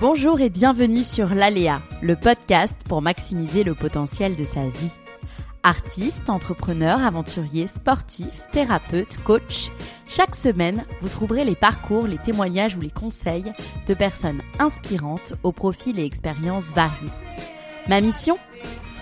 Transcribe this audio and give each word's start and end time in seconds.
Bonjour 0.00 0.40
et 0.40 0.48
bienvenue 0.48 1.02
sur 1.02 1.28
l'Aléa, 1.34 1.82
le 2.00 2.16
podcast 2.16 2.74
pour 2.88 3.02
maximiser 3.02 3.64
le 3.64 3.74
potentiel 3.74 4.34
de 4.34 4.44
sa 4.44 4.66
vie. 4.66 4.92
Artiste, 5.62 6.30
entrepreneur, 6.30 7.04
aventurier, 7.04 7.66
sportif, 7.66 8.30
thérapeute, 8.50 9.18
coach, 9.24 9.68
chaque 10.08 10.36
semaine, 10.36 10.86
vous 11.02 11.10
trouverez 11.10 11.44
les 11.44 11.54
parcours, 11.54 12.06
les 12.06 12.16
témoignages 12.16 12.76
ou 12.76 12.80
les 12.80 12.90
conseils 12.90 13.52
de 13.88 13.92
personnes 13.92 14.40
inspirantes 14.58 15.34
aux 15.42 15.52
profils 15.52 15.98
et 15.98 16.06
expériences 16.06 16.72
variés. 16.72 17.12
Ma 17.86 18.00
mission 18.00 18.38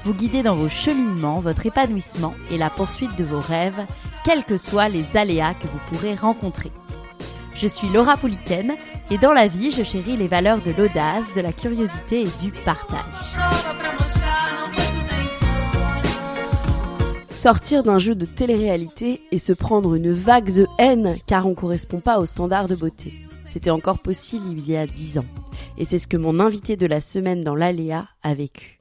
Vous 0.03 0.15
guider 0.15 0.43
dans 0.43 0.57
vos 0.57 0.69
cheminements, 0.69 1.39
votre 1.39 1.65
épanouissement 1.65 2.35
et 2.51 2.59
la 2.59 2.71
poursuite 2.71 3.15
de 3.15 3.23
vos 3.23 3.41
rêves, 3.41 3.87
quels 4.25 4.43
que 4.43 4.57
soient 4.57 4.89
les 4.89 5.17
aléas 5.17 5.55
que 5.55 5.69
vous 5.69 5.81
pourrez 5.87 6.17
rencontrer. 6.17 6.73
Je 7.61 7.67
suis 7.67 7.89
Laura 7.89 8.17
Pouliken 8.17 8.77
et 9.11 9.19
dans 9.19 9.33
la 9.33 9.49
vie, 9.49 9.73
je 9.73 9.83
chéris 9.83 10.17
les 10.17 10.29
valeurs 10.29 10.63
de 10.63 10.71
l'audace, 10.71 11.35
de 11.35 11.41
la 11.41 11.53
curiosité 11.53 12.21
et 12.21 12.41
du 12.41 12.53
partage. 12.53 13.01
Sortir 17.33 17.83
d'un 17.83 17.99
jeu 17.99 18.15
de 18.15 18.27
télé-réalité 18.27 19.23
et 19.33 19.39
se 19.39 19.53
prendre 19.53 19.97
une 19.97 20.13
vague 20.13 20.53
de 20.53 20.69
haine 20.79 21.17
car 21.27 21.49
on 21.49 21.55
correspond 21.57 21.99
pas 21.99 22.21
aux 22.21 22.27
standards 22.27 22.69
de 22.69 22.77
beauté. 22.77 23.13
C'était 23.47 23.71
encore 23.71 23.99
possible 23.99 24.47
il 24.51 24.71
y 24.71 24.77
a 24.77 24.87
dix 24.87 25.19
ans. 25.19 25.27
Et 25.79 25.85
c'est 25.85 25.99
ce 25.99 26.07
que 26.07 26.17
mon 26.17 26.39
invité 26.39 26.77
de 26.77 26.87
la 26.87 27.01
semaine 27.01 27.43
dans 27.43 27.57
l'Aléa 27.57 28.07
a 28.23 28.35
vécu. 28.35 28.79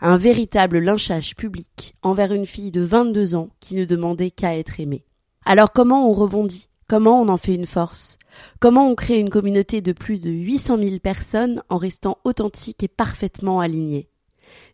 Un 0.00 0.16
véritable 0.16 0.78
lynchage 0.78 1.34
public 1.34 1.96
envers 2.02 2.32
une 2.32 2.46
fille 2.46 2.70
de 2.70 2.82
22 2.82 3.34
ans 3.34 3.48
qui 3.58 3.74
ne 3.74 3.84
demandait 3.84 4.30
qu'à 4.30 4.56
être 4.56 4.78
aimée. 4.78 5.04
Alors 5.44 5.72
comment 5.72 6.08
on 6.08 6.12
rebondit? 6.12 6.68
Comment 6.94 7.20
on 7.20 7.28
en 7.28 7.38
fait 7.38 7.56
une 7.56 7.66
force? 7.66 8.18
Comment 8.60 8.88
on 8.88 8.94
crée 8.94 9.18
une 9.18 9.28
communauté 9.28 9.80
de 9.80 9.90
plus 9.90 10.20
de 10.20 10.30
800 10.30 10.78
000 10.78 10.98
personnes 11.00 11.60
en 11.68 11.76
restant 11.76 12.18
authentique 12.22 12.84
et 12.84 12.88
parfaitement 12.88 13.58
aligné 13.58 14.08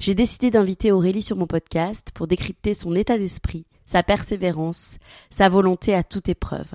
J'ai 0.00 0.14
décidé 0.14 0.50
d'inviter 0.50 0.92
Aurélie 0.92 1.22
sur 1.22 1.38
mon 1.38 1.46
podcast 1.46 2.10
pour 2.12 2.26
décrypter 2.26 2.74
son 2.74 2.94
état 2.94 3.16
d'esprit, 3.16 3.64
sa 3.86 4.02
persévérance, 4.02 4.98
sa 5.30 5.48
volonté 5.48 5.94
à 5.94 6.04
toute 6.04 6.28
épreuve. 6.28 6.70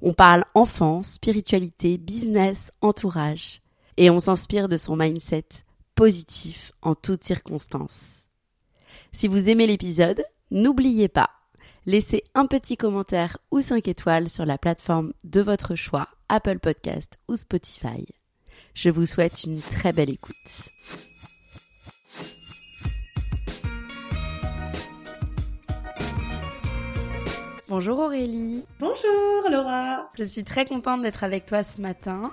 On 0.00 0.14
parle 0.14 0.46
enfance, 0.54 1.08
spiritualité, 1.08 1.98
business, 1.98 2.72
entourage. 2.80 3.60
Et 3.98 4.08
on 4.08 4.18
s'inspire 4.18 4.66
de 4.66 4.78
son 4.78 4.96
mindset 4.96 5.44
positif 5.94 6.72
en 6.80 6.94
toutes 6.94 7.24
circonstances. 7.24 8.24
Si 9.12 9.28
vous 9.28 9.50
aimez 9.50 9.66
l'épisode, 9.66 10.24
n'oubliez 10.50 11.08
pas 11.08 11.28
laissez 11.90 12.22
un 12.36 12.46
petit 12.46 12.76
commentaire 12.76 13.38
ou 13.50 13.60
5 13.60 13.88
étoiles 13.88 14.28
sur 14.28 14.46
la 14.46 14.58
plateforme 14.58 15.12
de 15.24 15.40
votre 15.40 15.74
choix, 15.74 16.06
Apple 16.28 16.60
Podcast 16.60 17.18
ou 17.26 17.34
Spotify. 17.34 18.06
Je 18.74 18.90
vous 18.90 19.06
souhaite 19.06 19.42
une 19.42 19.60
très 19.60 19.92
belle 19.92 20.10
écoute. 20.10 20.36
Bonjour 27.68 27.98
Aurélie. 27.98 28.64
Bonjour 28.78 29.50
Laura. 29.50 30.10
Je 30.16 30.22
suis 30.22 30.44
très 30.44 30.66
contente 30.66 31.02
d'être 31.02 31.24
avec 31.24 31.44
toi 31.44 31.64
ce 31.64 31.80
matin. 31.80 32.30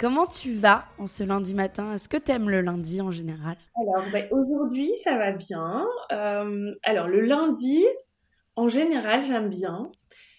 Comment 0.00 0.26
tu 0.26 0.54
vas 0.54 0.86
en 0.98 1.06
ce 1.06 1.22
lundi 1.22 1.54
matin? 1.54 1.94
Est-ce 1.94 2.08
que 2.08 2.16
tu 2.16 2.32
aimes 2.32 2.50
le 2.50 2.60
lundi 2.60 3.00
en 3.00 3.12
général? 3.12 3.56
Alors 3.76 4.02
ben, 4.10 4.26
aujourd'hui 4.32 4.90
ça 5.04 5.16
va 5.16 5.30
bien. 5.30 5.86
Euh, 6.10 6.74
alors 6.82 7.06
le 7.06 7.20
lundi, 7.20 7.84
en 8.60 8.68
général, 8.68 9.22
j'aime 9.26 9.48
bien. 9.48 9.90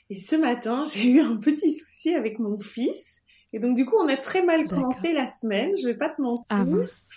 Et 0.09 0.15
ce 0.15 0.35
matin, 0.35 0.83
j'ai 0.93 1.09
eu 1.09 1.21
un 1.21 1.37
petit 1.37 1.71
souci 1.71 2.13
avec 2.13 2.39
mon 2.39 2.59
fils. 2.59 3.21
Et 3.53 3.59
donc, 3.59 3.75
du 3.75 3.85
coup, 3.85 3.95
on 3.99 4.07
a 4.07 4.15
très 4.17 4.43
mal 4.43 4.67
commencé 4.67 5.11
la 5.11 5.27
semaine. 5.27 5.71
Je 5.81 5.87
vais 5.87 5.97
pas 5.97 6.09
te 6.09 6.21
mentir. 6.21 6.45
Ah 6.49 6.63
mince. 6.63 7.09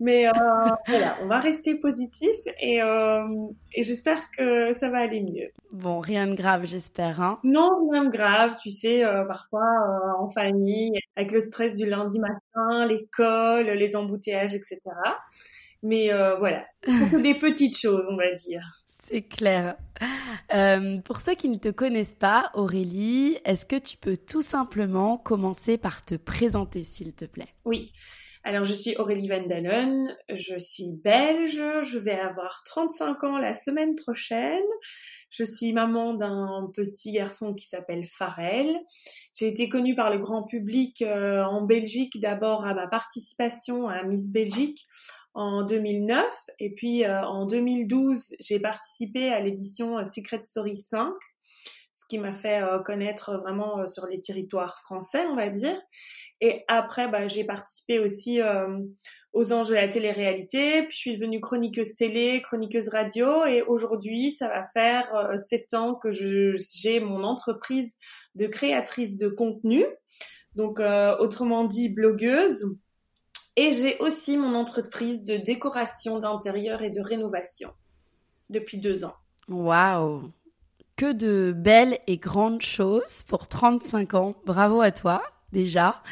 Mais 0.00 0.26
euh, 0.26 0.30
voilà, 0.88 1.16
on 1.22 1.26
va 1.26 1.38
rester 1.38 1.78
positif 1.78 2.36
et, 2.60 2.82
euh, 2.82 3.26
et 3.74 3.82
j'espère 3.82 4.30
que 4.32 4.72
ça 4.72 4.90
va 4.90 4.98
aller 4.98 5.22
mieux. 5.22 5.50
Bon, 5.72 6.00
rien 6.00 6.26
de 6.26 6.34
grave, 6.34 6.64
j'espère. 6.64 7.20
Hein 7.20 7.38
non, 7.42 7.88
rien 7.90 8.04
de 8.04 8.10
grave. 8.10 8.56
Tu 8.60 8.70
sais, 8.70 9.04
euh, 9.04 9.24
parfois 9.24 9.64
en 10.18 10.28
famille, 10.30 10.92
avec 11.16 11.32
le 11.32 11.40
stress 11.40 11.74
du 11.74 11.86
lundi 11.86 12.18
matin, 12.18 12.86
l'école, 12.86 13.66
les 13.66 13.96
embouteillages, 13.96 14.54
etc. 14.54 14.80
Mais 15.82 16.10
voilà, 16.38 16.64
des 17.22 17.34
petites 17.34 17.78
choses, 17.78 18.06
on 18.10 18.16
va 18.16 18.32
dire. 18.32 18.83
C'est 19.06 19.22
clair. 19.22 19.76
Euh, 20.54 20.98
pour 21.02 21.20
ceux 21.20 21.34
qui 21.34 21.48
ne 21.50 21.58
te 21.58 21.68
connaissent 21.68 22.14
pas, 22.14 22.50
Aurélie, 22.54 23.38
est-ce 23.44 23.66
que 23.66 23.76
tu 23.76 23.98
peux 23.98 24.16
tout 24.16 24.40
simplement 24.40 25.18
commencer 25.18 25.76
par 25.76 26.04
te 26.04 26.14
présenter, 26.14 26.84
s'il 26.84 27.12
te 27.12 27.26
plaît? 27.26 27.54
Oui. 27.66 27.92
Alors, 28.46 28.64
je 28.64 28.72
suis 28.74 28.94
Aurélie 28.96 29.28
Vandalen, 29.28 30.14
je 30.30 30.58
suis 30.58 30.92
belge, 30.92 31.62
je 31.82 31.98
vais 31.98 32.18
avoir 32.18 32.62
35 32.64 33.24
ans 33.24 33.38
la 33.38 33.54
semaine 33.54 33.94
prochaine. 33.94 34.64
Je 35.30 35.44
suis 35.44 35.72
maman 35.72 36.14
d'un 36.14 36.70
petit 36.74 37.12
garçon 37.12 37.54
qui 37.54 37.66
s'appelle 37.66 38.04
Farel. 38.04 38.68
J'ai 39.34 39.48
été 39.48 39.68
connue 39.68 39.94
par 39.94 40.10
le 40.10 40.18
grand 40.18 40.44
public 40.44 41.00
euh, 41.02 41.42
en 41.42 41.62
Belgique 41.62 42.20
d'abord 42.20 42.66
à 42.66 42.74
ma 42.74 42.86
participation 42.86 43.88
à 43.88 44.02
Miss 44.02 44.30
Belgique 44.30 44.86
en 45.34 45.64
2009 45.64 46.24
et 46.60 46.74
puis 46.74 47.04
euh, 47.04 47.22
en 47.22 47.44
2012 47.44 48.34
j'ai 48.38 48.60
participé 48.60 49.30
à 49.30 49.40
l'édition 49.40 49.98
euh, 49.98 50.04
Secret 50.04 50.42
Story 50.44 50.76
5 50.76 51.12
ce 51.92 52.06
qui 52.08 52.18
m'a 52.18 52.32
fait 52.32 52.62
euh, 52.62 52.78
connaître 52.78 53.36
vraiment 53.38 53.86
sur 53.86 54.06
les 54.06 54.20
territoires 54.20 54.78
français 54.80 55.26
on 55.26 55.34
va 55.34 55.50
dire. 55.50 55.76
Et 56.40 56.64
après 56.68 57.08
bah, 57.08 57.26
j'ai 57.26 57.44
participé 57.44 57.98
aussi 57.98 58.40
aux 59.32 59.52
anges 59.52 59.68
de 59.68 59.74
la 59.74 59.88
télé-réalité 59.88 60.82
puis 60.82 60.92
je 60.92 60.96
suis 60.96 61.16
devenue 61.16 61.40
chroniqueuse 61.40 61.94
télé 61.94 62.40
chroniqueuse 62.42 62.88
radio 62.88 63.44
et 63.44 63.62
aujourd'hui 63.62 64.30
ça 64.30 64.48
va 64.48 64.64
faire 64.64 65.32
sept 65.36 65.74
ans 65.74 65.94
que 65.94 66.10
j'ai 66.10 67.00
mon 67.00 67.24
entreprise 67.24 67.96
de 68.34 68.46
créatrice 68.46 69.16
de 69.16 69.28
contenu. 69.28 69.84
Donc 70.54 70.80
autrement 70.80 71.64
dit 71.64 71.88
blogueuse 71.88 72.76
et 73.56 73.72
j'ai 73.72 73.98
aussi 73.98 74.36
mon 74.36 74.54
entreprise 74.54 75.22
de 75.22 75.36
décoration 75.36 76.18
d'intérieur 76.18 76.82
et 76.82 76.90
de 76.90 77.00
rénovation 77.00 77.70
depuis 78.50 78.78
deux 78.78 79.04
ans. 79.04 79.14
Waouh 79.48 80.32
Que 80.96 81.12
de 81.12 81.52
belles 81.56 81.98
et 82.06 82.16
grandes 82.16 82.62
choses 82.62 83.22
pour 83.22 83.48
35 83.48 84.14
ans. 84.14 84.34
Bravo 84.44 84.80
à 84.80 84.90
toi 84.90 85.22
déjà. 85.54 86.02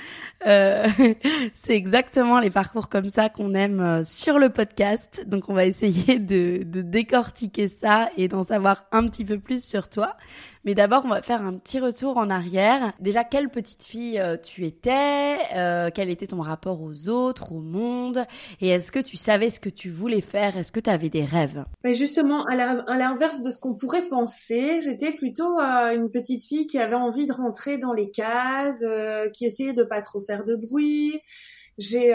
Euh, 0.47 0.89
c'est 1.53 1.75
exactement 1.75 2.41
les 2.41 2.51
parcours 2.51 2.89
comme 2.89 3.11
ça 3.11 3.29
qu'on 3.29 3.55
aime 3.55 3.81
euh, 3.81 4.05
sur 4.05 4.39
le 4.39 4.49
podcast. 4.49 5.25
Donc 5.27 5.51
on 5.51 5.55
va 5.55 5.67
essayer 5.67 6.19
de, 6.19 6.63
de 6.63 6.81
décortiquer 6.81 7.69
ça 7.69 8.09
et 8.17 8.29
d'en 8.29 8.45
savoir 8.45 8.87
un 8.93 9.07
petit 9.09 9.27
peu 9.27 9.39
plus 9.39 9.63
sur 9.63 9.91
toi. 9.91 10.17
Mais 10.65 10.75
d'abord, 10.75 11.03
on 11.05 11.09
va 11.09 11.23
faire 11.23 11.43
un 11.43 11.55
petit 11.55 11.81
retour 11.81 12.17
en 12.17 12.31
arrière. 12.31 12.93
Déjà, 13.01 13.25
quelle 13.25 13.49
petite 13.49 13.83
fille 13.83 14.21
euh, 14.21 14.37
tu 14.37 14.65
étais 14.65 15.39
euh, 15.57 15.91
Quel 15.93 16.09
était 16.09 16.29
ton 16.29 16.41
rapport 16.41 16.81
aux 16.83 17.09
autres, 17.09 17.53
au 17.53 17.61
monde 17.61 18.25
Et 18.61 18.69
est-ce 18.69 18.93
que 18.93 19.01
tu 19.01 19.17
savais 19.17 19.51
ce 19.51 19.59
que 19.59 19.69
tu 19.69 19.91
voulais 19.91 20.21
faire? 20.21 20.57
Est-ce 20.57 20.71
que 20.71 20.79
tu 20.79 20.89
avais 20.89 21.09
des 21.09 21.25
rêves? 21.25 21.65
Mais 21.83 21.95
Justement, 21.95 22.45
à 22.47 22.55
l'inverse 22.55 23.41
de 23.41 23.51
ce 23.51 23.59
qu'on 23.59 23.75
pourrait 23.75 24.09
penser, 24.09 24.81
j'étais 24.81 25.13
plutôt 25.13 25.59
euh, 25.59 25.95
une 25.95 26.11
petite 26.11 26.45
fille 26.45 26.67
qui 26.67 26.79
avait 26.79 26.95
envie 26.95 27.27
de 27.27 27.33
rentrer 27.33 27.79
dans 27.79 27.93
les 27.93 28.11
cases, 28.11 28.85
qui 29.33 29.47
essayait 29.47 29.73
de 29.73 29.83
pas 29.83 30.01
trop 30.01 30.21
faire 30.21 30.45
de 30.45 30.55
bruit. 30.55 31.21
J'ai 31.79 32.15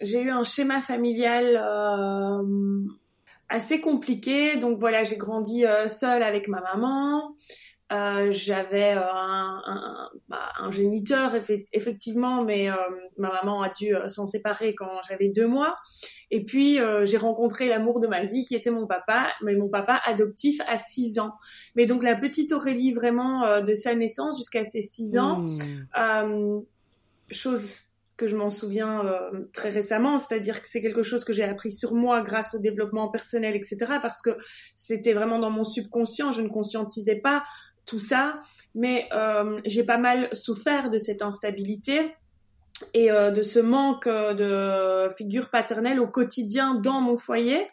j'ai 0.00 0.22
eu 0.22 0.30
un 0.30 0.42
schéma 0.42 0.80
familial 0.80 1.56
assez 3.48 3.80
compliqué. 3.80 4.56
Donc 4.56 4.78
voilà, 4.78 5.04
j'ai 5.04 5.16
grandi 5.16 5.64
euh, 5.64 5.88
seule 5.88 6.22
avec 6.22 6.48
ma 6.48 6.60
maman. 6.60 7.34
Euh, 7.92 8.30
j'avais 8.30 8.92
un, 8.92 9.62
un, 9.66 10.10
bah, 10.28 10.48
un, 10.58 10.70
géniteur 10.70 11.32
effectivement, 11.72 12.42
mais 12.42 12.68
ma 13.18 13.30
maman 13.30 13.62
a 13.62 13.68
dû 13.68 13.94
s'en 14.06 14.24
séparer 14.24 14.74
quand 14.74 15.00
j'avais 15.08 15.28
deux 15.28 15.46
mois. 15.46 15.76
Et 16.30 16.44
puis 16.44 16.78
j'ai 17.04 17.18
rencontré 17.18 17.68
l'amour 17.68 18.00
de 18.00 18.06
ma 18.06 18.24
vie 18.24 18.44
qui 18.44 18.54
était 18.54 18.70
mon 18.70 18.86
papa, 18.86 19.28
mais 19.42 19.54
mon 19.54 19.68
papa 19.68 20.00
adoptif 20.06 20.60
à 20.66 20.78
six 20.78 21.18
ans. 21.18 21.34
Mais 21.76 21.84
donc 21.84 22.02
la 22.02 22.16
petite 22.16 22.52
Aurélie 22.52 22.92
vraiment 22.92 23.60
de 23.60 23.74
sa 23.74 23.94
naissance 23.94 24.38
jusqu'à 24.38 24.64
ses 24.64 24.80
six 24.80 25.16
ans, 25.18 25.44
mmh. 25.44 26.62
chose 27.30 27.93
que 28.16 28.26
je 28.26 28.36
m'en 28.36 28.50
souviens 28.50 29.04
euh, 29.04 29.48
très 29.52 29.70
récemment, 29.70 30.18
c'est-à-dire 30.18 30.62
que 30.62 30.68
c'est 30.68 30.80
quelque 30.80 31.02
chose 31.02 31.24
que 31.24 31.32
j'ai 31.32 31.44
appris 31.44 31.72
sur 31.72 31.94
moi 31.94 32.22
grâce 32.22 32.54
au 32.54 32.58
développement 32.58 33.08
personnel, 33.08 33.56
etc. 33.56 33.76
Parce 34.00 34.22
que 34.22 34.36
c'était 34.74 35.14
vraiment 35.14 35.38
dans 35.38 35.50
mon 35.50 35.64
subconscient, 35.64 36.30
je 36.30 36.42
ne 36.42 36.48
conscientisais 36.48 37.16
pas 37.16 37.42
tout 37.86 37.98
ça, 37.98 38.38
mais 38.74 39.08
euh, 39.12 39.60
j'ai 39.66 39.84
pas 39.84 39.98
mal 39.98 40.34
souffert 40.34 40.90
de 40.90 40.98
cette 40.98 41.22
instabilité 41.22 42.12
et 42.92 43.10
euh, 43.10 43.30
de 43.30 43.42
ce 43.42 43.58
manque 43.58 44.08
de 44.08 45.08
figure 45.16 45.50
paternelle 45.50 46.00
au 46.00 46.06
quotidien 46.06 46.74
dans 46.74 47.00
mon 47.00 47.16
foyer. 47.16 47.68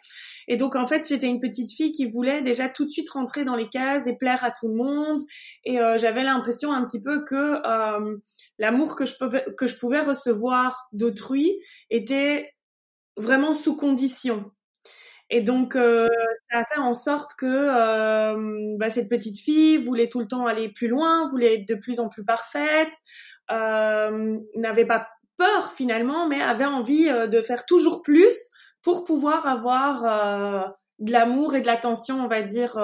Et 0.48 0.56
donc 0.56 0.76
en 0.76 0.86
fait, 0.86 1.08
j'étais 1.08 1.26
une 1.26 1.40
petite 1.40 1.72
fille 1.72 1.92
qui 1.92 2.08
voulait 2.08 2.42
déjà 2.42 2.68
tout 2.68 2.84
de 2.84 2.90
suite 2.90 3.10
rentrer 3.10 3.44
dans 3.44 3.56
les 3.56 3.68
cases 3.68 4.06
et 4.06 4.16
plaire 4.16 4.44
à 4.44 4.50
tout 4.50 4.68
le 4.68 4.74
monde. 4.74 5.20
Et 5.64 5.78
euh, 5.80 5.98
j'avais 5.98 6.22
l'impression 6.22 6.72
un 6.72 6.84
petit 6.84 7.02
peu 7.02 7.24
que 7.24 7.60
euh, 7.66 8.16
l'amour 8.58 8.96
que 8.96 9.04
je 9.04 9.16
pouvais 9.18 9.44
que 9.56 9.66
je 9.66 9.78
pouvais 9.78 10.00
recevoir 10.00 10.88
d'autrui 10.92 11.58
était 11.90 12.52
vraiment 13.16 13.52
sous 13.52 13.76
condition. 13.76 14.50
Et 15.30 15.40
donc, 15.40 15.76
euh, 15.76 16.08
ça 16.50 16.58
a 16.58 16.64
fait 16.64 16.78
en 16.78 16.94
sorte 16.94 17.32
que 17.38 17.46
euh, 17.46 18.76
bah, 18.78 18.90
cette 18.90 19.08
petite 19.08 19.38
fille 19.38 19.78
voulait 19.78 20.08
tout 20.08 20.20
le 20.20 20.26
temps 20.26 20.46
aller 20.46 20.68
plus 20.68 20.88
loin, 20.88 21.28
voulait 21.28 21.54
être 21.54 21.68
de 21.68 21.74
plus 21.74 22.00
en 22.00 22.08
plus 22.08 22.24
parfaite, 22.24 22.92
euh, 23.50 24.38
n'avait 24.56 24.84
pas 24.84 25.08
peur 25.38 25.72
finalement, 25.72 26.28
mais 26.28 26.40
avait 26.40 26.66
envie 26.66 27.06
de 27.06 27.42
faire 27.42 27.64
toujours 27.64 28.02
plus 28.02 28.34
pour 28.82 29.04
pouvoir 29.04 29.46
avoir 29.46 30.74
de 30.98 31.12
l'amour 31.12 31.54
et 31.54 31.62
de 31.62 31.66
l'attention, 31.66 32.22
on 32.22 32.28
va 32.28 32.42
dire, 32.42 32.78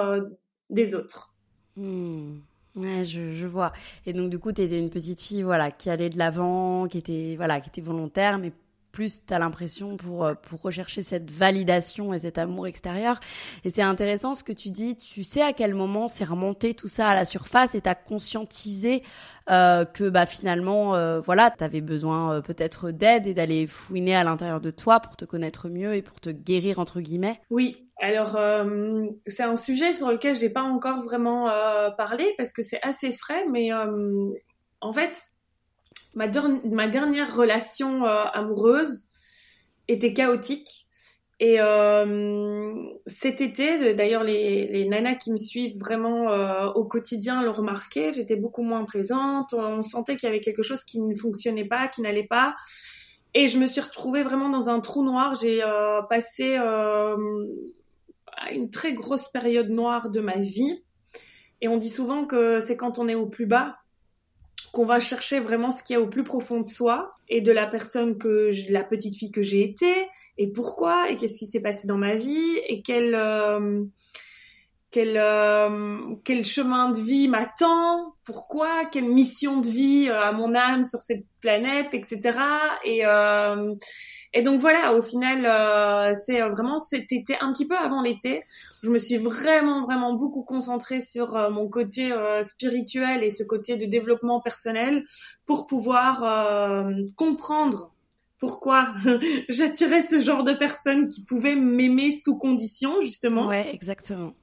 des 0.69 0.95
autres. 0.95 1.33
Hmm. 1.75 2.39
Ouais, 2.75 3.03
je, 3.03 3.31
je, 3.31 3.45
vois. 3.45 3.73
Et 4.05 4.13
donc, 4.13 4.29
du 4.29 4.39
coup, 4.39 4.51
tu 4.51 4.61
étais 4.61 4.79
une 4.79 4.89
petite 4.89 5.21
fille 5.21 5.41
voilà, 5.41 5.71
qui 5.71 5.89
allait 5.89 6.09
de 6.09 6.17
l'avant, 6.17 6.87
qui 6.87 6.97
était, 6.97 7.35
voilà, 7.35 7.59
qui 7.61 7.69
était 7.69 7.81
volontaire, 7.81 8.37
mais 8.37 8.53
plus 8.91 9.25
tu 9.25 9.33
as 9.33 9.39
l'impression 9.39 9.97
pour, 9.97 10.25
euh, 10.25 10.33
pour 10.33 10.61
rechercher 10.61 11.03
cette 11.03 11.31
validation 11.31 12.13
et 12.13 12.19
cet 12.19 12.37
amour 12.37 12.67
extérieur. 12.67 13.19
Et 13.63 13.69
c'est 13.69 13.81
intéressant 13.81 14.33
ce 14.33 14.43
que 14.43 14.53
tu 14.53 14.69
dis, 14.69 14.95
tu 14.95 15.23
sais 15.23 15.41
à 15.41 15.53
quel 15.53 15.73
moment 15.73 16.07
c'est 16.07 16.23
remonté 16.23 16.73
tout 16.73 16.87
ça 16.87 17.07
à 17.07 17.15
la 17.15 17.25
surface 17.25 17.75
et 17.75 17.81
tu 17.81 17.89
as 17.89 17.95
conscientisé 17.95 19.03
euh, 19.49 19.85
que 19.85 20.09
bah, 20.09 20.25
finalement, 20.25 20.95
euh, 20.95 21.19
voilà, 21.21 21.51
tu 21.51 21.63
avais 21.63 21.81
besoin 21.81 22.41
peut-être 22.41 22.91
d'aide 22.91 23.27
et 23.27 23.33
d'aller 23.33 23.67
fouiner 23.67 24.15
à 24.15 24.23
l'intérieur 24.23 24.61
de 24.61 24.71
toi 24.71 24.99
pour 24.99 25.17
te 25.17 25.25
connaître 25.25 25.69
mieux 25.69 25.95
et 25.95 26.01
pour 26.01 26.19
te 26.19 26.29
guérir, 26.29 26.79
entre 26.79 27.01
guillemets. 27.01 27.41
Oui, 27.49 27.87
alors, 28.01 28.37
c'est 29.25 29.43
un 29.43 29.55
sujet 29.55 29.93
sur 29.93 30.09
lequel 30.11 30.37
j'ai 30.37 30.49
pas 30.49 30.61
encore 30.61 31.01
vraiment 31.01 31.49
parlé 31.97 32.33
parce 32.37 32.53
que 32.53 32.61
c'est 32.61 32.79
assez 32.81 33.11
frais, 33.11 33.45
mais 33.49 33.71
en 34.81 34.93
fait, 34.93 35.29
ma, 36.15 36.27
dernière 36.27 37.35
relation 37.35 38.05
euh, 38.05 38.23
amoureuse 38.33 39.07
était 39.87 40.13
chaotique. 40.13 40.85
Et 41.41 41.61
euh, 41.61 42.73
cet 43.07 43.39
été, 43.39 43.93
d'ailleurs, 43.93 44.25
les, 44.25 44.85
nanas 44.89 45.15
qui 45.15 45.31
me 45.31 45.37
suivent 45.37 45.77
vraiment 45.79 46.29
euh, 46.31 46.67
au 46.71 46.83
quotidien 46.83 47.41
l'ont 47.41 47.53
remarqué, 47.53 48.11
j'étais 48.11 48.35
beaucoup 48.35 48.61
moins 48.61 48.83
présente, 48.83 49.53
on 49.53 49.81
sentait 49.81 50.17
qu'il 50.17 50.27
y 50.27 50.29
avait 50.29 50.41
quelque 50.41 50.63
chose 50.63 50.83
qui 50.83 51.01
ne 51.01 51.15
fonctionnait 51.15 51.67
pas, 51.67 51.87
qui 51.87 52.01
n'allait 52.01 52.27
pas. 52.27 52.55
Et 53.33 53.47
je 53.47 53.57
me 53.57 53.67
suis 53.67 53.79
retrouvée 53.79 54.23
vraiment 54.23 54.49
dans 54.49 54.67
un 54.67 54.81
trou 54.81 55.01
noir. 55.03 55.35
J'ai 55.35 55.63
euh, 55.63 56.01
passé 56.09 56.57
une 58.51 58.69
très 58.69 58.91
grosse 58.93 59.29
période 59.29 59.69
noire 59.69 60.09
de 60.09 60.19
ma 60.19 60.37
vie. 60.37 60.83
Et 61.61 61.69
on 61.69 61.77
dit 61.77 61.89
souvent 61.89 62.25
que 62.25 62.59
c'est 62.59 62.75
quand 62.75 62.99
on 62.99 63.07
est 63.07 63.15
au 63.15 63.27
plus 63.27 63.45
bas 63.45 63.77
qu'on 64.71 64.85
va 64.85 64.99
chercher 64.99 65.39
vraiment 65.39 65.71
ce 65.71 65.83
qu'il 65.83 65.95
y 65.95 65.97
a 65.97 66.01
au 66.01 66.07
plus 66.07 66.23
profond 66.23 66.61
de 66.61 66.67
soi 66.67 67.13
et 67.27 67.41
de 67.41 67.51
la 67.51 67.67
personne 67.67 68.17
que 68.17 68.51
la 68.71 68.83
petite 68.83 69.15
fille 69.15 69.31
que 69.31 69.41
j'ai 69.41 69.63
été 69.63 70.07
et 70.37 70.51
pourquoi 70.51 71.09
et 71.09 71.17
qu'est-ce 71.17 71.37
qui 71.39 71.47
s'est 71.47 71.61
passé 71.61 71.87
dans 71.87 71.97
ma 71.97 72.15
vie 72.15 72.57
et 72.67 72.81
quel 72.81 73.15
euh, 73.15 73.83
quel 74.91 75.17
euh, 75.17 76.15
quel 76.23 76.43
chemin 76.45 76.89
de 76.89 76.99
vie 76.99 77.27
m'attend 77.27 78.15
pourquoi 78.25 78.85
quelle 78.85 79.07
mission 79.07 79.59
de 79.59 79.67
vie 79.67 80.07
euh, 80.09 80.19
à 80.19 80.31
mon 80.31 80.55
âme 80.55 80.83
sur 80.83 80.99
cette 80.99 81.25
planète 81.41 81.93
etc 81.93 82.39
et 82.83 83.05
euh, 83.05 83.75
et 84.33 84.43
donc 84.43 84.61
voilà, 84.61 84.93
au 84.93 85.01
final, 85.01 85.45
euh, 85.45 86.13
c'est 86.25 86.39
vraiment 86.41 86.77
cet 86.77 87.11
été, 87.11 87.35
un 87.41 87.51
petit 87.51 87.67
peu 87.67 87.75
avant 87.75 88.03
l'été, 88.03 88.43
je 88.83 88.91
me 88.91 88.99
suis 88.99 89.17
vraiment, 89.17 89.83
vraiment 89.83 90.13
beaucoup 90.13 90.43
concentrée 90.43 91.01
sur 91.01 91.35
euh, 91.35 91.49
mon 91.49 91.67
côté 91.67 92.11
euh, 92.11 92.43
spirituel 92.43 93.23
et 93.23 93.31
ce 93.31 93.43
côté 93.43 93.75
de 93.75 93.85
développement 93.85 94.39
personnel 94.39 95.03
pour 95.47 95.65
pouvoir 95.65 96.23
euh, 96.23 96.91
comprendre 97.15 97.91
pourquoi 98.37 98.93
j'attirais 99.49 100.03
ce 100.03 100.19
genre 100.19 100.43
de 100.43 100.53
personnes 100.53 101.07
qui 101.07 101.23
pouvaient 101.23 101.55
m'aimer 101.55 102.11
sous 102.11 102.37
condition, 102.37 103.01
justement. 103.01 103.47
Ouais, 103.47 103.73
exactement. 103.73 104.35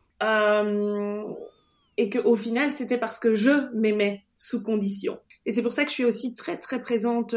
et 1.97 2.11
que 2.11 2.19
au 2.19 2.35
final, 2.35 2.73
c'était 2.73 2.99
parce 2.99 3.21
que 3.21 3.37
je 3.37 3.73
m'aimais 3.73 4.25
sous 4.37 4.65
condition. 4.65 5.21
Et 5.47 5.53
c'est 5.53 5.63
pour 5.63 5.73
ça 5.73 5.85
que 5.85 5.91
je 5.91 5.95
suis 5.95 6.05
aussi 6.05 6.35
très, 6.35 6.59
très 6.59 6.83
présente 6.83 7.37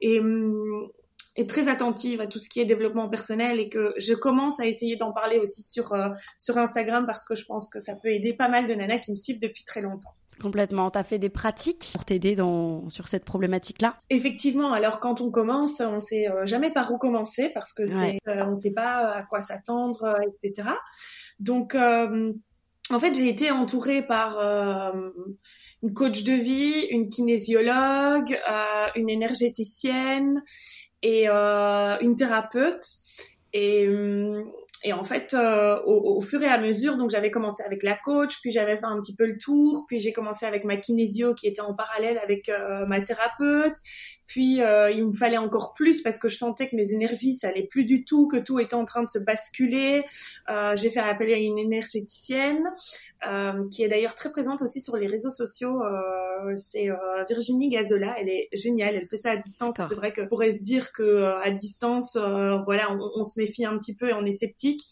et 0.00 0.18
hum, 0.18 0.88
est 1.38 1.48
très 1.48 1.68
attentive 1.68 2.20
à 2.20 2.26
tout 2.26 2.38
ce 2.38 2.48
qui 2.48 2.60
est 2.60 2.64
développement 2.64 3.08
personnel 3.08 3.60
et 3.60 3.68
que 3.68 3.94
je 3.96 4.12
commence 4.12 4.58
à 4.60 4.66
essayer 4.66 4.96
d'en 4.96 5.12
parler 5.12 5.38
aussi 5.38 5.62
sur 5.62 5.92
euh, 5.92 6.08
sur 6.36 6.58
Instagram 6.58 7.04
parce 7.06 7.24
que 7.24 7.34
je 7.34 7.44
pense 7.44 7.68
que 7.68 7.78
ça 7.78 7.94
peut 7.94 8.08
aider 8.08 8.34
pas 8.34 8.48
mal 8.48 8.66
de 8.66 8.74
nanas 8.74 8.98
qui 8.98 9.12
me 9.12 9.16
suivent 9.16 9.40
depuis 9.40 9.64
très 9.64 9.80
longtemps. 9.80 10.14
Complètement. 10.40 10.90
Tu 10.90 10.98
as 10.98 11.04
fait 11.04 11.18
des 11.18 11.30
pratiques 11.30 11.90
pour 11.92 12.04
t'aider 12.04 12.34
dans 12.34 12.88
sur 12.90 13.08
cette 13.08 13.24
problématique-là? 13.24 13.96
Effectivement. 14.10 14.72
Alors 14.72 15.00
quand 15.00 15.20
on 15.20 15.30
commence, 15.30 15.80
on 15.80 16.00
sait 16.00 16.28
euh, 16.28 16.44
jamais 16.44 16.72
par 16.72 16.92
où 16.92 16.98
commencer 16.98 17.50
parce 17.50 17.72
que 17.72 17.82
euh, 17.82 18.44
on 18.46 18.54
sait 18.54 18.72
pas 18.72 19.12
à 19.12 19.22
quoi 19.22 19.40
s'attendre, 19.40 20.16
etc. 20.42 20.70
Donc 21.38 21.76
en 21.76 22.98
fait, 22.98 23.14
j'ai 23.14 23.28
été 23.28 23.50
entourée 23.50 24.02
par 24.02 24.38
une 25.82 25.92
coach 25.92 26.24
de 26.24 26.32
vie, 26.32 26.86
une 26.90 27.08
kinésiologue, 27.10 28.38
une 28.96 29.10
énergéticienne 29.10 30.42
et 31.02 31.28
euh, 31.28 31.98
une 32.00 32.16
thérapeute. 32.16 32.84
Et, 33.52 33.88
hum, 33.88 34.50
et 34.84 34.92
en 34.92 35.02
fait, 35.02 35.34
euh, 35.34 35.80
au, 35.86 36.20
fur 36.20 36.40
et 36.42 36.46
à 36.46 36.58
mesure, 36.58 36.96
donc 36.96 37.10
j'avais 37.10 37.32
commencé 37.32 37.64
avec 37.64 37.82
la 37.82 37.96
coach, 37.96 38.40
puis 38.40 38.52
j'avais 38.52 38.76
fait 38.76 38.84
un 38.84 39.00
petit 39.00 39.16
peu 39.16 39.26
le 39.26 39.36
tour, 39.36 39.84
puis 39.88 39.98
j'ai 39.98 40.12
commencé 40.12 40.46
avec 40.46 40.64
ma 40.64 40.76
kinésio 40.76 41.34
qui 41.34 41.48
était 41.48 41.60
en 41.60 41.74
parallèle 41.74 42.18
avec 42.18 42.48
euh, 42.48 42.86
ma 42.86 43.00
thérapeute, 43.00 43.74
puis 44.28 44.60
euh, 44.60 44.90
il 44.90 45.06
me 45.06 45.12
fallait 45.12 45.38
encore 45.38 45.72
plus 45.72 46.02
parce 46.02 46.18
que 46.18 46.28
je 46.28 46.36
sentais 46.36 46.68
que 46.68 46.76
mes 46.76 46.92
énergies 46.92 47.34
ça 47.34 47.48
allait 47.48 47.66
plus 47.66 47.84
du 47.84 48.04
tout, 48.04 48.28
que 48.28 48.36
tout 48.36 48.60
était 48.60 48.74
en 48.74 48.84
train 48.84 49.02
de 49.02 49.08
se 49.08 49.18
basculer. 49.18 50.04
Euh, 50.50 50.76
j'ai 50.76 50.90
fait 50.90 51.00
appel 51.00 51.32
à 51.32 51.38
une 51.38 51.58
énergéticienne 51.58 52.70
euh, 53.26 53.66
qui 53.70 53.82
est 53.82 53.88
d'ailleurs 53.88 54.14
très 54.14 54.30
présente 54.30 54.60
aussi 54.60 54.82
sur 54.82 54.98
les 54.98 55.06
réseaux 55.06 55.30
sociaux. 55.30 55.82
Euh, 55.82 56.52
c'est 56.56 56.90
euh, 56.90 57.24
Virginie 57.26 57.70
Gazola, 57.70 58.16
elle 58.20 58.28
est 58.28 58.50
géniale, 58.52 58.96
elle 58.96 59.06
fait 59.06 59.16
ça 59.16 59.30
à 59.30 59.36
distance. 59.36 59.76
C'est 59.88 59.94
vrai 59.94 60.12
que 60.12 60.20
pourrait 60.20 60.52
se 60.52 60.62
dire 60.62 60.92
que 60.92 61.02
euh, 61.02 61.40
à 61.40 61.50
distance, 61.50 62.14
voilà, 62.16 62.92
on, 62.92 63.10
on, 63.16 63.24
se 63.24 63.40
méfie 63.40 63.64
un 63.64 63.78
petit 63.78 63.96
peu 63.96 64.10
et 64.10 64.12
on 64.12 64.26
est 64.26 64.32
sceptique, 64.32 64.82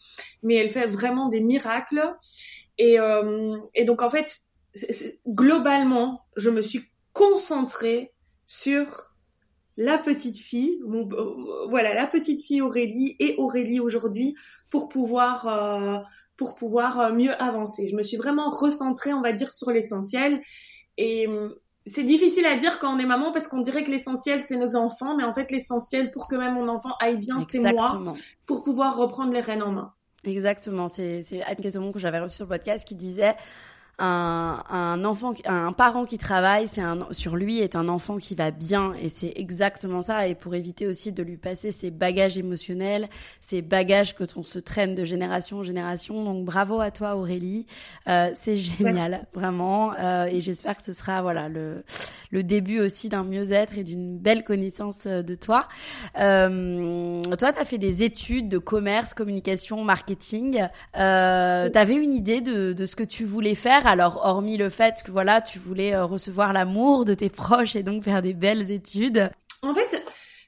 mais 0.43 0.55
elle 0.55 0.71
fait 0.71 0.87
vraiment 0.87 1.29
des 1.29 1.41
miracles. 1.41 2.03
Et, 2.79 2.97
et 3.75 3.85
donc 3.85 4.03
en 4.03 4.11
fait, 4.11 4.41
globalement, 5.29 6.23
je 6.37 6.51
me 6.51 6.63
suis 6.63 6.85
concentrée 7.13 8.13
sur 8.47 9.06
la 9.77 9.99
petite 9.99 10.39
fille, 10.39 10.81
euh, 10.83 11.67
voilà, 11.69 11.95
la 11.95 12.07
petite 12.07 12.43
fille 12.43 12.63
Aurélie 12.63 13.17
et 13.21 13.35
Aurélie 13.39 13.81
aujourd'hui 13.81 14.35
pour 14.71 14.89
pouvoir 14.89 15.47
euh, 15.47 15.99
pour 16.37 16.55
pouvoir 16.55 17.01
euh, 17.01 17.13
mieux 17.13 17.41
avancer. 17.41 17.89
Je 17.89 17.97
me 17.97 18.03
suis 18.03 18.17
vraiment 18.17 18.51
recentrée, 18.51 19.13
on 19.13 19.23
va 19.23 19.33
dire, 19.33 19.51
sur 19.51 19.71
l'essentiel. 19.71 20.41
Et 20.99 21.29
c'est 21.85 22.05
difficile 22.05 22.47
à 22.47 22.57
dire 22.57 22.79
quand 22.79 22.95
on 22.95 22.99
est 22.99 23.07
maman 23.07 23.33
parce 23.33 23.49
qu'on 23.49 23.61
dirait 23.61 23.85
que 23.85 23.91
l'essentiel 23.91 24.41
c'est 24.41 24.57
nos 24.57 24.77
enfants, 24.77 25.15
mais 25.15 25.25
en 25.25 25.33
fait 25.33 25.51
l'essentiel 25.51 26.11
pour 26.11 26.27
que 26.27 26.37
même 26.37 26.55
mon 26.55 26.69
enfant 26.69 26.95
aille 27.01 27.19
bien, 27.19 27.45
c'est 27.51 27.59
moi, 27.59 28.03
pour 28.47 28.63
pouvoir 28.63 28.97
reprendre 28.97 29.33
les 29.33 29.41
rênes 29.41 29.63
en 29.63 29.73
main. 29.73 29.93
Exactement. 30.25 30.89
C'est 30.89 31.43
Anne 31.45 31.57
Casemont 31.57 31.93
que 31.93 31.99
j'avais 31.99 32.19
reçu 32.19 32.37
sur 32.37 32.47
le 32.47 32.49
podcast 32.49 32.89
qui 32.89 32.95
disait 32.95 33.35
un, 33.99 34.63
un 34.69 35.05
enfant, 35.05 35.33
un 35.47 35.73
parent 35.73 36.05
qui 36.05 36.19
travaille, 36.19 36.69
c'est 36.69 36.83
un 36.83 37.07
sur 37.13 37.37
lui 37.37 37.61
est 37.61 37.77
un 37.77 37.89
enfant 37.89 38.19
qui 38.19 38.35
va 38.35 38.51
bien 38.51 38.93
et 39.01 39.09
c'est 39.09 39.33
exactement 39.37 40.03
ça. 40.03 40.29
Et 40.29 40.35
pour 40.35 40.55
éviter 40.55 40.87
aussi 40.87 41.13
de 41.13 41.23
lui 41.23 41.37
passer 41.39 41.71
ses 41.71 41.91
bagages 41.91 42.37
émotionnels, 42.37 43.09
ces 43.41 43.63
bagages 43.63 44.15
que 44.15 44.25
on 44.37 44.43
se 44.43 44.59
traîne 44.59 44.95
de 44.95 45.05
génération 45.05 45.59
en 45.59 45.63
génération. 45.63 46.25
Donc 46.25 46.45
bravo 46.45 46.81
à 46.81 46.91
toi 46.91 47.17
Aurélie, 47.17 47.67
euh, 48.09 48.31
c'est 48.35 48.57
génial 48.57 49.27
vraiment. 49.33 49.95
Euh, 49.99 50.27
et 50.27 50.41
j'espère 50.41 50.77
que 50.77 50.83
ce 50.83 50.93
sera 50.93 51.23
voilà 51.23 51.49
le 51.49 51.83
le 52.31 52.43
début 52.43 52.81
aussi 52.81 53.09
d'un 53.09 53.25
mieux-être 53.25 53.79
et 53.79 53.85
d'une 53.85 54.19
belle 54.19 54.45
connaissance 54.45 55.05
euh, 55.07 55.23
de 55.23 55.35
toi. 55.35 55.61
Euh, 56.19 57.23
toi, 57.23 57.53
tu 57.53 57.59
as 57.59 57.65
fait 57.65 57.79
des 57.79 58.03
études 58.03 58.49
de 58.49 58.59
commerce, 58.59 59.15
communication, 59.15 59.85
marketing. 59.85 60.67
Euh, 60.97 61.71
tu 61.71 61.79
avais 61.79 61.95
une 61.95 62.13
idée 62.13 62.41
de, 62.41 62.73
de, 62.73 62.87
ce 62.87 62.97
que 62.97 63.05
tu 63.05 63.25
voulais 63.25 63.55
faire, 63.55 63.86
alors 63.87 64.21
hormis 64.25 64.57
le 64.57 64.71
fait 64.71 65.03
que 65.05 65.11
voilà, 65.11 65.41
tu 65.41 65.59
voulais 65.59 65.95
euh, 65.95 66.05
recevoir 66.05 66.53
l'amour 66.53 67.05
de 67.05 67.15
tes 67.15 67.31
proches 67.31 67.77
et 67.77 67.83
donc 67.83 68.03
faire 68.03 68.23
des 68.23 68.35
belles 68.35 68.71
études. 68.71 69.31
En 69.63 69.73
fait, 69.73 70.03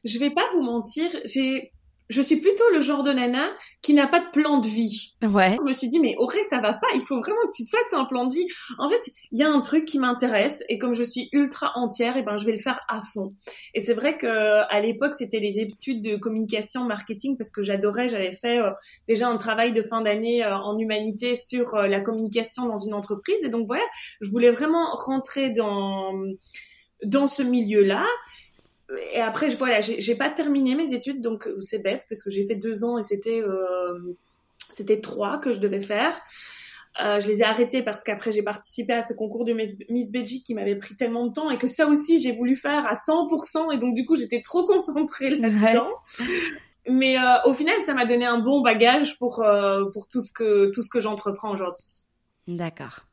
je 0.04 0.18
vais 0.18 0.30
pas 0.30 0.46
vous 0.52 0.62
mentir, 0.62 1.10
j'ai 1.24 1.72
je 2.08 2.22
suis 2.22 2.36
plutôt 2.36 2.64
le 2.72 2.80
genre 2.80 3.02
de 3.02 3.12
nana 3.12 3.50
qui 3.82 3.94
n'a 3.94 4.06
pas 4.06 4.20
de 4.20 4.30
plan 4.30 4.58
de 4.58 4.66
vie. 4.66 5.14
Ouais. 5.22 5.56
Je 5.56 5.62
me 5.62 5.72
suis 5.72 5.88
dit, 5.88 6.00
mais 6.00 6.16
Auré, 6.16 6.38
ça 6.48 6.60
va 6.60 6.72
pas, 6.72 6.86
il 6.94 7.00
faut 7.00 7.20
vraiment 7.20 7.40
que 7.42 7.56
tu 7.56 7.64
te 7.64 7.70
fasses 7.70 7.92
un 7.92 8.04
plan 8.04 8.26
de 8.26 8.34
vie. 8.34 8.46
En 8.78 8.88
fait, 8.88 9.00
il 9.32 9.38
y 9.38 9.42
a 9.42 9.50
un 9.50 9.60
truc 9.60 9.84
qui 9.84 9.98
m'intéresse 9.98 10.62
et 10.68 10.78
comme 10.78 10.94
je 10.94 11.02
suis 11.02 11.28
ultra 11.32 11.72
entière, 11.74 12.16
et 12.16 12.20
eh 12.20 12.22
ben, 12.22 12.36
je 12.36 12.46
vais 12.46 12.52
le 12.52 12.58
faire 12.58 12.80
à 12.88 13.00
fond. 13.00 13.34
Et 13.74 13.80
c'est 13.80 13.94
vrai 13.94 14.16
que 14.16 14.26
à 14.26 14.80
l'époque, 14.80 15.14
c'était 15.14 15.40
les 15.40 15.58
études 15.58 16.02
de 16.02 16.16
communication, 16.16 16.84
marketing 16.84 17.36
parce 17.36 17.50
que 17.50 17.62
j'adorais, 17.62 18.08
j'avais 18.08 18.32
fait 18.32 18.58
euh, 18.58 18.70
déjà 19.06 19.28
un 19.28 19.36
travail 19.36 19.72
de 19.72 19.82
fin 19.82 20.00
d'année 20.00 20.44
euh, 20.44 20.56
en 20.56 20.78
humanité 20.78 21.36
sur 21.36 21.74
euh, 21.74 21.86
la 21.86 22.00
communication 22.00 22.66
dans 22.66 22.78
une 22.78 22.94
entreprise. 22.94 23.42
Et 23.44 23.48
donc 23.48 23.66
voilà, 23.66 23.84
je 24.20 24.30
voulais 24.30 24.50
vraiment 24.50 24.94
rentrer 24.94 25.50
dans, 25.50 26.14
dans 27.04 27.26
ce 27.26 27.42
milieu-là 27.42 28.06
et 29.12 29.20
après, 29.20 29.50
je, 29.50 29.56
voilà, 29.56 29.80
j'ai 29.80 30.14
pas 30.14 30.30
terminé 30.30 30.74
mes 30.74 30.92
études, 30.94 31.20
donc 31.20 31.46
euh, 31.46 31.60
c'est 31.60 31.82
bête 31.82 32.06
parce 32.08 32.22
que 32.22 32.30
j'ai 32.30 32.46
fait 32.46 32.54
deux 32.54 32.84
ans 32.84 32.98
et 32.98 33.02
c'était 33.02 33.42
euh, 33.42 34.16
c'était 34.70 35.00
trois 35.00 35.38
que 35.38 35.52
je 35.52 35.58
devais 35.58 35.80
faire. 35.80 36.18
Euh, 37.00 37.20
je 37.20 37.28
les 37.28 37.40
ai 37.40 37.44
arrêtés 37.44 37.82
parce 37.82 38.02
qu'après 38.02 38.32
j'ai 38.32 38.42
participé 38.42 38.92
à 38.92 39.04
ce 39.04 39.14
concours 39.14 39.44
de 39.44 39.52
Miss 39.52 40.10
Belgique 40.10 40.44
qui 40.44 40.54
m'avait 40.54 40.74
pris 40.74 40.96
tellement 40.96 41.26
de 41.26 41.32
temps 41.32 41.48
et 41.48 41.56
que 41.56 41.68
ça 41.68 41.86
aussi 41.86 42.20
j'ai 42.20 42.32
voulu 42.32 42.56
faire 42.56 42.86
à 42.86 42.94
100% 42.94 43.72
et 43.72 43.78
donc 43.78 43.94
du 43.94 44.04
coup 44.04 44.16
j'étais 44.16 44.40
trop 44.40 44.64
concentrée 44.64 45.30
là-dedans. 45.30 45.90
Mais 46.90 47.16
euh, 47.16 47.36
au 47.44 47.52
final 47.52 47.76
ça 47.86 47.94
m'a 47.94 48.04
donné 48.04 48.24
un 48.24 48.38
bon 48.40 48.62
bagage 48.62 49.16
pour 49.18 49.42
euh, 49.42 49.84
pour 49.92 50.08
tout 50.08 50.20
ce 50.20 50.32
que 50.32 50.72
tout 50.72 50.82
ce 50.82 50.88
que 50.90 51.00
j'entreprends 51.00 51.52
aujourd'hui. 51.52 51.84
D'accord. 52.48 53.07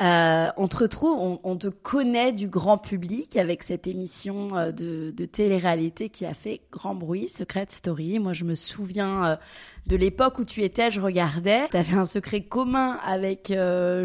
Euh, 0.00 0.48
on 0.56 0.68
te 0.68 0.76
retrouve, 0.76 1.38
on, 1.42 1.56
te 1.56 1.68
connaît 1.68 2.32
du 2.32 2.48
grand 2.48 2.78
public 2.78 3.36
avec 3.36 3.62
cette 3.62 3.86
émission 3.86 4.56
euh, 4.56 4.72
de, 4.72 5.24
télé-réalité 5.24 6.08
qui 6.08 6.24
a 6.24 6.34
fait 6.34 6.60
grand 6.70 6.94
bruit, 6.94 7.28
Secret 7.28 7.66
Story. 7.70 8.18
Moi, 8.18 8.32
je 8.32 8.44
me 8.44 8.54
souviens 8.54 9.24
euh, 9.24 9.36
de 9.86 9.96
l'époque 9.96 10.38
où 10.38 10.44
tu 10.44 10.62
étais, 10.62 10.90
je 10.90 11.00
regardais. 11.00 11.68
Tu 11.70 11.76
avais 11.76 11.94
un 11.94 12.04
secret 12.04 12.42
commun 12.42 12.98
avec 13.04 13.52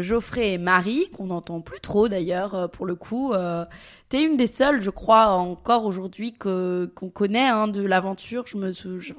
Geoffrey 0.00 0.54
et 0.54 0.58
Marie, 0.58 1.10
qu'on 1.10 1.26
n'entend 1.26 1.60
plus 1.60 1.80
trop 1.80 2.08
d'ailleurs 2.08 2.70
pour 2.70 2.86
le 2.86 2.94
coup. 2.94 3.32
T'es 4.14 4.22
une 4.22 4.36
des 4.36 4.46
seules, 4.46 4.80
je 4.80 4.90
crois, 4.90 5.30
encore 5.30 5.86
aujourd'hui 5.86 6.34
qu'on 6.34 7.10
connaît 7.12 7.48
hein, 7.48 7.66
de 7.66 7.82
l'aventure. 7.82 8.44
Je 8.46 8.56
me, 8.56 8.70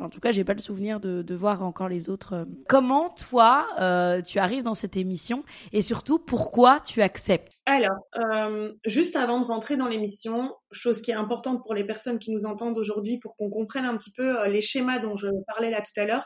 en 0.02 0.10
tout 0.10 0.22
cas, 0.22 0.32
j'ai 0.32 0.46
pas 0.46 0.54
le 0.54 0.62
souvenir 0.62 1.00
de, 1.00 1.22
de, 1.22 1.36
voir 1.36 1.64
encore 1.64 1.90
les 1.90 2.10
autres. 2.10 2.48
Comment 2.70 3.10
toi, 3.10 3.68
euh, 3.82 4.22
tu 4.22 4.40
arrives 4.40 4.64
dans 4.64 4.74
cette 4.74 4.96
émission? 4.96 5.44
Et 5.74 5.82
surtout 5.82 6.18
pourquoi 6.26 6.80
tu 6.80 7.02
acceptes 7.02 7.54
Alors, 7.66 7.98
euh, 8.18 8.74
juste 8.86 9.16
avant 9.16 9.40
de 9.40 9.46
rentrer 9.46 9.78
dans 9.78 9.88
l'émission, 9.88 10.54
chose 10.72 11.02
qui 11.02 11.12
est 11.12 11.16
importante 11.16 11.64
pour 11.64 11.74
les 11.74 11.84
personnes 11.84 12.20
qui 12.20 12.32
nous 12.32 12.46
entendent 12.46 12.78
aujourd'hui, 12.78 13.20
pour 13.20 13.36
qu'on 13.36 13.50
comprenne 13.50 13.86
un 13.86 13.96
petit 13.98 14.12
peu 14.12 14.42
euh, 14.42 14.48
les 14.48 14.62
schémas 14.62 15.00
dont 15.00 15.16
je 15.16 15.28
parlais 15.48 15.70
là 15.70 15.82
tout 15.82 16.00
à 16.00 16.06
l'heure. 16.06 16.26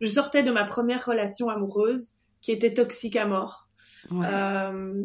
Je 0.00 0.06
sortais 0.06 0.42
de 0.42 0.50
ma 0.50 0.64
première 0.64 1.04
relation 1.04 1.48
amoureuse 1.48 2.12
qui 2.40 2.52
était 2.52 2.74
toxique 2.74 3.16
à 3.16 3.26
mort. 3.26 3.68
Ouais. 4.10 4.26
Euh, 4.30 5.04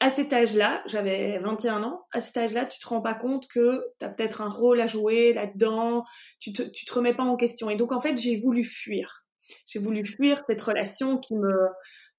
à 0.00 0.10
cet 0.10 0.32
âge-là, 0.32 0.82
j'avais 0.86 1.38
21 1.38 1.82
ans, 1.82 2.04
à 2.12 2.20
cet 2.20 2.36
âge-là, 2.36 2.66
tu 2.66 2.78
te 2.78 2.86
rends 2.86 3.00
pas 3.00 3.14
compte 3.14 3.46
que 3.48 3.84
tu 3.98 4.04
as 4.04 4.08
peut-être 4.10 4.42
un 4.42 4.48
rôle 4.48 4.80
à 4.80 4.86
jouer 4.86 5.32
là-dedans, 5.32 6.04
tu 6.40 6.52
te, 6.52 6.62
tu 6.62 6.84
te 6.84 6.92
remets 6.92 7.14
pas 7.14 7.22
en 7.22 7.36
question. 7.36 7.70
Et 7.70 7.76
donc, 7.76 7.92
en 7.92 8.00
fait, 8.00 8.16
j'ai 8.16 8.38
voulu 8.38 8.64
fuir. 8.64 9.24
J'ai 9.66 9.78
voulu 9.78 10.04
fuir 10.04 10.42
cette 10.48 10.60
relation 10.60 11.18
qui 11.18 11.34
me 11.34 11.68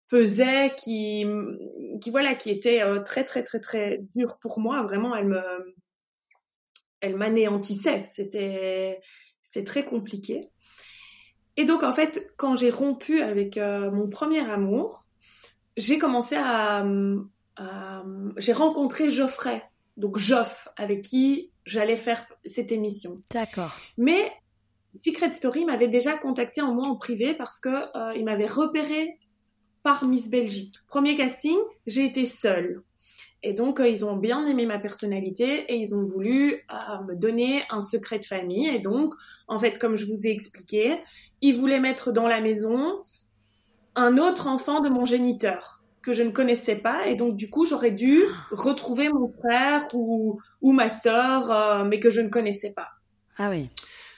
pesait, 0.09 0.73
qui, 0.77 1.25
qui 2.01 2.09
voilà, 2.11 2.35
qui 2.35 2.51
était 2.51 2.81
euh, 2.83 2.99
très, 3.01 3.23
très, 3.23 3.43
très, 3.43 3.59
très 3.59 4.01
dure 4.15 4.37
pour 4.37 4.59
moi. 4.59 4.83
Vraiment, 4.83 5.15
elle 5.15 5.27
me, 5.27 5.75
elle 7.01 7.15
m'anéantissait. 7.15 8.03
C'était, 8.03 8.99
c'était 9.41 9.63
très 9.63 9.85
compliqué. 9.85 10.49
Et 11.57 11.65
donc, 11.65 11.83
en 11.83 11.93
fait, 11.93 12.33
quand 12.37 12.55
j'ai 12.55 12.69
rompu 12.69 13.21
avec 13.21 13.57
euh, 13.57 13.89
mon 13.91 14.09
premier 14.09 14.41
amour, 14.41 15.05
j'ai 15.77 15.97
commencé 15.97 16.35
à, 16.37 16.85
j'ai 18.37 18.53
rencontré 18.53 19.09
Geoffrey, 19.09 19.63
donc 19.97 20.17
Joff, 20.17 20.67
avec 20.77 21.01
qui 21.01 21.51
j'allais 21.65 21.97
faire 21.97 22.25
cette 22.45 22.71
émission. 22.71 23.21
D'accord. 23.31 23.75
Mais 23.97 24.31
Secret 24.95 25.33
Story 25.33 25.65
m'avait 25.65 25.87
déjà 25.87 26.17
contacté 26.17 26.61
en 26.61 26.73
moi 26.73 26.87
en 26.87 26.95
privé 26.95 27.33
parce 27.33 27.59
que 27.59 27.69
euh, 27.69 28.13
il 28.15 28.25
m'avait 28.25 28.47
repéré 28.47 29.19
par 29.85 30.03
Miss 30.03 30.29
Belgique. 30.29 30.77
Premier 30.87 31.15
casting, 31.15 31.55
j'ai 31.85 32.05
été 32.05 32.25
seule. 32.25 32.81
Et 33.43 33.53
donc, 33.53 33.79
euh, 33.79 33.87
ils 33.87 34.03
ont 34.03 34.17
bien 34.17 34.47
aimé 34.47 34.65
ma 34.65 34.79
personnalité 34.79 35.71
et 35.71 35.75
ils 35.75 35.93
ont 35.93 36.03
voulu 36.03 36.55
euh, 36.55 37.03
me 37.07 37.15
donner 37.15 37.61
un 37.69 37.81
secret 37.81 38.17
de 38.17 38.25
famille. 38.25 38.67
Et 38.67 38.79
donc, 38.79 39.13
en 39.47 39.59
fait, 39.59 39.77
comme 39.77 39.95
je 39.95 40.05
vous 40.05 40.25
ai 40.25 40.31
expliqué, 40.31 40.99
ils 41.41 41.55
voulaient 41.55 41.79
mettre 41.79 42.11
dans 42.11 42.27
la 42.27 42.41
maison 42.41 42.99
un 43.93 44.17
autre 44.17 44.47
enfant 44.47 44.81
de 44.81 44.89
mon 44.89 45.05
géniteur 45.05 45.83
que 46.01 46.13
je 46.13 46.23
ne 46.23 46.31
connaissais 46.31 46.75
pas 46.75 47.07
et 47.07 47.15
donc 47.15 47.35
du 47.35 47.49
coup 47.49 47.65
j'aurais 47.65 47.89
dû 47.89 48.21
retrouver 48.51 49.09
mon 49.09 49.31
frère 49.39 49.81
ou, 49.95 50.39
ou 50.61 50.71
ma 50.71 50.87
sœur 50.87 51.49
euh, 51.49 51.83
mais 51.83 51.99
que 51.99 52.11
je 52.11 52.21
ne 52.21 52.29
connaissais 52.29 52.71
pas. 52.71 52.89
Ah 53.37 53.49
oui. 53.49 53.69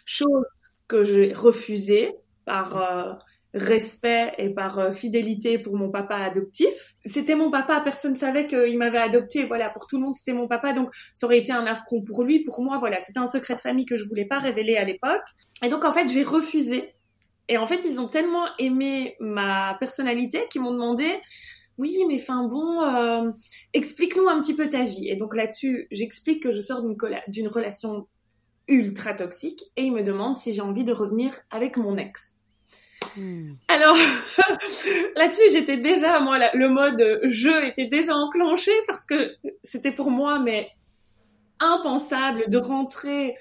Chose 0.04 0.46
que 0.88 1.04
j'ai 1.04 1.32
refusée 1.32 2.16
par 2.44 3.20
respect 3.58 4.34
et 4.38 4.50
par 4.50 4.80
euh, 4.80 4.92
fidélité 4.92 5.60
pour 5.60 5.76
mon 5.76 5.90
papa 5.90 6.16
adoptif. 6.16 6.96
C'était 7.06 7.36
mon 7.36 7.52
papa, 7.52 7.82
personne 7.82 8.12
ne 8.14 8.18
savait 8.18 8.48
qu'il 8.48 8.78
m'avait 8.78 8.98
adopté. 8.98 9.46
Voilà, 9.46 9.70
pour 9.70 9.88
tout 9.88 9.98
le 9.98 10.04
monde 10.04 10.16
c'était 10.16 10.34
mon 10.34 10.48
papa, 10.48 10.74
donc 10.74 10.90
ça 11.14 11.26
aurait 11.26 11.40
été 11.40 11.52
un 11.52 11.66
affront 11.66 12.04
pour 12.04 12.24
lui. 12.24 12.44
Pour 12.44 12.62
moi, 12.62 12.78
voilà, 12.78 13.02
c'était 13.02 13.20
un 13.20 13.28
secret 13.28 13.56
de 13.56 13.62
famille 13.62 13.86
que 13.86 13.98
je 13.98 14.06
voulais 14.06 14.26
pas 14.26 14.40
révéler 14.40 14.78
à 14.78 14.84
l'époque. 14.84 15.24
Et 15.64 15.70
donc 15.70 15.86
en 15.86 15.92
fait 15.92 16.08
j'ai 16.08 16.24
refusé. 16.24 16.94
Et 17.50 17.58
en 17.58 17.66
fait 17.66 17.86
ils 17.86 18.00
ont 18.00 18.08
tellement 18.08 18.46
aimé 18.60 19.16
ma 19.20 19.76
personnalité 19.80 20.46
qu'ils 20.50 20.62
m'ont 20.62 20.74
demandé 20.74 21.06
oui, 21.78 21.96
mais 22.08 22.20
enfin 22.20 22.48
bon, 22.48 22.82
euh, 22.82 23.32
explique-nous 23.74 24.28
un 24.28 24.42
petit 24.42 24.56
peu 24.56 24.68
ta 24.68 24.84
vie. 24.84 25.10
Et 25.10 25.16
donc 25.16 25.36
là-dessus, 25.36 25.88
j'explique 25.92 26.42
que 26.42 26.52
je 26.52 26.62
sors 26.62 26.82
d'une 27.28 27.48
relation 27.48 28.08
ultra 28.68 29.14
toxique 29.14 29.64
et 29.76 29.84
il 29.84 29.94
me 29.94 30.04
demande 30.04 30.38
si 30.38 30.54
j'ai 30.54 30.62
envie 30.62 30.84
de 30.84 30.92
revenir 30.92 31.40
avec 31.52 31.78
mon 31.78 31.98
ex. 31.98 32.37
Hmm. 33.16 33.54
Alors 33.68 33.98
là-dessus, 35.16 35.50
j'étais 35.52 35.78
déjà 35.78 36.20
moi 36.20 36.38
le 36.54 36.70
mode 36.70 37.20
jeu 37.24 37.66
était 37.66 37.88
déjà 37.88 38.16
enclenché 38.16 38.72
parce 38.88 39.06
que 39.06 39.36
c'était 39.64 39.92
pour 39.92 40.12
moi 40.12 40.40
mais 40.40 40.70
impensable 41.60 42.50
de 42.50 42.58
rentrer 42.58 43.36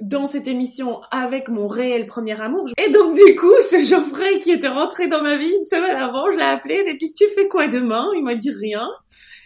dans 0.00 0.26
cette 0.26 0.48
émission 0.48 1.00
avec 1.10 1.48
mon 1.48 1.68
réel 1.68 2.06
premier 2.06 2.40
amour. 2.40 2.68
Et 2.76 2.90
donc 2.90 3.14
du 3.14 3.36
coup, 3.36 3.54
ce 3.60 3.78
Geoffrey 3.84 4.38
qui 4.40 4.50
était 4.50 4.68
rentré 4.68 5.06
dans 5.06 5.22
ma 5.22 5.36
vie 5.36 5.52
une 5.54 5.62
semaine 5.62 5.96
avant, 5.96 6.30
je 6.30 6.36
l'ai 6.36 6.42
appelé, 6.42 6.82
j'ai 6.84 6.94
dit 6.94 7.12
tu 7.12 7.24
fais 7.34 7.46
quoi 7.48 7.68
demain? 7.68 8.08
Il 8.16 8.24
m'a 8.24 8.34
dit 8.34 8.50
rien. 8.50 8.88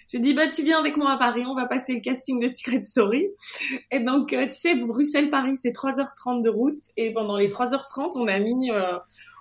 J'ai 0.08 0.18
dit 0.18 0.34
bah 0.34 0.48
tu 0.48 0.62
viens 0.62 0.78
avec 0.78 0.96
moi 0.96 1.12
à 1.12 1.18
Paris, 1.18 1.44
on 1.46 1.54
va 1.54 1.66
passer 1.66 1.94
le 1.94 2.00
casting 2.00 2.40
de 2.40 2.48
Secret 2.48 2.82
Story. 2.82 3.28
Et 3.90 4.00
donc 4.00 4.32
euh, 4.32 4.46
tu 4.46 4.52
sais 4.52 4.74
Bruxelles 4.74 5.30
Paris 5.30 5.56
c'est 5.56 5.72
3h30 5.72 6.42
de 6.42 6.50
route 6.50 6.80
et 6.96 7.12
pendant 7.12 7.36
les 7.36 7.48
3h30 7.48 8.12
on 8.16 8.26
a 8.28 8.38
mis 8.38 8.70
euh, 8.70 8.98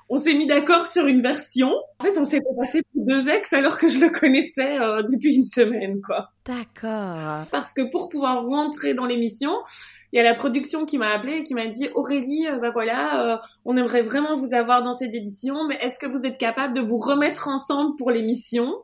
on 0.10 0.18
s'est 0.18 0.34
mis 0.34 0.46
d'accord 0.46 0.86
sur 0.86 1.08
une 1.08 1.22
version. 1.22 1.72
En 2.00 2.04
fait, 2.04 2.18
on 2.18 2.26
s'est 2.26 2.42
passé 2.58 2.82
pour 2.94 3.06
deux 3.06 3.28
ex 3.28 3.54
alors 3.54 3.78
que 3.78 3.90
je 3.90 4.00
le 4.00 4.10
connaissais 4.10 4.78
euh, 4.80 5.02
depuis 5.02 5.36
une 5.36 5.44
semaine, 5.44 6.00
quoi. 6.02 6.30
D'accord. 6.46 7.46
Parce 7.52 7.74
que 7.74 7.90
pour 7.90 8.10
pouvoir 8.10 8.46
rentrer 8.46 8.94
dans 8.94 9.06
l'émission, 9.06 9.52
il 10.14 10.18
y 10.18 10.20
a 10.20 10.24
la 10.24 10.36
production 10.36 10.86
qui 10.86 10.98
m'a 10.98 11.10
appelé 11.10 11.38
et 11.38 11.44
qui 11.44 11.56
m'a 11.56 11.68
dit 11.68 11.90
Aurélie, 11.96 12.48
euh, 12.48 12.60
bah 12.60 12.70
voilà, 12.72 13.34
euh, 13.34 13.38
on 13.66 13.76
aimerait 13.78 14.04
vraiment 14.04 14.38
vous 14.38 14.54
avoir 14.54 14.84
dans 14.84 14.94
cette 14.94 15.14
édition, 15.16 15.68
mais 15.68 15.76
est-ce 15.82 15.98
que 15.98 16.06
vous 16.06 16.26
êtes 16.26 16.38
capable 16.38 16.76
de 16.76 16.82
vous 16.82 16.98
remettre 16.98 17.48
ensemble 17.48 17.96
pour 17.98 18.12
l'émission? 18.12 18.76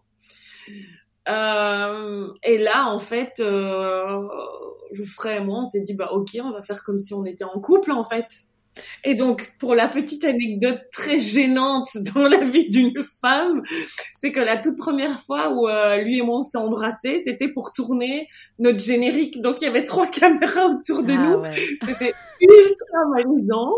Euh, 1.30 2.28
Et 2.44 2.58
là, 2.58 2.88
en 2.90 3.00
fait, 3.00 3.34
je 3.38 5.04
ferais 5.04 5.42
moi, 5.44 5.60
on 5.60 5.70
s'est 5.70 5.82
dit 5.82 5.94
bah 5.94 6.10
ok, 6.12 6.38
on 6.44 6.52
va 6.52 6.62
faire 6.62 6.84
comme 6.84 7.00
si 7.00 7.14
on 7.14 7.26
était 7.26 7.46
en 7.46 7.60
couple, 7.60 7.92
en 7.92 8.04
fait. 8.04 8.28
Et 9.04 9.16
donc, 9.16 9.54
pour 9.60 9.76
la 9.76 9.88
petite 9.90 10.24
anecdote 10.24 10.80
très 10.94 11.20
gênante 11.20 11.90
dans 12.16 12.28
la 12.28 12.44
vie 12.44 12.70
d'une 12.70 12.94
femme, 13.22 13.62
c'est 14.20 14.32
que 14.32 14.40
la 14.40 14.58
toute 14.58 14.78
première 14.78 15.20
fois 15.22 15.52
où 15.54 15.68
euh, 15.68 15.98
lui 16.04 16.20
et 16.20 16.22
moi 16.22 16.38
on 16.38 16.42
s'est 16.42 16.58
embrassés, 16.58 17.22
c'était 17.24 17.50
pour 17.50 17.74
tourner 17.74 18.28
notre 18.60 18.80
générique. 18.84 19.42
Donc, 19.42 19.62
il 19.62 19.66
y 19.66 19.68
avait 19.68 19.84
trois 19.84 20.08
caméras 20.08 20.68
autour 20.68 21.04
de 21.04 21.14
Ah 21.14 21.18
nous. 21.18 21.38
ouais. 21.40 21.50
C'était 21.52 22.14
ultra 22.40 23.06
manusant. 23.16 23.74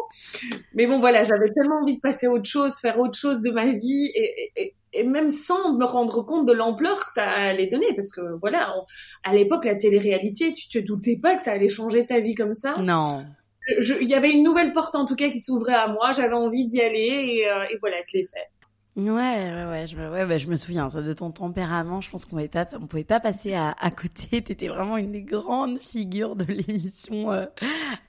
Mais 0.73 0.85
bon, 0.87 0.99
voilà, 0.99 1.23
j'avais 1.23 1.51
tellement 1.53 1.79
envie 1.81 1.95
de 1.95 2.01
passer 2.01 2.27
à 2.27 2.31
autre 2.31 2.49
chose, 2.49 2.73
faire 2.79 2.99
autre 2.99 3.17
chose 3.17 3.41
de 3.41 3.51
ma 3.51 3.65
vie 3.65 4.11
et, 4.15 4.51
et, 4.55 4.75
et 4.93 5.03
même 5.03 5.29
sans 5.31 5.73
me 5.75 5.85
rendre 5.85 6.21
compte 6.23 6.45
de 6.45 6.53
l'ampleur 6.53 6.99
que 6.99 7.11
ça 7.15 7.25
allait 7.29 7.67
donner. 7.67 7.87
Parce 7.95 8.11
que 8.11 8.21
voilà, 8.39 8.73
on- 8.77 8.85
à 9.29 9.33
l'époque, 9.33 9.65
la 9.65 9.75
télé-réalité, 9.75 10.53
tu 10.53 10.67
te 10.69 10.77
doutais 10.77 11.17
pas 11.21 11.35
que 11.35 11.41
ça 11.43 11.51
allait 11.51 11.69
changer 11.69 12.05
ta 12.05 12.19
vie 12.19 12.35
comme 12.35 12.53
ça 12.55 12.75
Non. 12.79 13.23
Il 13.67 14.07
y 14.07 14.13
avait 14.13 14.31
une 14.31 14.43
nouvelle 14.43 14.71
porte 14.73 14.95
en 14.95 15.05
tout 15.05 15.15
cas 15.15 15.29
qui 15.29 15.39
s'ouvrait 15.39 15.73
à 15.73 15.87
moi. 15.87 16.11
J'avais 16.11 16.33
envie 16.33 16.65
d'y 16.65 16.81
aller 16.81 16.99
et, 16.99 17.49
euh, 17.49 17.63
et 17.71 17.77
voilà, 17.79 17.97
je 18.01 18.17
l'ai 18.17 18.23
fait. 18.23 18.49
Ouais, 18.95 19.07
ouais, 19.09 19.65
ouais, 19.71 19.87
je, 19.87 19.95
me- 19.95 20.11
ouais, 20.11 20.23
bah, 20.27 20.37
je 20.37 20.45
me 20.45 20.55
souviens, 20.55 20.87
ça, 20.87 21.01
de 21.01 21.13
ton 21.13 21.31
tempérament, 21.31 21.99
je 21.99 22.11
pense 22.11 22.25
qu'on 22.25 22.37
on 22.37 22.85
pouvait 22.87 23.03
pas 23.03 23.19
passer 23.19 23.55
à, 23.55 23.73
côté. 23.89 24.41
T'étais 24.43 24.67
vraiment 24.67 24.97
une 24.97 25.11
des 25.11 25.23
grandes 25.23 25.79
figures 25.79 26.35
de 26.35 26.45
l'émission 26.45 27.31
euh, 27.31 27.45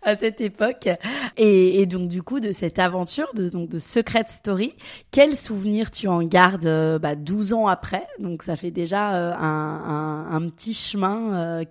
à 0.03 0.15
cette 0.15 0.43
époque. 0.43 0.91
Et, 1.39 1.87
donc, 1.87 2.09
du 2.09 2.23
coup, 2.23 2.39
de 2.39 2.53
cette 2.53 2.79
aventure, 2.79 3.33
de, 3.35 3.49
donc, 3.49 3.71
de 3.71 3.79
Secret 3.79 4.27
Story, 4.29 4.75
quel 5.11 5.37
souvenir 5.37 5.91
tu 5.91 6.07
en 6.07 6.23
gardes 6.23 6.67
euh, 6.67 6.99
bah, 6.99 7.15
12 7.15 7.55
ans 7.55 7.67
après? 7.67 8.07
Donc, 8.19 8.43
ça 8.43 8.55
fait 8.55 8.71
déjà 8.71 9.15
euh, 9.15 9.33
un, 9.39 10.49
petit 10.51 10.75
chemin. 10.75 11.63
euh, 11.63 11.65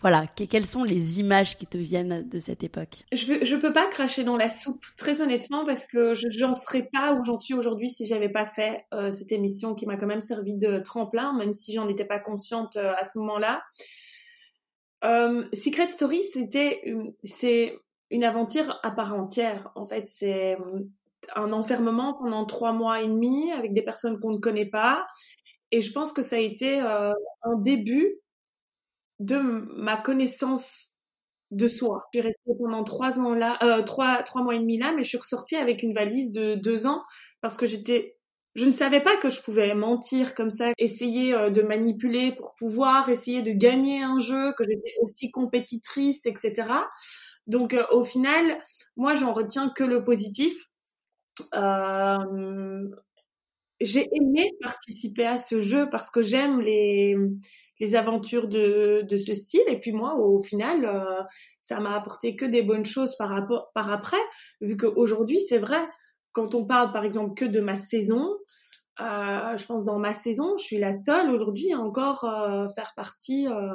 voilà, 0.00 0.26
que- 0.26 0.42
quelles 0.42 0.66
sont 0.66 0.82
les 0.82 1.20
images 1.20 1.56
qui 1.56 1.66
te 1.66 1.78
viennent 1.78 2.28
de 2.28 2.38
cette 2.40 2.64
époque? 2.64 3.04
Je, 3.12 3.44
je 3.44 3.54
peux 3.56 3.72
pas 3.72 3.86
cracher 3.86 4.24
dans 4.24 4.36
la 4.36 4.48
soupe, 4.48 4.84
très 4.96 5.20
honnêtement, 5.20 5.64
parce 5.64 5.86
que 5.86 6.14
je 6.14 6.26
j'en 6.30 6.54
serais 6.54 6.88
pas 6.92 7.14
où 7.14 7.24
j'en 7.24 7.38
suis 7.38 7.54
aujourd'hui 7.54 7.88
si 7.90 8.06
j'avais 8.06 8.28
pas 8.28 8.39
fait 8.44 8.86
euh, 8.94 9.10
cette 9.10 9.32
émission 9.32 9.74
qui 9.74 9.86
m'a 9.86 9.96
quand 9.96 10.06
même 10.06 10.20
servi 10.20 10.56
de 10.56 10.78
tremplin, 10.78 11.32
même 11.32 11.52
si 11.52 11.72
j'en 11.72 11.88
étais 11.88 12.04
pas 12.04 12.18
consciente 12.18 12.76
euh, 12.76 12.92
à 12.98 13.04
ce 13.04 13.18
moment-là. 13.18 13.62
Euh, 15.04 15.44
Secret 15.52 15.88
Story, 15.88 16.22
c'était 16.24 16.82
c'est 17.24 17.78
une 18.10 18.24
aventure 18.24 18.78
à 18.82 18.90
part 18.90 19.14
entière. 19.14 19.70
En 19.74 19.86
fait, 19.86 20.04
c'est 20.08 20.58
un 21.36 21.52
enfermement 21.52 22.14
pendant 22.14 22.44
trois 22.44 22.72
mois 22.72 23.00
et 23.00 23.06
demi 23.06 23.52
avec 23.52 23.72
des 23.72 23.82
personnes 23.82 24.18
qu'on 24.18 24.32
ne 24.32 24.38
connaît 24.38 24.68
pas. 24.68 25.06
Et 25.70 25.82
je 25.82 25.92
pense 25.92 26.12
que 26.12 26.22
ça 26.22 26.36
a 26.36 26.40
été 26.40 26.80
un 26.80 27.56
début 27.58 28.18
de 29.20 29.38
ma 29.38 29.96
connaissance 29.96 30.90
de 31.50 31.68
soi. 31.68 32.08
Je 32.12 32.18
suis 32.18 32.26
restée 32.26 32.52
pendant 32.58 32.84
trois 32.84 33.18
ans 33.18 33.34
là, 33.34 33.58
trois, 33.84 34.22
trois 34.22 34.42
mois 34.42 34.54
et 34.54 34.58
demi 34.58 34.78
là, 34.78 34.92
mais 34.92 35.04
je 35.04 35.08
suis 35.08 35.18
ressortie 35.18 35.56
avec 35.56 35.82
une 35.82 35.94
valise 35.94 36.32
de 36.32 36.54
deux 36.54 36.86
ans 36.86 37.02
parce 37.40 37.56
que 37.56 37.66
j'étais, 37.66 38.16
je 38.54 38.64
ne 38.64 38.72
savais 38.72 39.00
pas 39.00 39.16
que 39.16 39.30
je 39.30 39.42
pouvais 39.42 39.74
mentir 39.74 40.34
comme 40.34 40.50
ça, 40.50 40.72
essayer 40.78 41.34
euh, 41.34 41.50
de 41.50 41.62
manipuler 41.62 42.32
pour 42.36 42.54
pouvoir 42.56 43.08
essayer 43.08 43.42
de 43.42 43.52
gagner 43.52 44.02
un 44.02 44.18
jeu, 44.18 44.52
que 44.54 44.64
j'étais 44.64 44.94
aussi 45.02 45.30
compétitrice, 45.30 46.26
etc. 46.26 46.68
Donc 47.46 47.74
euh, 47.74 47.84
au 47.90 48.04
final, 48.04 48.60
moi 48.96 49.14
j'en 49.14 49.32
retiens 49.32 49.70
que 49.70 49.84
le 49.84 50.04
positif. 50.04 50.54
Euh, 51.54 52.88
j'ai 53.80 54.08
aimé 54.14 54.50
participer 54.60 55.26
à 55.26 55.38
ce 55.38 55.62
jeu 55.62 55.88
parce 55.90 56.10
que 56.10 56.22
j'aime 56.22 56.60
les 56.60 57.16
les 57.80 57.94
aventures 57.96 58.46
de, 58.46 59.06
de 59.08 59.16
ce 59.16 59.32
style 59.34 59.62
et 59.68 59.78
puis 59.80 59.92
moi 59.92 60.14
au 60.16 60.38
final 60.38 60.84
euh, 60.84 61.22
ça 61.60 61.80
m'a 61.80 61.96
apporté 61.96 62.36
que 62.36 62.44
des 62.44 62.62
bonnes 62.62 62.84
choses 62.84 63.16
par 63.16 63.30
rapport 63.30 63.70
par 63.74 63.90
après 63.90 64.18
vu 64.60 64.76
qu'aujourd'hui 64.76 65.40
c'est 65.40 65.58
vrai 65.58 65.80
quand 66.32 66.54
on 66.54 66.66
parle 66.66 66.92
par 66.92 67.04
exemple 67.04 67.32
que 67.34 67.46
de 67.46 67.60
ma 67.60 67.76
saison 67.76 68.36
euh, 69.00 69.56
je 69.56 69.66
pense 69.66 69.84
dans 69.84 69.98
ma 69.98 70.12
saison 70.12 70.56
je 70.58 70.64
suis 70.64 70.78
la 70.78 70.92
seule 70.92 71.30
aujourd'hui 71.30 71.72
à 71.72 71.78
encore 71.78 72.24
euh, 72.24 72.68
faire 72.68 72.92
partie 72.96 73.46
euh, 73.48 73.72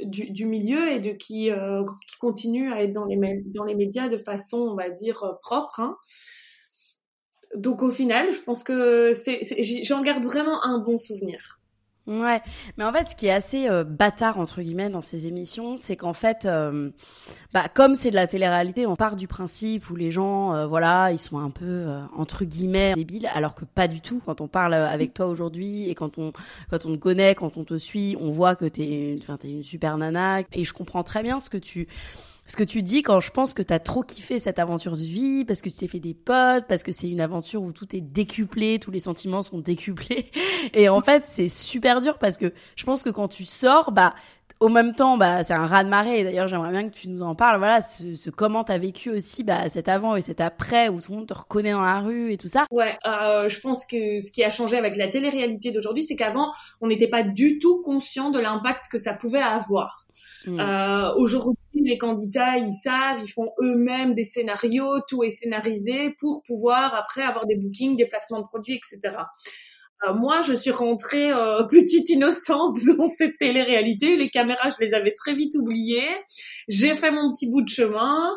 du, 0.00 0.30
du 0.30 0.46
milieu 0.46 0.92
et 0.92 1.00
de 1.00 1.10
qui, 1.10 1.50
euh, 1.50 1.84
qui 2.06 2.16
continue 2.18 2.72
à 2.72 2.82
être 2.82 2.92
dans 2.92 3.06
les, 3.06 3.18
dans 3.46 3.64
les 3.64 3.74
médias 3.74 4.08
de 4.08 4.16
façon 4.16 4.58
on 4.58 4.74
va 4.74 4.90
dire 4.90 5.22
euh, 5.24 5.32
propre 5.42 5.80
hein. 5.80 5.96
donc 7.56 7.82
au 7.82 7.90
final 7.90 8.32
je 8.32 8.40
pense 8.40 8.62
que 8.62 9.12
j'en 9.84 10.02
garde 10.02 10.24
vraiment 10.24 10.64
un 10.64 10.78
bon 10.78 10.98
souvenir 10.98 11.57
Ouais, 12.08 12.40
mais 12.78 12.84
en 12.84 12.92
fait, 12.92 13.10
ce 13.10 13.16
qui 13.16 13.26
est 13.26 13.30
assez 13.30 13.68
euh, 13.68 13.84
bâtard 13.84 14.38
entre 14.40 14.62
guillemets 14.62 14.88
dans 14.88 15.02
ces 15.02 15.26
émissions, 15.26 15.76
c'est 15.76 15.94
qu'en 15.94 16.14
fait, 16.14 16.46
euh, 16.46 16.88
bah, 17.52 17.68
comme 17.68 17.94
c'est 17.94 18.08
de 18.08 18.14
la 18.14 18.26
télé-réalité, 18.26 18.86
on 18.86 18.96
part 18.96 19.14
du 19.14 19.28
principe 19.28 19.90
où 19.90 19.94
les 19.94 20.10
gens, 20.10 20.54
euh, 20.54 20.66
voilà, 20.66 21.12
ils 21.12 21.18
sont 21.18 21.38
un 21.38 21.50
peu 21.50 21.66
euh, 21.66 22.00
entre 22.16 22.46
guillemets 22.46 22.94
débiles, 22.94 23.28
alors 23.34 23.54
que 23.54 23.66
pas 23.66 23.88
du 23.88 24.00
tout. 24.00 24.22
Quand 24.24 24.40
on 24.40 24.48
parle 24.48 24.72
euh, 24.72 24.88
avec 24.88 25.12
toi 25.12 25.26
aujourd'hui 25.26 25.90
et 25.90 25.94
quand 25.94 26.16
on 26.16 26.32
quand 26.70 26.86
on 26.86 26.92
te 26.92 26.96
connaît, 26.96 27.34
quand 27.34 27.58
on 27.58 27.64
te 27.64 27.76
suit, 27.76 28.16
on 28.18 28.30
voit 28.30 28.56
que 28.56 28.64
t'es, 28.64 29.18
enfin, 29.20 29.36
t'es 29.36 29.50
une 29.50 29.62
super 29.62 29.98
nana. 29.98 30.40
Et 30.54 30.64
je 30.64 30.72
comprends 30.72 31.02
très 31.02 31.22
bien 31.22 31.40
ce 31.40 31.50
que 31.50 31.58
tu 31.58 31.88
ce 32.48 32.56
que 32.56 32.64
tu 32.64 32.82
dis 32.82 33.02
quand 33.02 33.20
je 33.20 33.30
pense 33.30 33.52
que 33.52 33.62
t'as 33.62 33.78
trop 33.78 34.02
kiffé 34.02 34.38
cette 34.38 34.58
aventure 34.58 34.96
de 34.96 35.02
vie, 35.02 35.44
parce 35.44 35.60
que 35.60 35.68
tu 35.68 35.76
t'es 35.76 35.86
fait 35.86 36.00
des 36.00 36.14
potes, 36.14 36.64
parce 36.66 36.82
que 36.82 36.92
c'est 36.92 37.08
une 37.08 37.20
aventure 37.20 37.62
où 37.62 37.72
tout 37.72 37.94
est 37.94 38.00
décuplé, 38.00 38.78
tous 38.78 38.90
les 38.90 39.00
sentiments 39.00 39.42
sont 39.42 39.58
décuplés. 39.58 40.30
Et 40.72 40.88
en 40.88 41.02
fait, 41.02 41.24
c'est 41.26 41.50
super 41.50 42.00
dur 42.00 42.18
parce 42.18 42.38
que 42.38 42.52
je 42.74 42.84
pense 42.84 43.02
que 43.02 43.10
quand 43.10 43.28
tu 43.28 43.44
sors, 43.44 43.92
bah, 43.92 44.14
au 44.60 44.68
même 44.68 44.94
temps, 44.94 45.16
bah, 45.16 45.44
c'est 45.44 45.52
un 45.52 45.66
raz 45.66 45.84
de 45.84 45.88
marée. 45.88 46.20
Et 46.20 46.24
D'ailleurs, 46.24 46.48
j'aimerais 46.48 46.70
bien 46.70 46.88
que 46.88 46.94
tu 46.94 47.08
nous 47.08 47.22
en 47.22 47.34
parles. 47.34 47.58
Voilà, 47.58 47.80
ce, 47.80 48.16
ce 48.16 48.30
comment 48.30 48.64
t'as 48.64 48.78
vécu 48.78 49.10
aussi, 49.10 49.44
bah, 49.44 49.68
cet 49.68 49.88
avant 49.88 50.16
et 50.16 50.20
cet 50.20 50.40
après 50.40 50.88
où 50.88 51.00
tout 51.00 51.12
le 51.12 51.18
monde 51.18 51.28
te 51.28 51.34
reconnaît 51.34 51.72
dans 51.72 51.82
la 51.82 52.00
rue 52.00 52.32
et 52.32 52.36
tout 52.36 52.48
ça. 52.48 52.66
Ouais, 52.70 52.98
euh, 53.06 53.48
je 53.48 53.60
pense 53.60 53.86
que 53.86 54.20
ce 54.20 54.32
qui 54.32 54.42
a 54.42 54.50
changé 54.50 54.76
avec 54.76 54.96
la 54.96 55.08
télé-réalité 55.08 55.70
d'aujourd'hui, 55.70 56.04
c'est 56.04 56.16
qu'avant, 56.16 56.52
on 56.80 56.88
n'était 56.88 57.08
pas 57.08 57.22
du 57.22 57.58
tout 57.58 57.80
conscient 57.82 58.30
de 58.30 58.38
l'impact 58.38 58.86
que 58.90 58.98
ça 58.98 59.14
pouvait 59.14 59.38
avoir. 59.38 60.06
Mm. 60.46 60.60
Euh, 60.60 61.14
aujourd'hui, 61.16 61.58
les 61.84 61.98
candidats, 61.98 62.56
ils 62.56 62.72
savent, 62.72 63.20
ils 63.22 63.30
font 63.30 63.50
eux-mêmes 63.62 64.14
des 64.14 64.24
scénarios, 64.24 65.00
tout 65.08 65.22
est 65.22 65.30
scénarisé 65.30 66.14
pour 66.18 66.42
pouvoir 66.46 66.94
après 66.94 67.22
avoir 67.22 67.46
des 67.46 67.56
bookings, 67.56 67.96
des 67.96 68.06
placements 68.06 68.40
de 68.40 68.46
produits, 68.46 68.74
etc. 68.74 69.16
Euh, 70.06 70.14
moi, 70.14 70.42
je 70.42 70.52
suis 70.52 70.70
rentrée 70.70 71.30
euh, 71.30 71.64
petite 71.70 72.08
innocente 72.10 72.76
dans 72.98 73.08
cette 73.08 73.36
télé-réalité. 73.38 74.16
Les 74.16 74.30
caméras, 74.30 74.70
je 74.70 74.84
les 74.84 74.94
avais 74.94 75.12
très 75.12 75.34
vite 75.34 75.54
oubliées. 75.56 76.14
J'ai 76.68 76.94
fait 76.94 77.10
mon 77.10 77.32
petit 77.32 77.50
bout 77.50 77.62
de 77.62 77.68
chemin. 77.68 78.36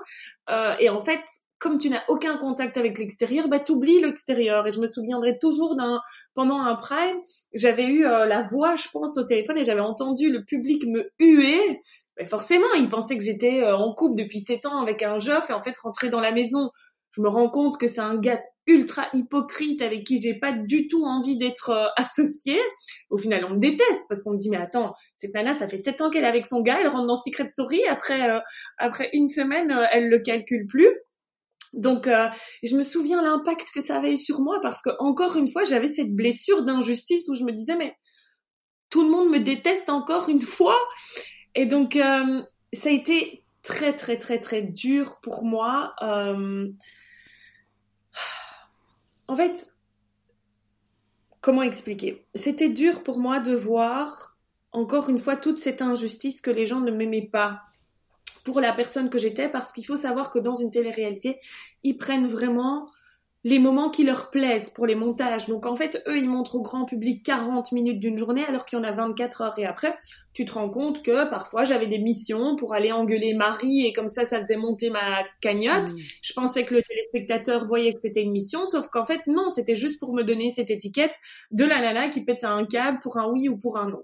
Euh, 0.49 0.75
et 0.79 0.89
en 0.89 0.99
fait, 0.99 1.21
comme 1.59 1.77
tu 1.77 1.89
n'as 1.89 2.01
aucun 2.07 2.37
contact 2.37 2.77
avec 2.77 2.97
l'extérieur, 2.97 3.47
bah 3.47 3.59
t'oublies 3.59 4.01
l'extérieur. 4.01 4.65
Et 4.67 4.73
je 4.73 4.79
me 4.79 4.87
souviendrai 4.87 5.37
toujours 5.37 5.75
d'un 5.75 6.01
pendant 6.33 6.59
un 6.59 6.75
prime, 6.75 7.19
j'avais 7.53 7.85
eu 7.85 8.01
la 8.01 8.41
voix, 8.41 8.75
je 8.75 8.87
pense, 8.91 9.15
au 9.17 9.23
téléphone 9.23 9.59
et 9.59 9.63
j'avais 9.63 9.79
entendu 9.79 10.31
le 10.31 10.43
public 10.43 10.83
me 10.87 11.11
huer. 11.19 11.83
Forcément, 12.25 12.73
ils 12.75 12.89
pensaient 12.89 13.17
que 13.17 13.23
j'étais 13.23 13.63
euh, 13.63 13.75
en 13.75 13.93
couple 13.93 14.21
depuis 14.21 14.39
sept 14.39 14.65
ans 14.65 14.81
avec 14.81 15.03
un 15.03 15.19
jeuf 15.19 15.49
et 15.49 15.53
en 15.53 15.61
fait 15.61 15.75
rentrer 15.77 16.09
dans 16.09 16.19
la 16.19 16.31
maison, 16.31 16.69
je 17.11 17.21
me 17.21 17.27
rends 17.27 17.49
compte 17.49 17.77
que 17.77 17.87
c'est 17.87 17.99
un 17.99 18.17
gars 18.17 18.41
ultra 18.67 19.07
hypocrite 19.13 19.81
avec 19.81 20.03
qui 20.03 20.21
j'ai 20.21 20.37
pas 20.37 20.51
du 20.51 20.87
tout 20.87 21.03
envie 21.03 21.37
d'être 21.37 21.69
euh, 21.69 21.87
associée. 21.97 22.61
Au 23.09 23.17
final, 23.17 23.45
on 23.45 23.51
me 23.51 23.59
déteste 23.59 24.03
parce 24.09 24.23
qu'on 24.23 24.31
me 24.31 24.37
dit 24.37 24.49
mais 24.49 24.57
attends, 24.57 24.93
cette 25.15 25.33
nana, 25.33 25.53
ça 25.53 25.67
fait 25.67 25.77
sept 25.77 26.01
ans 26.01 26.09
qu'elle 26.09 26.23
est 26.23 26.27
avec 26.27 26.45
son 26.45 26.61
gars, 26.61 26.79
elle 26.81 26.87
rentre 26.87 27.07
dans 27.07 27.21
Secret 27.21 27.49
Story, 27.49 27.83
après 27.85 28.29
euh, 28.29 28.39
après 28.77 29.09
une 29.13 29.27
semaine, 29.27 29.75
elle 29.91 30.09
le 30.09 30.19
calcule 30.19 30.67
plus. 30.67 30.89
Donc, 31.73 32.09
je 32.63 32.75
me 32.75 32.83
souviens 32.83 33.21
l'impact 33.21 33.69
que 33.73 33.79
ça 33.79 33.95
avait 33.95 34.15
eu 34.15 34.17
sur 34.17 34.41
moi 34.41 34.59
parce 34.61 34.81
que 34.81 34.89
encore 34.99 35.37
une 35.37 35.47
fois, 35.49 35.63
j'avais 35.63 35.87
cette 35.87 36.13
blessure 36.13 36.63
d'injustice 36.63 37.29
où 37.29 37.35
je 37.35 37.45
me 37.45 37.53
disais 37.53 37.77
mais 37.77 37.95
tout 38.91 39.03
le 39.03 39.09
monde 39.09 39.29
me 39.29 39.39
déteste 39.39 39.89
encore 39.89 40.29
une 40.29 40.41
fois. 40.41 40.77
Et 41.55 41.65
donc, 41.65 41.95
euh, 41.95 42.41
ça 42.73 42.89
a 42.89 42.91
été 42.91 43.43
très 43.61 43.93
très 43.93 44.17
très 44.17 44.39
très 44.39 44.61
dur 44.61 45.19
pour 45.21 45.43
moi. 45.43 45.93
Euh, 46.01 46.71
En 49.31 49.35
fait, 49.37 49.73
comment 51.39 51.61
expliquer? 51.63 52.21
C'était 52.35 52.67
dur 52.67 53.01
pour 53.01 53.17
moi 53.17 53.39
de 53.39 53.55
voir 53.55 54.37
encore 54.73 55.09
une 55.09 55.19
fois 55.19 55.37
toute 55.37 55.57
cette 55.57 55.81
injustice 55.81 56.41
que 56.41 56.51
les 56.51 56.65
gens 56.65 56.81
ne 56.81 56.91
m'aimaient 56.91 57.29
pas 57.31 57.61
pour 58.43 58.59
la 58.59 58.73
personne 58.73 59.09
que 59.09 59.17
j'étais 59.17 59.47
parce 59.47 59.71
qu'il 59.71 59.85
faut 59.85 59.95
savoir 59.95 60.31
que 60.31 60.39
dans 60.39 60.55
une 60.55 60.69
télé-réalité, 60.69 61.39
ils 61.83 61.95
prennent 61.95 62.27
vraiment 62.27 62.89
les 63.43 63.57
moments 63.57 63.89
qui 63.89 64.03
leur 64.03 64.29
plaisent 64.29 64.69
pour 64.69 64.85
les 64.85 64.93
montages. 64.93 65.47
Donc 65.47 65.65
en 65.65 65.75
fait, 65.75 66.03
eux, 66.07 66.17
ils 66.17 66.29
montrent 66.29 66.55
au 66.55 66.61
grand 66.61 66.85
public 66.85 67.23
40 67.25 67.71
minutes 67.71 67.99
d'une 67.99 68.17
journée 68.17 68.45
alors 68.45 68.65
qu'il 68.65 68.77
y 68.77 68.81
en 68.81 68.83
a 68.83 68.91
24 68.91 69.41
heures. 69.41 69.59
Et 69.59 69.65
après, 69.65 69.97
tu 70.33 70.45
te 70.45 70.51
rends 70.51 70.69
compte 70.69 71.01
que 71.01 71.27
parfois 71.27 71.63
j'avais 71.63 71.87
des 71.87 71.97
missions 71.97 72.55
pour 72.55 72.75
aller 72.75 72.91
engueuler 72.91 73.33
Marie 73.33 73.87
et 73.87 73.93
comme 73.93 74.09
ça, 74.09 74.25
ça 74.25 74.37
faisait 74.37 74.57
monter 74.57 74.91
ma 74.91 75.23
cagnotte. 75.41 75.91
Mm. 75.91 75.97
Je 76.21 76.33
pensais 76.33 76.65
que 76.65 76.75
le 76.75 76.83
téléspectateur 76.83 77.65
voyait 77.65 77.93
que 77.93 77.99
c'était 78.03 78.21
une 78.21 78.31
mission, 78.31 78.67
sauf 78.67 78.87
qu'en 78.89 79.05
fait, 79.05 79.21
non, 79.25 79.49
c'était 79.49 79.75
juste 79.75 79.99
pour 79.99 80.13
me 80.13 80.23
donner 80.23 80.51
cette 80.51 80.69
étiquette 80.69 81.15
de 81.49 81.65
la 81.65 81.81
nana 81.81 82.09
qui 82.09 82.23
pète 82.23 82.43
un 82.43 82.65
câble 82.65 82.99
pour 83.01 83.17
un 83.17 83.27
oui 83.27 83.49
ou 83.49 83.57
pour 83.57 83.79
un 83.79 83.89
non. 83.89 84.03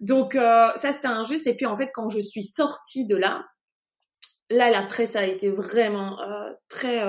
Donc 0.00 0.34
euh, 0.34 0.70
ça, 0.74 0.90
c'était 0.90 1.06
injuste. 1.06 1.46
Et 1.46 1.54
puis 1.54 1.66
en 1.66 1.76
fait, 1.76 1.90
quand 1.94 2.08
je 2.08 2.18
suis 2.18 2.42
sortie 2.42 3.06
de 3.06 3.14
là, 3.14 3.44
là, 4.50 4.68
la 4.68 4.82
presse 4.82 5.14
a 5.14 5.24
été 5.24 5.48
vraiment 5.48 6.18
très 6.68 7.00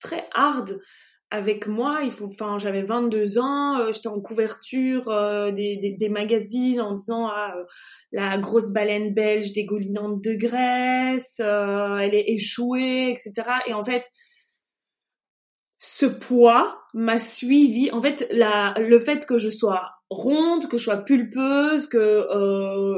très 0.00 0.28
hard 0.34 0.80
avec 1.30 1.66
moi. 1.66 2.00
Il 2.02 2.10
faut, 2.10 2.26
enfin, 2.26 2.58
j'avais 2.58 2.82
22 2.82 3.38
ans, 3.38 3.80
euh, 3.80 3.92
j'étais 3.92 4.08
en 4.08 4.20
couverture 4.20 5.08
euh, 5.08 5.50
des, 5.50 5.76
des, 5.76 6.08
magazines 6.08 6.80
en 6.80 6.94
disant 6.94 7.26
ah 7.26 7.54
euh, 7.56 7.64
la 8.12 8.38
grosse 8.38 8.70
baleine 8.70 9.12
belge 9.14 9.52
dégoulinante 9.52 10.22
de 10.22 10.34
graisse, 10.34 11.40
elle 11.40 12.14
est 12.14 12.30
échouée, 12.30 13.10
etc. 13.10 13.32
Et 13.66 13.74
en 13.74 13.84
fait, 13.84 14.04
ce 15.78 16.06
poids 16.06 16.80
m'a 16.94 17.18
suivi. 17.18 17.90
En 17.92 18.00
fait, 18.00 18.26
la, 18.30 18.74
le 18.78 18.98
fait 18.98 19.26
que 19.26 19.36
je 19.36 19.50
sois 19.50 19.90
ronde, 20.10 20.68
que 20.68 20.78
je 20.78 20.84
sois 20.84 21.04
pulpeuse, 21.04 21.86
que 21.86 22.26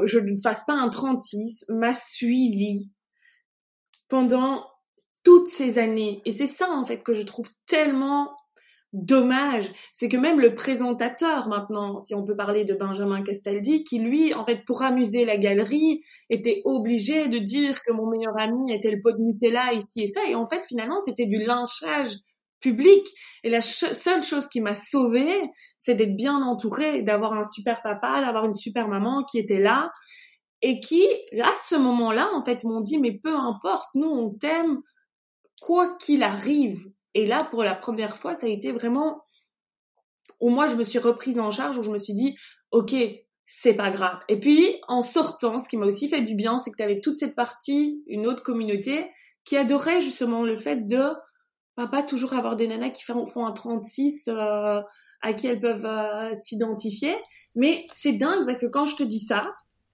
je 0.05 0.19
ne 0.19 0.37
fasse 0.41 0.63
pas 0.65 0.73
un 0.73 0.89
36, 0.89 1.65
m'a 1.67 1.93
suivi 1.93 2.89
pendant 4.07 4.70
toutes 5.23 5.49
ces 5.49 5.79
années. 5.79 6.21
Et 6.25 6.31
c'est 6.31 6.47
ça, 6.47 6.69
en 6.69 6.83
fait, 6.83 7.03
que 7.03 7.13
je 7.13 7.23
trouve 7.23 7.49
tellement 7.67 8.35
dommage. 8.93 9.71
C'est 9.93 10.09
que 10.09 10.17
même 10.17 10.39
le 10.39 10.53
présentateur, 10.53 11.47
maintenant, 11.47 11.99
si 11.99 12.13
on 12.13 12.25
peut 12.25 12.35
parler 12.35 12.65
de 12.65 12.73
Benjamin 12.73 13.23
Castaldi, 13.23 13.83
qui 13.83 13.99
lui, 13.99 14.33
en 14.33 14.43
fait, 14.43 14.65
pour 14.65 14.81
amuser 14.81 15.23
la 15.23 15.37
galerie, 15.37 16.01
était 16.29 16.61
obligé 16.65 17.29
de 17.29 17.37
dire 17.37 17.81
que 17.83 17.91
mon 17.93 18.09
meilleur 18.09 18.37
ami 18.37 18.73
était 18.73 18.91
le 18.91 18.99
pot 19.01 19.11
de 19.11 19.21
Nutella 19.21 19.73
ici 19.73 20.03
et 20.03 20.07
ça. 20.07 20.21
Et 20.27 20.35
en 20.35 20.45
fait, 20.45 20.65
finalement, 20.65 20.99
c'était 20.99 21.25
du 21.25 21.37
lynchage 21.37 22.15
public. 22.59 23.07
Et 23.43 23.49
la 23.49 23.61
seule 23.61 24.23
chose 24.23 24.47
qui 24.47 24.61
m'a 24.61 24.75
sauvée, 24.75 25.49
c'est 25.79 25.95
d'être 25.95 26.15
bien 26.15 26.41
entourée, 26.41 27.01
d'avoir 27.01 27.33
un 27.33 27.43
super 27.43 27.81
papa, 27.81 28.21
d'avoir 28.21 28.45
une 28.45 28.55
super 28.55 28.87
maman 28.87 29.23
qui 29.23 29.39
était 29.39 29.59
là 29.59 29.91
et 30.61 30.79
qui, 30.79 31.03
à 31.41 31.51
ce 31.67 31.75
moment-là, 31.75 32.29
en 32.35 32.41
fait, 32.43 32.63
m'ont 32.63 32.81
dit, 32.81 32.99
mais 32.99 33.11
peu 33.11 33.35
importe, 33.35 33.89
nous, 33.95 34.09
on 34.09 34.29
t'aime, 34.29 34.81
quoi 35.61 35.95
qu'il 35.97 36.23
arrive. 36.23 36.91
Et 37.13 37.25
là, 37.25 37.47
pour 37.49 37.63
la 37.63 37.75
première 37.75 38.17
fois, 38.17 38.35
ça 38.35 38.47
a 38.47 38.49
été 38.49 38.73
vraiment 38.73 39.23
où 40.41 40.49
moi, 40.49 40.67
je 40.67 40.75
me 40.75 40.83
suis 40.83 40.99
reprise 40.99 41.39
en 41.39 41.51
charge, 41.51 41.77
où 41.77 41.83
je 41.83 41.91
me 41.91 41.97
suis 41.97 42.13
dit, 42.13 42.35
OK, 42.71 42.93
c'est 43.45 43.73
pas 43.73 43.91
grave. 43.91 44.19
Et 44.27 44.39
puis, 44.39 44.75
en 44.89 45.01
sortant, 45.01 45.57
ce 45.57 45.69
qui 45.69 45.77
m'a 45.77 45.85
aussi 45.85 46.09
fait 46.09 46.21
du 46.21 46.35
bien, 46.35 46.57
c'est 46.57 46.71
que 46.71 46.77
tu 46.77 46.83
avais 46.83 46.99
toute 46.99 47.15
cette 47.15 47.35
partie, 47.35 48.03
une 48.07 48.27
autre 48.27 48.43
communauté, 48.43 49.09
qui 49.45 49.55
adorait 49.55 50.01
justement 50.01 50.43
le 50.43 50.57
fait 50.57 50.87
de 50.87 51.13
pas 51.87 52.03
toujours 52.03 52.33
avoir 52.33 52.55
des 52.55 52.67
nanas 52.67 52.89
qui 52.89 53.03
font 53.03 53.45
un 53.45 53.51
36 53.51 54.27
euh, 54.27 54.81
à 55.21 55.33
qui 55.33 55.47
elles 55.47 55.59
peuvent 55.59 55.85
euh, 55.85 56.33
s'identifier. 56.33 57.15
Mais 57.55 57.85
c'est 57.93 58.13
dingue 58.13 58.45
parce 58.45 58.61
que 58.61 58.67
quand 58.67 58.85
je 58.85 58.95
te 58.95 59.03
dis 59.03 59.19
ça, 59.19 59.47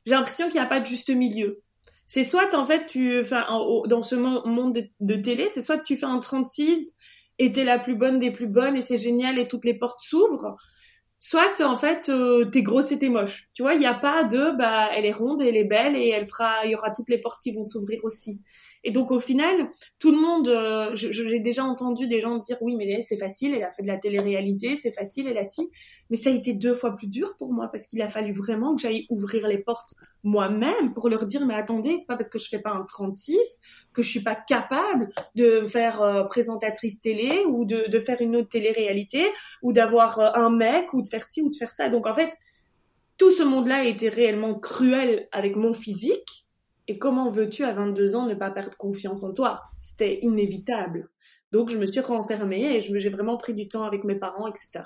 j'ai 0.06 0.14
l'impression 0.14 0.46
qu'il 0.46 0.56
n'y 0.56 0.66
a 0.66 0.70
pas 0.70 0.80
de 0.80 0.86
juste 0.86 1.10
milieu 1.10 1.62
c'est 2.08 2.24
soit 2.24 2.54
en 2.54 2.64
fait 2.64 2.86
tu 2.86 3.20
enfin 3.20 3.46
dans 3.88 4.02
ce 4.02 4.16
monde 4.16 4.90
de, 5.00 5.16
télé 5.16 5.48
c'est 5.50 5.62
soit 5.62 5.78
tu 5.78 5.98
fais 5.98 6.06
un 6.06 6.20
36 6.20 6.96
et 7.40 7.52
t'es 7.52 7.64
la 7.64 7.78
plus 7.78 7.96
bonne 7.96 8.18
des 8.20 8.32
plus 8.32 8.48
bonnes 8.48 8.76
et 8.76 8.82
c'est 8.82 8.98
génial 8.98 9.38
et 9.38 9.48
toutes 9.48 9.66
les 9.66 9.78
portes 9.78 10.02
s'ouvrent 10.02 10.56
soit 11.20 11.62
en 11.62 11.78
fait 11.78 12.10
euh, 12.10 12.46
t'es 12.46 12.62
grosse 12.62 12.92
et 12.92 13.00
t'es 13.00 13.10
moche. 13.10 13.50
Tu 13.54 13.64
vois 13.64 13.74
il 13.74 13.80
n'y 13.80 13.86
a 13.86 13.94
pas 13.94 14.24
de 14.24 14.56
bah 14.58 14.90
elle 14.96 15.06
est 15.06 15.12
ronde 15.12 15.42
et 15.42 15.50
elle 15.50 15.58
est 15.58 15.64
belle 15.64 15.96
et 15.96 16.10
elle 16.10 16.26
fera 16.26 16.66
il 16.66 16.72
y 16.72 16.76
aura 16.76 16.92
toutes 16.92 17.10
les 17.10 17.20
portes 17.20 17.42
qui 17.42 17.52
vont 17.52 17.64
s'ouvrir 17.64 18.04
aussi 18.04 18.42
et 18.88 18.92
donc 18.92 19.12
au 19.12 19.20
final, 19.20 19.70
tout 20.00 20.12
le 20.12 20.18
monde, 20.18 20.48
euh, 20.48 20.92
j'ai 20.94 21.42
déjà 21.42 21.66
entendu 21.66 22.08
des 22.08 22.22
gens 22.22 22.38
dire 22.38 22.56
oui, 22.62 22.78
mais 22.78 23.02
c'est 23.02 23.18
facile, 23.18 23.54
elle 23.54 23.66
a 23.66 23.70
fait 23.70 23.82
de 23.82 23.88
la 23.88 23.98
télé-réalité, 23.98 24.78
c'est 24.78 24.92
facile, 24.92 25.28
elle 25.28 25.38
a 25.38 25.44
si. 25.44 25.70
Mais 26.10 26.16
ça 26.16 26.30
a 26.30 26.34
été 26.34 26.54
deux 26.54 26.74
fois 26.74 26.96
plus 26.96 27.08
dur 27.08 27.36
pour 27.38 27.52
moi 27.52 27.68
parce 27.70 27.86
qu'il 27.86 28.02
a 28.02 28.08
fallu 28.08 28.32
vraiment 28.32 28.78
que 28.78 28.82
j'aille 28.82 29.06
ouvrir 29.10 29.46
les 29.50 29.58
portes 29.58 29.94
moi-même 30.24 30.94
pour 30.94 31.10
leur 31.10 31.26
dire 31.26 31.46
mais 31.46 31.54
attendez, 31.54 31.98
c'est 32.00 32.08
pas 32.08 32.16
parce 32.16 32.30
que 32.30 32.40
je 32.40 32.48
fais 32.48 32.60
pas 32.60 32.72
un 32.72 32.86
36 32.86 33.38
que 33.92 34.02
je 34.02 34.10
suis 34.10 34.24
pas 34.24 34.36
capable 34.36 35.10
de 35.36 35.68
faire 35.68 36.02
euh, 36.02 36.24
présentatrice 36.24 37.02
télé 37.02 37.44
ou 37.46 37.66
de, 37.66 38.00
faire 38.00 38.22
une 38.22 38.38
autre 38.38 38.48
télé-réalité 38.48 39.22
ou 39.62 39.74
d'avoir 39.74 40.20
euh, 40.20 40.30
un 40.36 40.50
mec 40.50 40.94
ou 40.94 41.02
de 41.02 41.10
faire 41.10 41.26
ci 41.26 41.42
ou 41.42 41.50
de 41.50 41.58
faire 41.58 41.72
ça. 41.72 41.90
Donc 41.90 42.08
en 42.08 42.14
fait, 42.14 42.32
tout 43.18 43.32
ce 43.32 43.44
monde-là 43.44 43.80
a 43.80 43.84
été 43.84 44.08
réellement 44.08 44.58
cruel 44.58 45.28
avec 45.34 45.58
mon 45.58 45.74
physique 45.74 46.47
et 46.88 46.98
comment 46.98 47.30
veux-tu 47.30 47.64
à 47.64 47.74
22 47.74 48.16
ans 48.16 48.26
ne 48.26 48.34
pas 48.34 48.52
perdre 48.52 48.78
confiance 48.78 49.24
en 49.24 49.34
toi? 49.34 49.62
C'était 49.78 50.20
inévitable. 50.22 51.10
Donc 51.52 51.70
je 51.70 51.78
me 51.78 51.86
suis 51.86 52.02
renfermée 52.02 52.76
et 52.76 52.80
j'ai 52.80 53.10
vraiment 53.10 53.38
pris 53.38 53.54
du 53.54 53.68
temps 53.68 53.84
avec 53.84 54.04
mes 54.04 54.16
parents, 54.16 54.48
etc. 54.48 54.84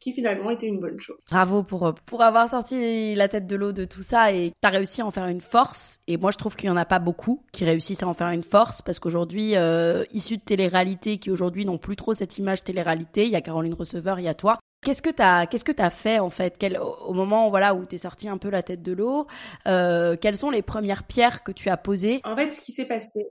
Qui 0.00 0.12
finalement 0.12 0.50
était 0.50 0.66
une 0.66 0.78
bonne 0.78 1.00
chose. 1.00 1.16
Bravo 1.28 1.64
pour, 1.64 1.92
pour 2.06 2.22
avoir 2.22 2.48
sorti 2.48 3.14
la 3.16 3.28
tête 3.28 3.46
de 3.46 3.56
l'eau 3.56 3.72
de 3.72 3.84
tout 3.84 4.02
ça 4.02 4.32
et 4.32 4.50
tu 4.50 4.68
as 4.68 4.70
réussi 4.70 5.00
à 5.00 5.06
en 5.06 5.10
faire 5.10 5.26
une 5.26 5.40
force. 5.40 5.98
Et 6.06 6.16
moi 6.16 6.30
je 6.30 6.38
trouve 6.38 6.54
qu'il 6.54 6.68
n'y 6.68 6.74
en 6.74 6.76
a 6.76 6.84
pas 6.84 7.00
beaucoup 7.00 7.44
qui 7.52 7.64
réussissent 7.64 8.04
à 8.04 8.08
en 8.08 8.14
faire 8.14 8.28
une 8.28 8.44
force 8.44 8.82
parce 8.82 9.00
qu'aujourd'hui, 9.00 9.56
euh, 9.56 10.04
issus 10.12 10.36
de 10.36 10.42
télé-réalité 10.42 11.18
qui 11.18 11.30
aujourd'hui 11.30 11.64
n'ont 11.64 11.78
plus 11.78 11.96
trop 11.96 12.14
cette 12.14 12.38
image 12.38 12.62
télé-réalité, 12.62 13.24
il 13.24 13.32
y 13.32 13.36
a 13.36 13.40
Caroline 13.40 13.74
Receveur, 13.74 14.20
il 14.20 14.24
y 14.24 14.28
a 14.28 14.34
toi, 14.34 14.58
Qu'est-ce 14.86 15.02
que 15.02 15.10
tu 15.10 15.20
as, 15.20 15.48
qu'est-ce 15.48 15.64
que 15.64 15.72
fait 15.90 16.20
en 16.20 16.30
fait? 16.30 16.58
Quel, 16.58 16.78
Au 16.78 17.12
moment 17.12 17.50
voilà, 17.50 17.74
où 17.74 17.84
tu 17.84 17.96
es 17.96 17.98
sorti 17.98 18.28
un 18.28 18.38
peu 18.38 18.50
la 18.50 18.62
tête 18.62 18.84
de 18.84 18.92
l'eau, 18.92 19.26
euh, 19.66 20.16
quelles 20.16 20.36
sont 20.36 20.48
les 20.48 20.62
premières 20.62 21.02
pierres 21.02 21.42
que 21.42 21.50
tu 21.50 21.68
as 21.70 21.76
posées? 21.76 22.20
En 22.22 22.36
fait, 22.36 22.52
ce 22.52 22.60
qui 22.60 22.70
s'est 22.70 22.86
passé, 22.86 23.26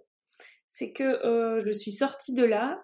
c'est 0.68 0.92
que 0.92 1.04
euh, 1.04 1.62
je 1.66 1.72
suis 1.72 1.94
sortie 1.94 2.34
de 2.34 2.44
là. 2.44 2.84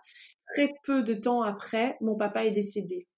Très 0.54 0.70
peu 0.86 1.04
de 1.04 1.14
temps 1.14 1.42
après, 1.42 1.98
mon 2.00 2.16
papa 2.16 2.46
est 2.46 2.52
décédé. 2.52 3.10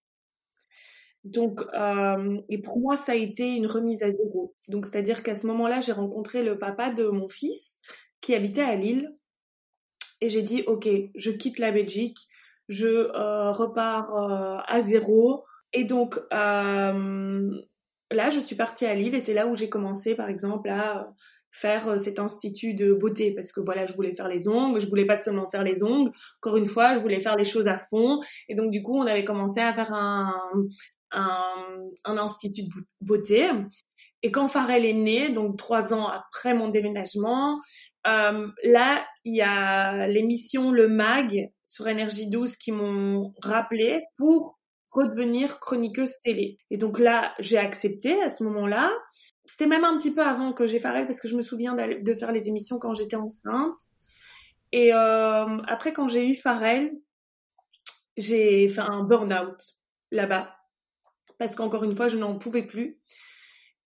Donc, 1.24 1.62
euh, 1.76 2.42
et 2.50 2.58
pour 2.58 2.80
moi, 2.80 2.98
ça 2.98 3.12
a 3.12 3.16
été 3.16 3.54
une 3.54 3.68
remise 3.68 4.02
à 4.02 4.10
zéro. 4.10 4.56
Donc, 4.70 4.88
c'est-à-dire 4.88 5.22
qu'à 5.22 5.36
ce 5.36 5.46
moment-là, 5.46 5.82
j'ai 5.82 5.92
rencontré 5.92 6.42
le 6.42 6.58
papa 6.58 6.90
de 6.90 7.08
mon 7.10 7.30
fils 7.30 7.80
qui 8.22 8.34
habitait 8.34 8.64
à 8.64 8.76
Lille. 8.76 9.16
Et 10.20 10.30
j'ai 10.30 10.42
dit, 10.42 10.64
OK, 10.66 10.90
je 11.14 11.30
quitte 11.30 11.60
la 11.60 11.72
Belgique, 11.72 12.18
je 12.70 12.88
euh, 12.88 13.52
repars 13.52 14.16
euh, 14.16 14.58
à 14.68 14.82
zéro. 14.82 15.46
Et 15.74 15.84
donc 15.84 16.20
euh, 16.34 17.52
là, 18.12 18.30
je 18.30 18.40
suis 18.40 18.56
partie 18.56 18.86
à 18.86 18.96
Lille 18.96 19.16
et 19.16 19.22
c'est 19.22 19.34
là 19.34 19.48
où 19.48 19.56
j'ai 19.56 19.70
commencé, 19.70 20.16
par 20.16 20.30
exemple, 20.30 20.70
à 20.70 21.10
faire 21.52 22.00
cet 22.00 22.18
institut 22.18 22.74
de 22.74 22.94
beauté 22.94 23.32
parce 23.32 23.52
que 23.52 23.62
voilà, 23.62 23.86
je 23.86 23.94
voulais 23.94 24.16
faire 24.16 24.28
les 24.28 24.48
ongles, 24.48 24.82
je 24.82 24.88
voulais 24.88 25.06
pas 25.06 25.22
seulement 25.22 25.48
faire 25.48 25.64
les 25.64 25.84
ongles. 25.84 26.12
Encore 26.42 26.58
une 26.58 26.66
fois, 26.66 26.96
je 26.96 27.00
voulais 27.00 27.20
faire 27.20 27.36
les 27.36 27.46
choses 27.46 27.68
à 27.68 27.78
fond. 27.78 28.20
Et 28.50 28.56
donc 28.56 28.72
du 28.72 28.82
coup, 28.82 28.98
on 28.98 29.06
avait 29.06 29.24
commencé 29.24 29.60
à 29.60 29.72
faire 29.72 29.94
un, 29.94 30.34
un, 31.12 31.90
un 32.06 32.18
institut 32.18 32.64
de 32.64 32.70
beauté. 33.02 33.50
Et 34.24 34.32
quand 34.32 34.48
Farel 34.48 34.86
est 34.86 34.94
né, 34.94 35.30
donc 35.30 35.58
trois 35.58 35.94
ans 35.94 36.08
après 36.08 36.54
mon 36.54 36.70
déménagement, 36.70 37.60
euh, 38.08 38.48
là, 38.64 39.06
il 39.26 39.36
y 39.36 39.42
a 39.42 40.08
l'émission 40.08 40.72
Le 40.72 40.88
Mag 40.88 41.52
sur 41.66 41.88
Énergie 41.88 42.30
12 42.30 42.56
qui 42.56 42.72
m'ont 42.72 43.34
rappelé 43.42 44.04
pour 44.18 44.58
redevenir 44.92 45.60
chroniqueuse 45.60 46.14
télé. 46.24 46.58
Et 46.70 46.78
donc 46.78 47.00
là, 47.00 47.34
j'ai 47.40 47.58
accepté 47.58 48.22
à 48.22 48.30
ce 48.30 48.44
moment-là. 48.46 48.92
C'était 49.46 49.68
même 49.68 49.84
un 49.84 49.98
petit 49.98 50.14
peu 50.14 50.22
avant 50.22 50.54
que 50.54 50.68
j'ai 50.68 50.80
Farel 50.80 51.06
parce 51.06 51.20
que 51.20 51.28
je 51.28 51.36
me 51.36 51.42
souviens 51.42 51.76
de 51.76 52.14
faire 52.14 52.32
les 52.32 52.48
émissions 52.48 52.80
quand 52.80 52.94
j'étais 52.94 53.18
enceinte. 53.18 53.78
Et 54.72 54.94
euh, 54.94 55.58
après, 55.68 55.92
quand 55.92 56.08
j'ai 56.08 56.28
eu 56.30 56.36
Farel, 56.36 56.92
j'ai 58.16 58.70
fait 58.70 58.82
un 58.82 59.04
burn-out 59.04 59.60
là-bas 60.12 60.56
parce 61.38 61.56
qu'encore 61.56 61.84
une 61.84 61.96
fois, 61.96 62.08
je 62.08 62.18
n'en 62.18 62.38
pouvais 62.38 62.64
plus. 62.64 63.00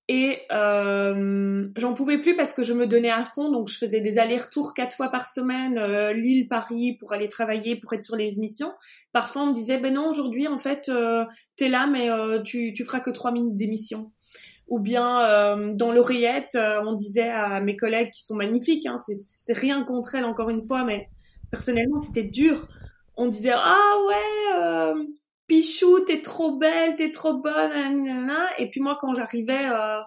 Et 0.10 0.40
euh, 0.54 1.68
j'en 1.76 1.94
pouvais 1.94 2.18
plus 2.18 2.38
parce 2.38 2.54
que 2.54 2.64
je 2.64 2.72
me 2.72 2.88
donnais 2.88 3.12
à 3.12 3.26
fond, 3.26 3.52
donc 3.52 3.68
je 3.68 3.78
faisais 3.78 4.00
des 4.00 4.20
allers-retours 4.20 4.74
quatre 4.74 4.96
fois 4.96 5.10
par 5.10 5.30
semaine, 5.30 5.78
euh, 5.78 6.14
Lille, 6.14 6.48
Paris, 6.48 6.96
pour 6.98 7.12
aller 7.12 7.28
travailler, 7.28 7.76
pour 7.76 7.92
être 7.92 8.06
sur 8.06 8.16
les 8.16 8.38
émissions. 8.38 8.72
Parfois, 9.12 9.42
on 9.42 9.48
me 9.48 9.54
disait, 9.54 9.80
ben 9.80 9.94
non, 9.94 10.08
aujourd'hui, 10.08 10.48
en 10.48 10.60
fait, 10.60 10.88
euh, 10.88 11.26
t'es 11.58 11.68
là, 11.68 11.88
mais 11.88 12.10
euh, 12.10 12.42
tu, 12.42 12.72
tu 12.74 12.86
feras 12.86 13.02
que 13.02 13.10
trois 13.10 13.34
minutes 13.34 13.58
d'émission. 13.58 14.14
Ou 14.70 14.80
bien 14.80 15.26
euh, 15.26 15.74
dans 15.74 15.92
l'oreillette, 15.92 16.56
euh, 16.56 16.82
on 16.86 16.94
disait 16.94 17.30
à 17.30 17.60
mes 17.60 17.76
collègues 17.76 18.12
qui 18.12 18.24
sont 18.24 18.36
magnifiques, 18.36 18.86
hein, 18.86 18.96
c'est 18.98 19.58
rien 19.58 19.84
contre 19.84 20.16
elles 20.16 20.26
encore 20.26 20.50
une 20.50 20.62
fois, 20.62 20.86
mais 20.86 21.10
personnellement, 21.52 22.00
c'était 22.00 22.24
dur. 22.24 22.68
On 23.18 23.28
disait, 23.28 23.54
ah 23.54 23.94
ouais 24.08 25.04
Pichou, 25.48 26.02
t'es 26.02 26.22
trop 26.22 26.58
belle, 26.58 26.96
t'es 26.96 27.12
trop 27.12 27.36
bonne, 27.36 28.32
et 28.58 28.70
puis 28.70 28.82
moi 28.82 28.98
quand 29.00 29.16
j'arrivais, 29.16 29.70
euh, 29.70 30.02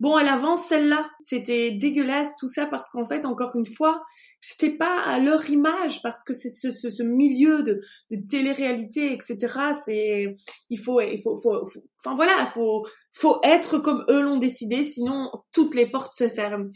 bon, 0.00 0.18
elle 0.18 0.28
avance 0.28 0.66
celle-là. 0.68 1.08
C'était 1.24 1.72
dégueulasse 1.72 2.36
tout 2.38 2.48
ça 2.48 2.66
parce 2.66 2.88
qu'en 2.90 3.04
fait, 3.04 3.24
encore 3.24 3.56
une 3.56 3.66
fois, 3.66 4.02
j'étais 4.40 4.76
pas 4.76 5.00
à 5.02 5.18
leur 5.18 5.48
image 5.50 6.02
parce 6.02 6.22
que 6.24 6.32
c'est 6.32 6.50
ce, 6.50 6.70
ce, 6.70 6.90
ce, 6.90 7.02
milieu 7.02 7.62
de, 7.62 7.80
de 8.10 8.16
télé-réalité, 8.28 9.12
etc. 9.12 9.36
C'est, 9.84 10.32
il 10.70 10.78
faut, 10.78 11.00
il 11.00 11.20
faut, 11.20 11.36
faut, 11.36 11.62
enfin 11.98 12.14
voilà, 12.14 12.36
il 12.40 12.46
faut, 12.48 12.86
faut 13.12 13.40
être 13.42 13.78
comme 13.78 14.04
eux 14.08 14.20
l'ont 14.20 14.38
décidé, 14.38 14.84
sinon 14.84 15.30
toutes 15.52 15.74
les 15.74 15.86
portes 15.86 16.16
se 16.16 16.28
ferment. 16.28 16.70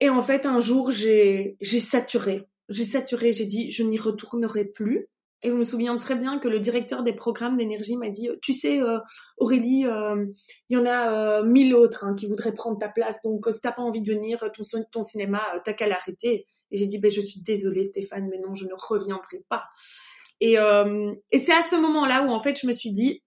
Et 0.00 0.10
en 0.10 0.22
fait, 0.22 0.44
un 0.44 0.60
jour, 0.60 0.90
j'ai, 0.90 1.56
j'ai 1.60 1.80
saturé. 1.80 2.42
J'ai 2.68 2.84
saturé, 2.84 3.32
j'ai 3.32 3.46
dit, 3.46 3.70
je 3.70 3.82
n'y 3.84 3.96
retournerai 3.96 4.64
plus 4.66 5.08
Et 5.42 5.50
je 5.50 5.54
me 5.54 5.62
souviens 5.62 5.96
très 5.98 6.16
bien 6.16 6.38
que 6.38 6.48
le 6.48 6.58
directeur 6.58 7.02
des 7.02 7.12
programmes 7.12 7.56
d'énergie 7.56 7.96
m'a 7.96 8.08
dit, 8.08 8.28
tu 8.42 8.54
sais, 8.54 8.80
euh, 8.80 8.98
Aurélie, 9.36 9.84
il 9.84 10.34
y 10.70 10.76
en 10.76 10.86
a 10.86 11.42
mille 11.42 11.74
autres 11.74 12.04
hein, 12.04 12.14
qui 12.14 12.26
voudraient 12.26 12.54
prendre 12.54 12.78
ta 12.78 12.88
place. 12.88 13.16
Donc, 13.22 13.46
si 13.52 13.60
t'as 13.60 13.72
pas 13.72 13.82
envie 13.82 14.00
de 14.00 14.12
venir, 14.12 14.44
ton, 14.90 15.02
cinéma, 15.02 15.42
t'as 15.64 15.72
qu'à 15.72 15.86
l'arrêter. 15.86 16.46
Et 16.70 16.78
j'ai 16.78 16.86
dit, 16.86 16.98
ben, 16.98 17.10
je 17.10 17.20
suis 17.20 17.40
désolée, 17.40 17.84
Stéphane, 17.84 18.28
mais 18.28 18.38
non, 18.38 18.54
je 18.54 18.64
ne 18.64 18.74
reviendrai 18.76 19.44
pas. 19.48 19.64
Et, 20.40 20.56
c'est 21.32 21.52
à 21.52 21.62
ce 21.62 21.76
moment-là 21.76 22.24
où, 22.24 22.30
en 22.30 22.40
fait, 22.40 22.58
je 22.60 22.66
me 22.66 22.72
suis 22.72 22.90
dit, 22.90 23.22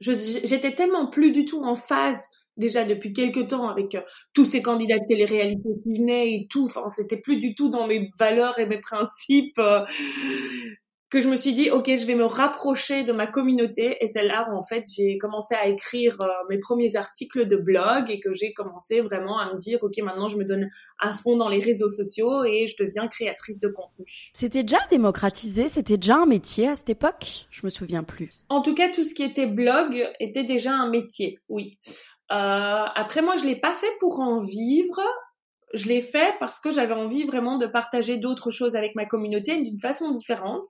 j'étais 0.00 0.74
tellement 0.74 1.06
plus 1.08 1.32
du 1.32 1.44
tout 1.44 1.62
en 1.62 1.76
phase 1.76 2.28
déjà 2.56 2.84
depuis 2.84 3.12
quelques 3.12 3.48
temps 3.48 3.68
avec 3.68 3.94
euh, 3.94 4.02
tous 4.32 4.44
ces 4.44 4.62
candidats 4.62 4.98
de 4.98 5.06
télé-réalité 5.06 5.68
qui 5.82 5.98
venaient 5.98 6.32
et 6.32 6.46
tout. 6.48 6.66
Enfin, 6.66 6.88
c'était 6.88 7.20
plus 7.20 7.38
du 7.38 7.54
tout 7.54 7.68
dans 7.68 7.86
mes 7.86 8.10
valeurs 8.18 8.58
et 8.58 8.66
mes 8.66 8.78
principes. 8.78 9.58
Euh, 9.58 9.84
que 11.14 11.20
je 11.20 11.28
me 11.28 11.36
suis 11.36 11.52
dit, 11.52 11.70
ok, 11.70 11.86
je 11.86 12.06
vais 12.06 12.16
me 12.16 12.24
rapprocher 12.24 13.04
de 13.04 13.12
ma 13.12 13.28
communauté. 13.28 13.96
Et 14.00 14.08
c'est 14.08 14.24
là 14.24 14.48
où, 14.50 14.56
en 14.56 14.62
fait, 14.62 14.82
j'ai 14.96 15.16
commencé 15.16 15.54
à 15.54 15.68
écrire 15.68 16.20
euh, 16.20 16.26
mes 16.50 16.58
premiers 16.58 16.96
articles 16.96 17.46
de 17.46 17.54
blog 17.54 18.10
et 18.10 18.18
que 18.18 18.32
j'ai 18.32 18.52
commencé 18.52 19.00
vraiment 19.00 19.38
à 19.38 19.52
me 19.52 19.56
dire, 19.56 19.78
ok, 19.82 19.96
maintenant, 19.98 20.26
je 20.26 20.36
me 20.36 20.44
donne 20.44 20.68
à 20.98 21.14
fond 21.14 21.36
dans 21.36 21.48
les 21.48 21.60
réseaux 21.60 21.88
sociaux 21.88 22.42
et 22.42 22.66
je 22.66 22.82
deviens 22.82 23.06
créatrice 23.06 23.60
de 23.60 23.68
contenu. 23.68 24.06
C'était 24.32 24.64
déjà 24.64 24.80
démocratisé, 24.90 25.68
c'était 25.68 25.98
déjà 25.98 26.16
un 26.16 26.26
métier 26.26 26.66
à 26.66 26.74
cette 26.74 26.90
époque? 26.90 27.46
Je 27.48 27.60
me 27.62 27.70
souviens 27.70 28.02
plus. 28.02 28.32
En 28.48 28.60
tout 28.60 28.74
cas, 28.74 28.90
tout 28.90 29.04
ce 29.04 29.14
qui 29.14 29.22
était 29.22 29.46
blog 29.46 30.10
était 30.18 30.42
déjà 30.42 30.72
un 30.72 30.90
métier, 30.90 31.38
oui. 31.48 31.78
Euh, 32.32 32.84
après, 32.96 33.22
moi, 33.22 33.36
je 33.36 33.44
l'ai 33.44 33.54
pas 33.54 33.74
fait 33.76 33.92
pour 34.00 34.18
en 34.18 34.40
vivre 34.40 35.00
je 35.74 35.88
l'ai 35.88 36.00
fait 36.00 36.34
parce 36.40 36.60
que 36.60 36.70
j'avais 36.70 36.94
envie 36.94 37.24
vraiment 37.24 37.58
de 37.58 37.66
partager 37.66 38.16
d'autres 38.16 38.50
choses 38.50 38.76
avec 38.76 38.94
ma 38.94 39.04
communauté 39.04 39.60
d'une 39.62 39.80
façon 39.80 40.10
différente. 40.12 40.66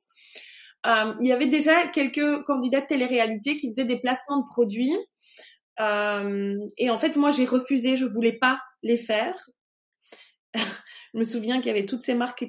Euh, 0.87 1.15
il 1.21 1.27
y 1.27 1.33
avait 1.33 1.47
déjà 1.47 1.87
quelques 1.89 2.45
candidats 2.45 2.81
de 2.81 2.87
télé-réalité 2.87 3.57
qui 3.57 3.71
faisaient 3.71 3.85
des 3.85 3.99
placements 3.99 4.41
de 4.41 4.45
produits. 4.45 4.97
Euh, 5.81 6.57
et 6.77 6.91
en 6.91 6.99
fait, 6.99 7.17
moi, 7.17 7.31
j'ai 7.31 7.47
refusé, 7.47 7.97
je 7.97 8.05
voulais 8.07 8.39
pas 8.39 8.61
les 8.83 8.97
faire. 8.97 9.49
je 10.55 11.19
me 11.19 11.25
souviens 11.25 11.59
qu'il 11.59 11.69
y 11.69 11.71
avait 11.71 11.87
toutes 11.87 12.03
ces 12.03 12.15
marques 12.15 12.39
qui 12.39 12.49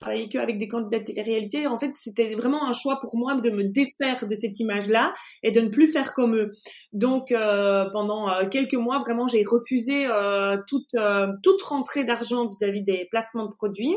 Travailler 0.00 0.28
qu'avec 0.28 0.58
des 0.58 0.66
candidats 0.66 0.98
de 0.98 1.04
télé-réalité. 1.04 1.66
En 1.66 1.78
fait, 1.78 1.90
c'était 1.94 2.34
vraiment 2.34 2.66
un 2.66 2.72
choix 2.72 2.98
pour 3.00 3.16
moi 3.16 3.34
de 3.34 3.50
me 3.50 3.64
défaire 3.64 4.26
de 4.26 4.34
cette 4.34 4.58
image-là 4.58 5.12
et 5.42 5.52
de 5.52 5.60
ne 5.60 5.68
plus 5.68 5.88
faire 5.88 6.14
comme 6.14 6.34
eux. 6.36 6.50
Donc, 6.92 7.30
euh, 7.30 7.88
pendant 7.92 8.30
euh, 8.30 8.48
quelques 8.48 8.74
mois, 8.74 8.98
vraiment, 8.98 9.28
j'ai 9.28 9.44
refusé 9.44 10.06
euh, 10.06 10.56
toute 10.66 10.96
toute 11.42 11.62
rentrée 11.62 12.04
d'argent 12.04 12.48
vis-à-vis 12.48 12.82
des 12.82 13.06
placements 13.10 13.46
de 13.46 13.52
produits. 13.52 13.94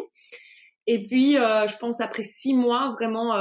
Et 0.86 1.02
puis, 1.02 1.34
je 1.34 1.78
pense 1.78 2.02
après 2.02 2.24
six 2.24 2.54
mois, 2.54 2.92
vraiment 2.92 3.34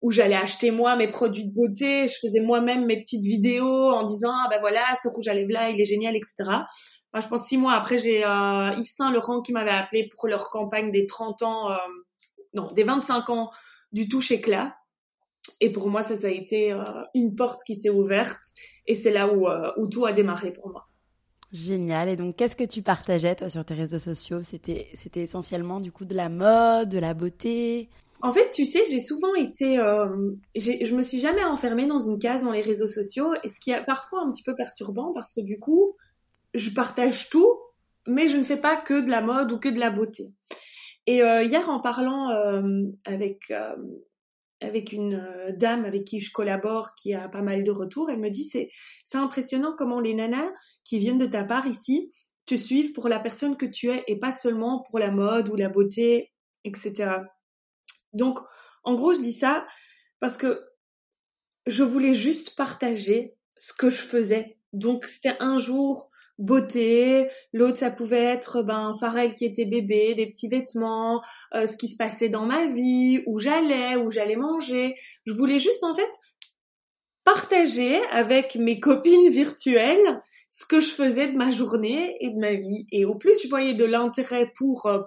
où 0.00 0.12
j'allais 0.12 0.36
acheter 0.36 0.70
moi 0.70 0.94
mes 0.94 1.08
produits 1.08 1.44
de 1.44 1.52
beauté, 1.52 2.06
je 2.06 2.14
faisais 2.22 2.40
moi-même 2.40 2.86
mes 2.86 3.00
petites 3.00 3.24
vidéos 3.24 3.90
en 3.90 4.04
disant 4.04 4.30
ah 4.32 4.46
ben 4.48 4.60
voilà 4.60 4.82
ce 5.02 5.08
rouge 5.08 5.26
à 5.26 5.34
lèvres 5.34 5.50
là 5.50 5.70
il 5.70 5.80
est 5.80 5.86
génial 5.86 6.14
etc 6.14 6.50
je 7.14 7.26
pense 7.26 7.46
six 7.46 7.56
mois 7.56 7.74
après, 7.74 7.98
j'ai 7.98 8.24
euh, 8.24 8.72
Yves 8.76 8.86
Saint 8.86 9.10
Laurent 9.10 9.40
qui 9.40 9.52
m'avait 9.52 9.70
appelé 9.70 10.08
pour 10.14 10.28
leur 10.28 10.48
campagne 10.50 10.90
des 10.90 11.06
30 11.06 11.42
ans, 11.42 11.70
euh, 11.70 11.76
non, 12.54 12.66
des 12.68 12.84
25 12.84 13.30
ans 13.30 13.50
du 13.92 14.08
touche 14.08 14.30
éclat. 14.30 14.76
Et 15.60 15.72
pour 15.72 15.88
moi, 15.88 16.02
ça, 16.02 16.16
ça 16.16 16.28
a 16.28 16.30
été 16.30 16.72
euh, 16.72 16.82
une 17.14 17.34
porte 17.34 17.62
qui 17.64 17.76
s'est 17.76 17.90
ouverte. 17.90 18.38
Et 18.86 18.94
c'est 18.94 19.10
là 19.10 19.32
où, 19.32 19.48
euh, 19.48 19.72
où 19.76 19.88
tout 19.88 20.06
a 20.06 20.12
démarré 20.12 20.52
pour 20.52 20.70
moi. 20.70 20.88
Génial. 21.52 22.08
Et 22.08 22.16
donc, 22.16 22.36
qu'est-ce 22.36 22.56
que 22.56 22.64
tu 22.64 22.82
partageais, 22.82 23.34
toi, 23.34 23.48
sur 23.48 23.64
tes 23.64 23.74
réseaux 23.74 23.98
sociaux? 23.98 24.42
C'était, 24.42 24.88
c'était 24.94 25.22
essentiellement, 25.22 25.80
du 25.80 25.90
coup, 25.90 26.04
de 26.04 26.14
la 26.14 26.28
mode, 26.28 26.90
de 26.90 26.98
la 26.98 27.14
beauté? 27.14 27.88
En 28.20 28.32
fait, 28.32 28.50
tu 28.52 28.66
sais, 28.66 28.80
j'ai 28.90 29.00
souvent 29.00 29.34
été... 29.34 29.78
Euh, 29.78 30.32
je 30.54 30.94
me 30.94 31.02
suis 31.02 31.20
jamais 31.20 31.44
enfermée 31.44 31.86
dans 31.86 32.00
une 32.00 32.18
case 32.18 32.44
dans 32.44 32.52
les 32.52 32.62
réseaux 32.62 32.86
sociaux. 32.86 33.32
Et 33.42 33.48
ce 33.48 33.60
qui 33.60 33.70
est 33.70 33.84
parfois 33.84 34.22
un 34.22 34.30
petit 34.30 34.42
peu 34.42 34.54
perturbant, 34.54 35.12
parce 35.12 35.32
que 35.32 35.40
du 35.40 35.58
coup, 35.58 35.96
je 36.58 36.70
partage 36.70 37.30
tout, 37.30 37.58
mais 38.06 38.28
je 38.28 38.36
ne 38.36 38.44
fais 38.44 38.56
pas 38.56 38.76
que 38.76 39.04
de 39.04 39.10
la 39.10 39.20
mode 39.20 39.52
ou 39.52 39.58
que 39.58 39.68
de 39.68 39.78
la 39.78 39.90
beauté. 39.90 40.32
Et 41.06 41.22
euh, 41.22 41.42
hier, 41.42 41.68
en 41.70 41.80
parlant 41.80 42.30
euh, 42.30 42.84
avec 43.04 43.50
euh, 43.50 43.76
avec 44.60 44.92
une 44.92 45.22
dame 45.56 45.84
avec 45.84 46.04
qui 46.04 46.20
je 46.20 46.32
collabore, 46.32 46.94
qui 46.96 47.14
a 47.14 47.28
pas 47.28 47.42
mal 47.42 47.62
de 47.62 47.70
retours, 47.70 48.10
elle 48.10 48.18
me 48.18 48.30
dit 48.30 48.44
c'est 48.44 48.70
c'est 49.04 49.18
impressionnant 49.18 49.74
comment 49.76 50.00
les 50.00 50.14
nanas 50.14 50.50
qui 50.84 50.98
viennent 50.98 51.18
de 51.18 51.26
ta 51.26 51.44
part 51.44 51.66
ici 51.66 52.10
te 52.44 52.56
suivent 52.56 52.92
pour 52.92 53.08
la 53.08 53.20
personne 53.20 53.56
que 53.56 53.66
tu 53.66 53.90
es 53.90 54.04
et 54.06 54.18
pas 54.18 54.32
seulement 54.32 54.82
pour 54.82 54.98
la 54.98 55.10
mode 55.10 55.48
ou 55.48 55.56
la 55.56 55.68
beauté, 55.68 56.32
etc. 56.64 57.12
Donc, 58.12 58.38
en 58.84 58.94
gros, 58.94 59.12
je 59.12 59.20
dis 59.20 59.34
ça 59.34 59.66
parce 60.18 60.36
que 60.36 60.64
je 61.66 61.84
voulais 61.84 62.14
juste 62.14 62.56
partager 62.56 63.36
ce 63.56 63.72
que 63.72 63.90
je 63.90 64.00
faisais. 64.00 64.58
Donc, 64.72 65.04
c'était 65.04 65.36
un 65.40 65.58
jour 65.58 66.10
beauté, 66.38 67.28
l'autre 67.52 67.78
ça 67.78 67.90
pouvait 67.90 68.24
être 68.24 68.62
ben 68.62 68.92
Pharrell 68.98 69.34
qui 69.34 69.44
était 69.44 69.64
bébé, 69.64 70.14
des 70.14 70.26
petits 70.26 70.48
vêtements, 70.48 71.20
euh, 71.54 71.66
ce 71.66 71.76
qui 71.76 71.88
se 71.88 71.96
passait 71.96 72.28
dans 72.28 72.46
ma 72.46 72.66
vie, 72.66 73.22
où 73.26 73.38
j'allais, 73.38 73.96
où 73.96 74.10
j'allais 74.10 74.36
manger. 74.36 74.94
Je 75.26 75.34
voulais 75.34 75.58
juste 75.58 75.82
en 75.82 75.94
fait 75.94 76.10
partager 77.24 78.00
avec 78.10 78.56
mes 78.56 78.80
copines 78.80 79.28
virtuelles 79.28 80.22
ce 80.50 80.64
que 80.64 80.80
je 80.80 80.88
faisais 80.88 81.28
de 81.28 81.36
ma 81.36 81.50
journée 81.50 82.14
et 82.20 82.30
de 82.30 82.38
ma 82.38 82.54
vie. 82.54 82.86
Et 82.90 83.04
au 83.04 83.16
plus 83.16 83.42
je 83.42 83.48
voyais 83.48 83.74
de 83.74 83.84
l'intérêt 83.84 84.50
pour 84.56 84.86
euh, 84.86 85.00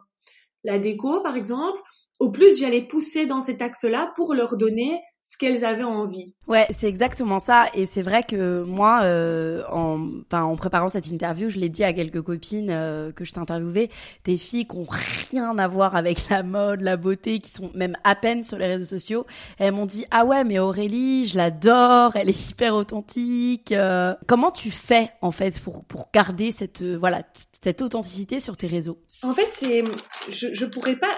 la 0.64 0.80
déco 0.80 1.22
par 1.24 1.36
exemple, 1.36 1.80
au 2.20 2.30
plus 2.30 2.60
j'allais 2.60 2.84
pousser 2.84 3.26
dans 3.26 3.42
cet 3.42 3.62
axe-là 3.62 4.12
pour 4.16 4.34
leur 4.34 4.58
donner 4.58 5.02
ce 5.32 5.38
qu'elles 5.38 5.64
avaient 5.64 5.84
envie. 5.84 6.36
Ouais, 6.48 6.68
c'est 6.72 6.90
exactement 6.90 7.40
ça. 7.40 7.68
Et 7.74 7.86
c'est 7.86 8.02
vrai 8.02 8.24
que 8.24 8.64
moi, 8.64 9.04
euh, 9.04 9.64
en, 9.72 10.10
en 10.30 10.56
préparant 10.58 10.90
cette 10.90 11.08
interview, 11.08 11.48
je 11.48 11.58
l'ai 11.58 11.70
dit 11.70 11.86
à 11.86 11.94
quelques 11.94 12.22
copines 12.22 12.70
euh, 12.70 13.14
que 13.14 13.24
je 13.24 13.32
t'interviewais, 13.32 13.90
des 14.26 14.36
filles 14.36 14.68
qui 14.68 14.76
ont 14.76 14.88
rien 15.32 15.58
à 15.58 15.68
voir 15.70 15.96
avec 15.96 16.28
la 16.28 16.44
mode, 16.44 16.82
la 16.82 16.98
beauté, 16.98 17.40
qui 17.40 17.50
sont 17.50 17.72
même 17.74 17.96
à 18.04 18.16
peine 18.16 18.44
sur 18.44 18.58
les 18.58 18.68
réseaux 18.68 18.86
sociaux. 18.86 19.26
elles 19.58 19.72
m'ont 19.72 19.86
dit 19.86 20.06
ah 20.12 20.26
ouais, 20.26 20.44
mais 20.44 20.60
Aurélie, 20.60 21.26
je 21.28 21.38
l'adore, 21.38 22.18
elle 22.18 22.30
est 22.30 22.50
hyper 22.50 22.76
authentique. 22.76 23.72
Euh. 23.72 24.14
comment 24.28 24.52
tu 24.52 24.70
fais 24.70 25.12
en 25.22 25.32
fait 25.32 25.62
pour 25.62 25.86
pour 25.86 26.10
garder 26.14 26.52
cette 26.52 26.84
voilà 26.84 27.24
cette 27.64 27.82
authenticité 27.82 28.42
sur 28.42 28.58
tes 28.58 28.68
réseaux? 28.68 29.00
En 29.24 29.32
fait, 29.34 29.48
c'est 29.56 29.86
je 30.30 30.54
je 30.54 30.66
pourrais 30.66 30.98
pas 30.98 31.18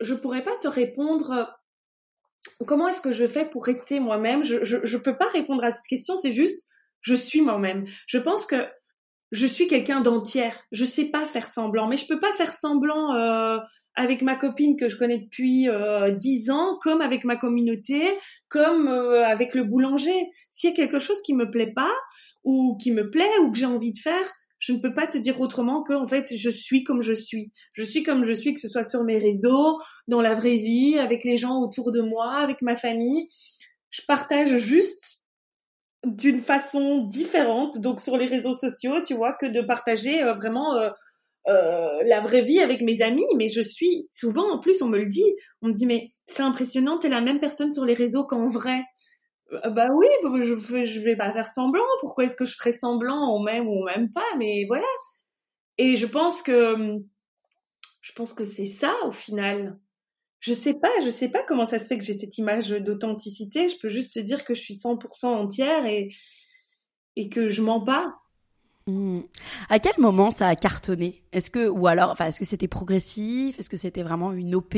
je 0.00 0.14
pourrais 0.14 0.42
pas 0.42 0.56
te 0.60 0.66
répondre 0.66 1.48
comment 2.66 2.88
est-ce 2.88 3.00
que 3.00 3.12
je 3.12 3.26
fais 3.26 3.48
pour 3.48 3.64
rester 3.64 4.00
moi-même? 4.00 4.42
Je, 4.44 4.64
je, 4.64 4.78
je 4.82 4.96
peux 4.96 5.16
pas 5.16 5.28
répondre 5.28 5.64
à 5.64 5.70
cette 5.70 5.86
question, 5.86 6.16
c'est 6.16 6.32
juste 6.32 6.68
je 7.00 7.14
suis 7.14 7.40
moi-même. 7.40 7.84
Je 8.06 8.18
pense 8.18 8.46
que 8.46 8.68
je 9.32 9.46
suis 9.46 9.66
quelqu'un 9.66 10.00
d'entière. 10.00 10.60
Je 10.72 10.84
sais 10.84 11.06
pas 11.06 11.24
faire 11.26 11.46
semblant, 11.46 11.88
mais 11.88 11.96
je 11.96 12.06
peux 12.06 12.20
pas 12.20 12.32
faire 12.32 12.52
semblant 12.52 13.14
euh, 13.14 13.58
avec 13.96 14.22
ma 14.22 14.36
copine 14.36 14.76
que 14.76 14.88
je 14.88 14.96
connais 14.96 15.18
depuis 15.18 15.68
euh, 15.68 16.10
dix 16.10 16.50
ans, 16.50 16.78
comme 16.80 17.00
avec 17.00 17.24
ma 17.24 17.36
communauté, 17.36 18.02
comme 18.48 18.88
euh, 18.88 19.26
avec 19.26 19.54
le 19.54 19.64
boulanger. 19.64 20.30
S'il 20.50 20.70
y 20.70 20.72
a 20.72 20.76
quelque 20.76 20.98
chose 20.98 21.20
qui 21.22 21.34
me 21.34 21.50
plaît 21.50 21.72
pas 21.74 21.92
ou 22.44 22.76
qui 22.76 22.92
me 22.92 23.10
plaît 23.10 23.38
ou 23.42 23.50
que 23.50 23.58
j'ai 23.58 23.66
envie 23.66 23.92
de 23.92 23.98
faire, 23.98 24.32
je 24.62 24.72
ne 24.72 24.78
peux 24.78 24.94
pas 24.94 25.08
te 25.08 25.18
dire 25.18 25.40
autrement 25.40 25.82
que 25.82 25.92
en 25.92 26.06
fait 26.06 26.32
je 26.36 26.48
suis 26.48 26.84
comme 26.84 27.02
je 27.02 27.12
suis. 27.12 27.50
Je 27.72 27.82
suis 27.82 28.04
comme 28.04 28.22
je 28.22 28.32
suis 28.32 28.54
que 28.54 28.60
ce 28.60 28.68
soit 28.68 28.84
sur 28.84 29.02
mes 29.02 29.18
réseaux, 29.18 29.80
dans 30.06 30.20
la 30.20 30.34
vraie 30.34 30.56
vie, 30.56 30.98
avec 30.98 31.24
les 31.24 31.36
gens 31.36 31.60
autour 31.60 31.90
de 31.90 32.00
moi, 32.00 32.36
avec 32.36 32.62
ma 32.62 32.76
famille. 32.76 33.26
Je 33.90 34.02
partage 34.06 34.56
juste 34.58 35.24
d'une 36.06 36.40
façon 36.40 37.06
différente 37.08 37.78
donc 37.78 38.00
sur 38.00 38.16
les 38.16 38.26
réseaux 38.26 38.52
sociaux, 38.52 39.02
tu 39.04 39.14
vois, 39.14 39.32
que 39.32 39.46
de 39.46 39.62
partager 39.62 40.22
euh, 40.22 40.34
vraiment 40.34 40.76
euh, 40.76 40.90
euh, 41.48 42.04
la 42.04 42.20
vraie 42.20 42.42
vie 42.42 42.60
avec 42.60 42.82
mes 42.82 43.02
amis, 43.02 43.26
mais 43.36 43.48
je 43.48 43.62
suis 43.62 44.08
souvent 44.12 44.48
en 44.48 44.60
plus 44.60 44.80
on 44.80 44.86
me 44.86 44.98
le 44.98 45.06
dit, 45.06 45.34
on 45.62 45.68
me 45.68 45.72
dit 45.72 45.86
mais 45.86 46.06
c'est 46.26 46.44
impressionnant, 46.44 46.98
t'es 46.98 47.08
la 47.08 47.20
même 47.20 47.40
personne 47.40 47.72
sur 47.72 47.84
les 47.84 47.94
réseaux 47.94 48.24
qu'en 48.24 48.46
vrai. 48.46 48.84
Euh, 49.52 49.70
bah 49.70 49.88
oui, 49.94 50.06
je, 50.40 50.84
je 50.84 51.00
vais 51.00 51.16
pas 51.16 51.32
faire 51.32 51.48
semblant. 51.48 51.84
Pourquoi 52.00 52.24
est-ce 52.24 52.36
que 52.36 52.44
je 52.46 52.54
ferais 52.56 52.72
semblant 52.72 53.34
On 53.34 53.40
m'aime 53.42 53.68
ou 53.68 53.72
on 53.82 53.84
m'aime 53.84 54.10
pas, 54.10 54.24
mais 54.38 54.64
voilà. 54.68 54.86
Et 55.78 55.96
je 55.96 56.06
pense 56.06 56.42
que 56.42 56.98
Je 58.00 58.12
pense 58.12 58.34
que 58.34 58.44
c'est 58.44 58.66
ça 58.66 58.94
au 59.06 59.12
final. 59.12 59.78
Je 60.40 60.52
sais 60.52 60.74
pas, 60.74 60.90
je 61.04 61.10
sais 61.10 61.30
pas 61.30 61.44
comment 61.44 61.66
ça 61.66 61.78
se 61.78 61.86
fait 61.86 61.98
que 61.98 62.04
j'ai 62.04 62.14
cette 62.18 62.38
image 62.38 62.70
d'authenticité. 62.70 63.68
Je 63.68 63.78
peux 63.78 63.88
juste 63.88 64.14
te 64.14 64.20
dire 64.20 64.44
que 64.44 64.54
je 64.54 64.60
suis 64.60 64.74
100% 64.74 65.26
entière 65.26 65.86
et, 65.86 66.10
et 67.16 67.28
que 67.28 67.48
je 67.48 67.62
mens 67.62 67.82
pas. 67.84 68.21
Hmm. 68.86 69.20
À 69.68 69.78
quel 69.78 69.92
moment 69.98 70.32
ça 70.32 70.48
a 70.48 70.56
cartonné? 70.56 71.22
Est-ce 71.32 71.50
que 71.50 71.68
ou 71.68 71.86
alors, 71.86 72.10
enfin, 72.10 72.26
est-ce 72.26 72.40
que 72.40 72.44
c'était 72.44 72.66
progressif? 72.66 73.58
Est-ce 73.58 73.70
que 73.70 73.76
c'était 73.76 74.02
vraiment 74.02 74.32
une 74.32 74.56
OP 74.56 74.74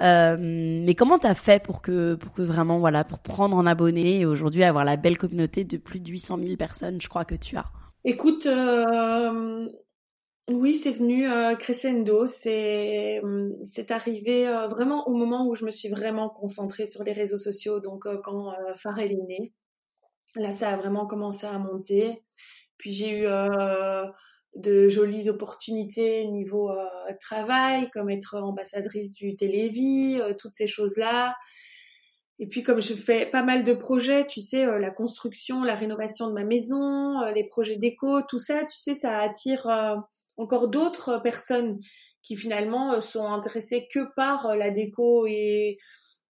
euh, 0.00 0.36
Mais 0.38 0.94
comment 0.94 1.18
t'as 1.18 1.34
fait 1.34 1.60
pour 1.60 1.82
que 1.82 2.14
pour 2.14 2.34
que 2.34 2.42
vraiment 2.42 2.78
voilà 2.78 3.02
pour 3.02 3.18
prendre 3.18 3.58
un 3.58 3.66
abonné 3.66 4.20
et 4.20 4.26
aujourd'hui 4.26 4.62
avoir 4.62 4.84
la 4.84 4.96
belle 4.96 5.18
communauté 5.18 5.64
de 5.64 5.76
plus 5.76 5.98
de 5.98 6.08
800 6.08 6.38
000 6.38 6.56
personnes, 6.56 7.00
je 7.00 7.08
crois 7.08 7.24
que 7.24 7.34
tu 7.34 7.56
as? 7.56 7.66
Écoute, 8.04 8.46
euh, 8.46 9.68
oui, 10.48 10.74
c'est 10.74 10.92
venu 10.92 11.28
euh, 11.28 11.56
crescendo. 11.56 12.26
C'est 12.26 13.20
c'est 13.64 13.90
arrivé 13.90 14.46
vraiment 14.70 15.08
au 15.08 15.14
moment 15.16 15.48
où 15.48 15.56
je 15.56 15.64
me 15.64 15.72
suis 15.72 15.88
vraiment 15.88 16.28
concentrée 16.28 16.86
sur 16.86 17.02
les 17.02 17.12
réseaux 17.12 17.38
sociaux. 17.38 17.80
Donc 17.80 18.06
quand 18.22 18.54
Farrell 18.76 19.10
est 19.10 19.26
né, 19.26 19.52
là 20.36 20.52
ça 20.52 20.70
a 20.70 20.76
vraiment 20.76 21.06
commencé 21.06 21.44
à 21.44 21.58
monter. 21.58 22.22
Puis 22.78 22.92
j'ai 22.92 23.10
eu 23.20 23.26
euh, 23.26 24.06
de 24.56 24.88
jolies 24.88 25.28
opportunités 25.30 26.26
niveau 26.26 26.70
euh, 26.70 26.84
travail, 27.20 27.90
comme 27.90 28.10
être 28.10 28.36
ambassadrice 28.36 29.12
du 29.12 29.34
Télévis, 29.34 30.20
euh, 30.20 30.34
toutes 30.38 30.54
ces 30.54 30.66
choses-là. 30.66 31.34
Et 32.38 32.48
puis 32.48 32.62
comme 32.62 32.80
je 32.80 32.94
fais 32.94 33.26
pas 33.26 33.42
mal 33.42 33.62
de 33.62 33.72
projets, 33.72 34.26
tu 34.26 34.40
sais, 34.40 34.64
la 34.64 34.90
construction, 34.90 35.62
la 35.62 35.76
rénovation 35.76 36.28
de 36.28 36.32
ma 36.32 36.44
maison, 36.44 37.24
les 37.34 37.44
projets 37.44 37.76
déco, 37.76 38.22
tout 38.22 38.40
ça, 38.40 38.64
tu 38.64 38.76
sais, 38.76 38.94
ça 38.94 39.20
attire 39.20 39.68
encore 40.36 40.66
d'autres 40.66 41.18
personnes 41.22 41.78
qui 42.22 42.36
finalement 42.36 43.00
sont 43.00 43.26
intéressées 43.26 43.86
que 43.92 44.12
par 44.16 44.56
la 44.56 44.70
déco 44.70 45.26
et 45.26 45.78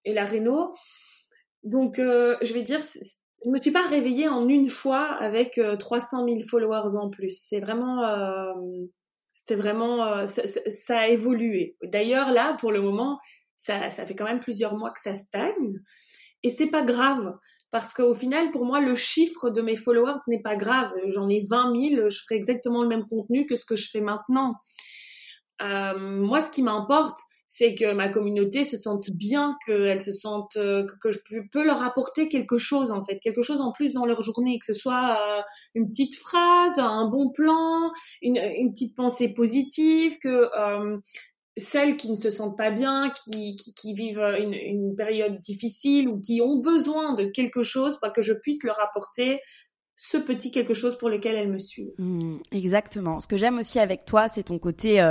la 0.05 0.26
réno. 0.26 0.74
Donc, 1.62 1.94
je 1.96 2.52
vais 2.52 2.62
dire, 2.62 2.81
je 3.44 3.50
me 3.50 3.59
suis 3.59 3.70
pas 3.70 3.87
réveillée 3.87 4.28
en 4.28 4.48
une 4.48 4.70
fois 4.70 5.16
avec 5.20 5.61
300 5.78 6.26
000 6.28 6.40
followers 6.48 6.96
en 6.96 7.11
plus. 7.11 7.38
C'est 7.40 7.61
vraiment, 7.61 8.05
euh, 8.05 8.52
c'était 9.33 9.57
vraiment, 9.57 10.07
euh, 10.07 10.26
ça, 10.26 10.98
a 10.98 11.09
évolué. 11.09 11.76
D'ailleurs 11.83 12.31
là, 12.31 12.57
pour 12.61 12.72
le 12.72 12.81
moment, 12.81 13.18
ça, 13.57 13.90
ça 13.90 14.07
fait 14.07 14.14
quand 14.14 14.24
même 14.24 14.40
plusieurs 14.40 14.76
mois 14.76 14.90
que 14.90 15.00
ça 15.00 15.14
stagne, 15.14 15.81
et 16.42 16.50
c'est 16.50 16.68
pas 16.70 16.83
grave 16.83 17.35
parce 17.72 17.94
qu'au 17.94 18.12
final, 18.12 18.50
pour 18.50 18.66
moi, 18.66 18.81
le 18.81 18.94
chiffre 18.94 19.48
de 19.48 19.62
mes 19.62 19.76
followers 19.76 20.20
n'est 20.28 20.42
pas 20.42 20.57
grave. 20.57 20.90
J'en 21.09 21.26
ai 21.26 21.40
20 21.48 21.74
000, 21.74 22.09
je 22.11 22.18
ferai 22.18 22.35
exactement 22.35 22.83
le 22.83 22.88
même 22.88 23.07
contenu 23.07 23.46
que 23.46 23.57
ce 23.57 23.64
que 23.64 23.76
je 23.76 23.88
fais 23.88 24.02
maintenant. 24.02 24.57
Euh, 25.62 25.98
moi, 25.98 26.42
ce 26.42 26.50
qui 26.50 26.62
m'importe, 26.62 27.18
c'est 27.54 27.74
que 27.74 27.92
ma 27.92 28.08
communauté 28.08 28.64
se 28.64 28.78
sente 28.78 29.10
bien, 29.10 29.58
se 29.66 30.10
sente 30.10 30.56
euh, 30.56 30.86
que, 31.02 31.12
je 31.12 31.18
peux 31.50 31.62
leur 31.62 31.82
apporter 31.82 32.26
quelque 32.28 32.56
chose 32.56 32.90
en 32.90 33.02
fait, 33.04 33.18
quelque 33.18 33.42
chose 33.42 33.60
en 33.60 33.72
plus 33.72 33.92
dans 33.92 34.06
leur 34.06 34.22
journée, 34.22 34.58
que 34.58 34.64
ce 34.64 34.72
soit 34.72 35.18
euh, 35.20 35.42
une 35.74 35.90
petite 35.90 36.16
phrase, 36.16 36.78
un 36.78 37.10
bon 37.10 37.28
plan, 37.28 37.92
une, 38.22 38.38
une 38.38 38.72
petite 38.72 38.96
pensée 38.96 39.34
positive, 39.34 40.16
que 40.18 40.48
euh, 40.58 40.96
celles 41.58 41.98
qui 41.98 42.08
ne 42.10 42.16
se 42.16 42.30
sentent 42.30 42.56
pas 42.56 42.70
bien, 42.70 43.10
qui, 43.10 43.54
qui, 43.56 43.74
qui 43.74 43.92
vivent 43.92 44.34
une, 44.40 44.54
une, 44.54 44.94
période 44.96 45.38
difficile 45.38 46.08
ou 46.08 46.22
qui 46.22 46.40
ont 46.40 46.56
besoin 46.56 47.12
de 47.12 47.26
quelque 47.26 47.62
chose, 47.62 47.98
bah, 48.00 48.08
que 48.08 48.22
je 48.22 48.32
puisse 48.32 48.64
leur 48.64 48.80
apporter 48.80 49.40
ce 49.94 50.16
petit 50.16 50.52
quelque 50.52 50.72
chose 50.72 50.96
pour 50.96 51.10
lequel 51.10 51.36
elles 51.36 51.52
me 51.52 51.58
suivent. 51.58 51.92
Mmh, 51.98 52.38
exactement. 52.50 53.20
Ce 53.20 53.28
que 53.28 53.36
j'aime 53.36 53.58
aussi 53.58 53.78
avec 53.78 54.06
toi, 54.06 54.28
c'est 54.28 54.44
ton 54.44 54.58
côté 54.58 55.02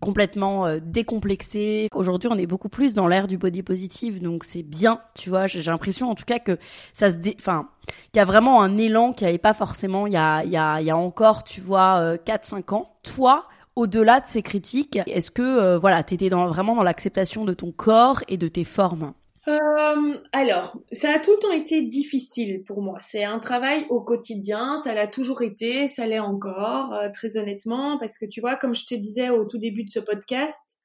complètement 0.00 0.66
euh, 0.66 0.78
décomplexé. 0.82 1.88
Aujourd'hui, 1.94 2.28
on 2.32 2.36
est 2.36 2.46
beaucoup 2.46 2.68
plus 2.68 2.94
dans 2.94 3.06
l'ère 3.06 3.28
du 3.28 3.38
body 3.38 3.62
positive, 3.62 4.20
donc 4.22 4.44
c'est 4.44 4.62
bien, 4.62 5.00
tu 5.14 5.30
vois. 5.30 5.46
J'ai 5.46 5.62
l'impression, 5.62 6.10
en 6.10 6.14
tout 6.14 6.24
cas, 6.24 6.38
que 6.38 6.58
ça 6.92 7.10
se, 7.10 7.16
enfin, 7.36 7.68
qu'il 8.12 8.16
y 8.16 8.20
a 8.20 8.24
vraiment 8.24 8.62
un 8.62 8.78
élan 8.78 9.12
qui 9.12 9.24
avait 9.24 9.38
pas 9.38 9.54
forcément 9.54 10.06
il 10.06 10.14
y 10.14 10.16
a, 10.16 10.42
il 10.44 10.50
y 10.50 10.56
a, 10.56 10.80
il 10.80 10.86
y 10.86 10.90
a 10.90 10.96
encore, 10.96 11.44
tu 11.44 11.60
vois, 11.60 12.16
4-5 12.26 12.56
euh, 12.56 12.74
ans. 12.76 12.96
Toi, 13.02 13.46
au-delà 13.76 14.20
de 14.20 14.26
ces 14.26 14.42
critiques, 14.42 14.98
est-ce 15.06 15.30
que, 15.30 15.42
euh, 15.42 15.78
voilà, 15.78 16.02
t'étais 16.02 16.28
dans, 16.28 16.46
vraiment 16.46 16.74
dans 16.74 16.82
l'acceptation 16.82 17.44
de 17.44 17.54
ton 17.54 17.72
corps 17.72 18.22
et 18.28 18.36
de 18.36 18.48
tes 18.48 18.64
formes? 18.64 19.12
Euh, 19.48 20.18
alors, 20.32 20.78
ça 20.92 21.12
a 21.12 21.18
tout 21.18 21.32
le 21.32 21.38
temps 21.38 21.52
été 21.52 21.82
difficile 21.82 22.62
pour 22.64 22.82
moi. 22.82 22.98
C'est 23.00 23.24
un 23.24 23.38
travail 23.38 23.86
au 23.88 24.02
quotidien, 24.02 24.76
ça 24.78 24.92
l'a 24.92 25.06
toujours 25.06 25.42
été, 25.42 25.88
ça 25.88 26.06
l'est 26.06 26.18
encore, 26.18 26.92
euh, 26.92 27.08
très 27.12 27.38
honnêtement, 27.38 27.98
parce 27.98 28.18
que 28.18 28.26
tu 28.26 28.40
vois, 28.40 28.56
comme 28.56 28.74
je 28.74 28.84
te 28.84 28.94
disais 28.94 29.30
au 29.30 29.46
tout 29.46 29.58
début 29.58 29.84
de 29.84 29.90
ce 29.90 30.00
podcast, 30.00 30.78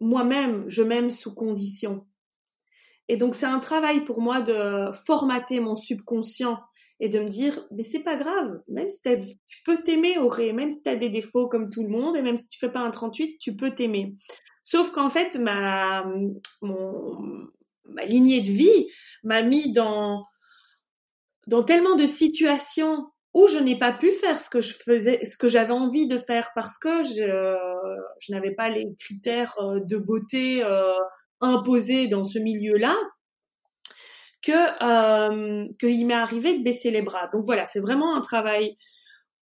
moi-même, 0.00 0.64
je 0.68 0.82
m'aime 0.82 1.10
sous 1.10 1.34
condition. 1.34 2.06
Et 3.08 3.16
donc, 3.16 3.34
c'est 3.34 3.46
un 3.46 3.60
travail 3.60 4.02
pour 4.04 4.20
moi 4.20 4.40
de 4.40 4.90
formater 5.06 5.60
mon 5.60 5.76
subconscient 5.76 6.58
et 7.00 7.08
de 7.08 7.20
me 7.20 7.28
dire, 7.28 7.66
mais 7.70 7.84
c'est 7.84 8.00
pas 8.00 8.16
grave, 8.16 8.62
même 8.68 8.88
si 8.88 9.00
tu 9.48 9.62
peux 9.64 9.76
t'aimer, 9.82 10.18
Auré, 10.18 10.52
même 10.52 10.70
si 10.70 10.80
tu 10.82 10.88
as 10.88 10.96
des 10.96 11.10
défauts 11.10 11.48
comme 11.48 11.68
tout 11.68 11.82
le 11.82 11.90
monde, 11.90 12.16
et 12.16 12.22
même 12.22 12.38
si 12.38 12.48
tu 12.48 12.58
fais 12.58 12.72
pas 12.72 12.80
un 12.80 12.90
38, 12.90 13.38
tu 13.38 13.54
peux 13.54 13.74
t'aimer. 13.74 14.14
Sauf 14.66 14.90
qu'en 14.90 15.08
fait, 15.08 15.36
ma, 15.36 16.04
mon, 16.60 17.46
lignée 18.04 18.40
de 18.40 18.48
vie 18.48 18.88
m'a 19.22 19.42
mis 19.42 19.70
dans, 19.70 20.24
tellement 21.68 21.94
de 21.94 22.04
situations 22.04 23.06
où 23.32 23.46
je 23.46 23.58
n'ai 23.58 23.78
pas 23.78 23.92
pu 23.92 24.10
faire 24.10 24.40
ce 24.40 24.50
que 24.50 24.60
je 24.60 24.74
faisais, 24.74 25.24
ce 25.24 25.36
que 25.36 25.46
j'avais 25.46 25.72
envie 25.72 26.08
de 26.08 26.18
faire 26.18 26.50
parce 26.56 26.78
que 26.78 27.04
je, 27.04 27.56
je 28.18 28.32
n'avais 28.32 28.56
pas 28.56 28.68
les 28.68 28.92
critères 28.98 29.54
euh, 29.60 29.78
de 29.84 29.98
beauté 29.98 30.64
euh, 30.64 30.94
imposés 31.40 32.08
dans 32.08 32.24
ce 32.24 32.40
milieu-là 32.40 32.96
que 34.42 34.82
euh, 34.82 35.68
qu'il 35.78 36.08
m'est 36.08 36.14
arrivé 36.14 36.58
de 36.58 36.64
baisser 36.64 36.90
les 36.90 37.02
bras. 37.02 37.28
Donc 37.32 37.44
voilà, 37.46 37.66
c'est 37.66 37.78
vraiment 37.78 38.16
un 38.16 38.20
travail 38.20 38.76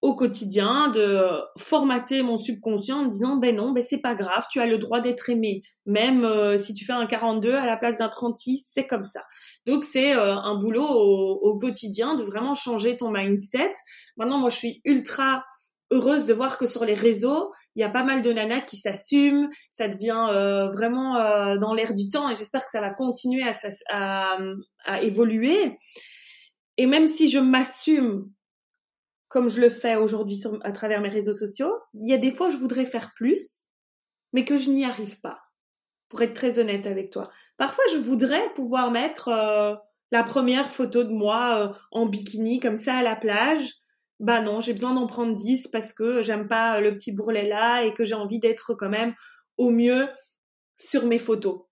au 0.05 0.15
quotidien, 0.15 0.91
de 0.91 1.19
formater 1.57 2.23
mon 2.23 2.37
subconscient 2.37 3.05
en 3.05 3.07
disant 3.07 3.37
ben 3.37 3.57
non, 3.57 3.73
ben 3.73 3.83
c'est 3.83 4.03
pas 4.03 4.15
grave, 4.15 4.45
tu 4.51 4.61
as 4.61 4.67
le 4.67 4.77
droit 4.77 5.01
d'être 5.01 5.31
aimé, 5.31 5.63
même 5.87 6.27
euh, 6.27 6.59
si 6.59 6.75
tu 6.75 6.85
fais 6.85 6.93
un 6.93 7.07
42 7.07 7.55
à 7.55 7.65
la 7.65 7.79
place 7.79 7.97
d'un 7.97 8.11
36, 8.11 8.69
c'est 8.71 8.87
comme 8.87 9.05
ça. 9.05 9.23
Donc 9.65 9.83
c'est 9.83 10.15
euh, 10.15 10.37
un 10.37 10.59
boulot 10.59 10.87
au, 10.87 11.57
quotidien 11.57 12.17
de 12.17 12.23
vraiment 12.23 12.55
changer 12.55 12.99
ton 12.99 13.11
mindset. 13.11 13.73
Maintenant, 14.19 14.37
moi 14.37 14.51
je 14.51 14.57
suis 14.57 14.83
ultra 14.85 15.43
heureuse 15.91 16.27
de 16.27 16.35
voir 16.35 16.59
que 16.59 16.67
sur 16.67 16.85
les 16.85 16.93
réseaux, 16.93 17.51
il 17.75 17.81
y 17.81 17.85
a 17.85 17.89
pas 17.89 18.05
mal 18.05 18.21
de 18.21 18.31
nanas 18.31 18.61
qui 18.61 18.77
s'assument, 18.77 19.49
ça 19.73 19.89
devient 19.89 20.27
euh, 20.31 20.69
vraiment 20.69 21.15
dans 21.57 21.73
l'air 21.73 21.95
du 21.95 22.11
temps 22.11 22.29
et 22.29 22.35
j'espère 22.35 22.67
que 22.67 22.71
ça 22.71 22.83
va 22.83 22.93
continuer 22.93 23.43
à, 23.89 24.37
à 24.85 25.01
évoluer. 25.01 25.79
Et 26.77 26.85
même 26.85 27.09
si 27.09 27.31
je 27.31 27.39
m'assume 27.39 28.29
comme 29.35 29.51
je 29.51 29.61
le 29.61 29.69
fais 29.69 29.97
aujourd'hui 29.97 30.41
à 30.63 30.71
travers 30.71 31.01
mes 31.01 31.09
réseaux 31.09 31.33
sociaux, 31.33 31.75
il 31.93 32.09
y 32.09 32.15
a 32.15 32.19
des 32.19 32.31
fois 32.31 32.51
je 32.51 32.57
voudrais 32.57 32.87
faire 32.87 33.11
plus, 33.17 33.65
mais 34.33 34.45
que 34.45 34.57
je 34.57 34.71
n'y 34.71 34.85
arrive 34.85 35.21
pas. 35.21 35.41
Pour 36.09 36.23
être 36.23 36.35
très 36.35 36.61
honnête 36.61 36.87
avec 36.87 37.11
toi. 37.11 37.29
Parfois 37.57 37.83
je 37.91 37.97
voudrais 37.97 38.53
pouvoir 38.55 38.93
mettre 38.93 39.27
euh, 39.27 39.75
la 40.13 40.23
première 40.23 40.71
photo 40.71 41.03
de 41.03 41.11
moi 41.11 41.57
euh, 41.59 41.73
en 41.91 42.07
bikini 42.07 42.61
comme 42.61 42.77
ça 42.77 42.95
à 42.95 43.03
la 43.03 43.17
plage. 43.17 43.73
Bah 44.21 44.41
non, 44.41 44.61
j'ai 44.61 44.73
besoin 44.73 44.95
d'en 44.95 45.09
prendre 45.09 45.35
10 45.35 45.67
parce 45.67 45.93
que 45.93 46.23
j'aime 46.23 46.47
pas 46.47 46.79
le 46.79 46.95
petit 46.95 47.11
bourrelet 47.11 47.49
là 47.49 47.83
et 47.83 47.93
que 47.93 48.05
j'ai 48.05 48.15
envie 48.15 48.39
d'être 48.39 48.75
quand 48.75 48.89
même 48.89 49.15
au 49.57 49.71
mieux 49.71 50.09
sur 50.77 51.07
mes 51.07 51.19
photos. 51.19 51.63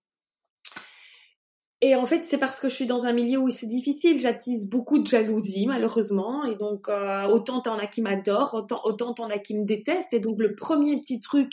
Et 1.85 1.97
en 1.97 2.07
fait, 2.07 2.25
c'est 2.25 2.39
parce 2.39 2.61
que 2.61 2.69
je 2.69 2.75
suis 2.75 2.87
dans 2.87 3.07
un 3.07 3.13
milieu 3.13 3.39
où 3.39 3.51
c'est 3.51 3.67
difficile, 3.67 4.21
j'attise 4.21 4.69
beaucoup 4.69 5.01
de 5.01 5.07
jalousie, 5.07 5.67
malheureusement. 5.67 6.45
Et 6.45 6.55
donc, 6.55 6.89
euh, 6.89 7.27
autant 7.27 7.61
t'en 7.61 7.77
as 7.77 7.89
qui 7.89 8.03
m'adorent, 8.03 8.55
autant, 8.55 8.81
autant 8.85 9.15
t'en 9.15 9.29
as 9.31 9.39
qui 9.39 9.59
me 9.59 9.65
détestent. 9.65 10.15
Et 10.15 10.21
donc, 10.21 10.39
le 10.39 10.55
premier 10.55 11.01
petit 11.01 11.19
truc 11.19 11.51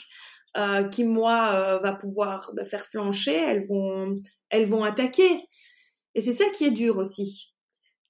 euh, 0.56 0.84
qui, 0.84 1.04
moi, 1.04 1.54
euh, 1.56 1.80
va 1.80 1.94
pouvoir 1.96 2.52
me 2.56 2.63
faire 2.63 2.86
flancher, 2.86 3.36
elles 3.36 3.65
vont, 3.65 4.13
elles 4.52 4.68
vont 4.68 4.84
attaquer. 4.84 5.46
Et 6.13 6.22
c'est 6.22 6.34
ça 6.34 6.46
qui 6.54 6.65
est 6.65 6.72
dur 6.72 7.00
aussi. 7.00 7.48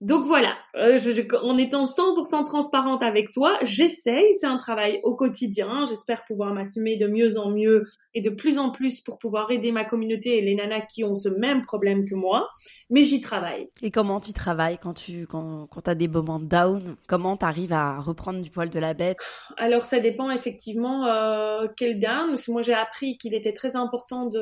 Donc 0.02 0.26
voilà, 0.26 0.56
euh, 0.78 0.98
en 1.44 1.58
étant 1.58 1.84
100% 1.84 2.46
transparente 2.46 3.04
avec 3.04 3.32
toi, 3.32 3.58
j'essaye, 3.64 4.34
c'est 4.40 4.48
un 4.48 4.56
travail 4.56 5.02
au 5.04 5.14
quotidien, 5.14 5.84
j'espère 5.86 6.24
pouvoir 6.24 6.54
m'assumer 6.54 6.96
de 6.96 7.06
mieux 7.06 7.38
en 7.38 7.52
mieux 7.52 7.84
et 8.14 8.22
de 8.22 8.30
plus 8.30 8.60
en 8.60 8.72
plus 8.72 9.02
pour 9.02 9.18
pouvoir 9.18 9.52
aider 9.52 9.74
ma 9.74 9.84
communauté 9.84 10.38
et 10.38 10.42
les 10.42 10.56
nanas 10.56 10.82
qui 10.82 11.04
ont 11.04 11.16
ce 11.16 11.28
même 11.28 11.62
problème 11.62 12.06
que 12.06 12.16
moi, 12.16 12.48
mais 12.90 13.04
j'y 13.04 13.20
travaille. 13.20 13.68
Et 13.82 13.92
comment 13.92 14.22
tu 14.22 14.32
travailles 14.32 14.78
quand 14.78 14.94
tu 14.94 15.28
quand, 15.28 15.68
quand 15.68 15.90
as 15.90 15.96
des 15.96 16.08
moments 16.08 16.40
down? 16.40 16.96
Comment 17.10 17.36
tu 17.36 17.44
arrives 17.44 17.74
à 17.74 18.00
reprendre 18.00 18.42
du 18.42 18.50
poil 18.50 18.70
de 18.70 18.80
la 18.80 18.94
bête? 18.94 19.18
Alors 19.58 19.84
ça 19.84 20.00
dépend 20.00 20.32
effectivement 20.32 21.08
euh, 21.08 21.68
quel 21.76 22.00
down, 22.00 22.38
moi 22.48 22.62
j'ai 22.62 22.74
appris 22.74 23.18
qu'il 23.18 23.34
était 23.34 23.54
très 23.54 23.76
important 23.76 24.28
de, 24.28 24.40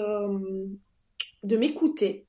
de 1.41 1.57
m'écouter 1.57 2.26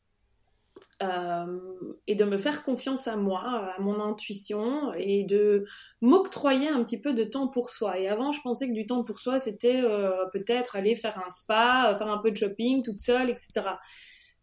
euh, 1.01 1.61
et 2.09 2.17
de 2.17 2.25
me 2.25 2.39
faire 2.39 2.65
confiance 2.65 3.07
à 3.07 3.15
moi, 3.15 3.43
à 3.77 3.81
mon 3.81 4.01
intuition 4.01 4.93
et 4.95 5.23
de 5.23 5.65
m'octroyer 6.01 6.69
un 6.69 6.83
petit 6.83 7.01
peu 7.01 7.15
de 7.15 7.23
temps 7.23 7.47
pour 7.47 7.71
soi. 7.71 8.01
Et 8.01 8.09
avant, 8.09 8.33
je 8.33 8.41
pensais 8.41 8.67
que 8.67 8.73
du 8.73 8.85
temps 8.85 9.05
pour 9.05 9.21
soi, 9.21 9.39
c'était 9.39 9.81
euh, 9.81 10.27
peut-être 10.33 10.75
aller 10.75 10.97
faire 10.97 11.23
un 11.25 11.31
spa, 11.31 11.95
faire 11.97 12.09
un 12.09 12.19
peu 12.19 12.33
de 12.33 12.37
shopping 12.37 12.83
toute 12.83 13.01
seule, 13.01 13.31
etc. 13.31 13.51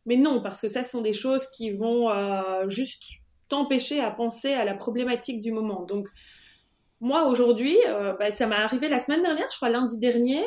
Mais 0.06 0.16
non, 0.16 0.41
parce 0.41 0.62
que 0.62 0.70
ça, 0.70 0.84
ce 0.84 0.91
sont 0.91 1.01
des 1.01 1.12
choses 1.12 1.45
qui 1.47 1.72
vont 1.72 2.10
euh, 2.10 2.70
juste 2.70 3.03
t'empêcher 3.49 3.99
à 3.99 4.10
penser 4.12 4.53
à 4.53 4.64
la 4.64 4.76
problématique 4.76 5.41
du 5.41 5.51
moment. 5.51 5.84
Donc, 5.84 6.08
moi, 7.01 7.28
aujourd'hui, 7.28 7.76
bah, 8.18 8.32
ça 8.32 8.47
m'est 8.47 8.56
arrivé 8.56 8.88
la 8.88 8.99
semaine 8.99 9.22
dernière, 9.22 9.47
je 9.51 9.58
crois 9.58 9.70
lundi 9.70 9.99
dernier, 9.99 10.41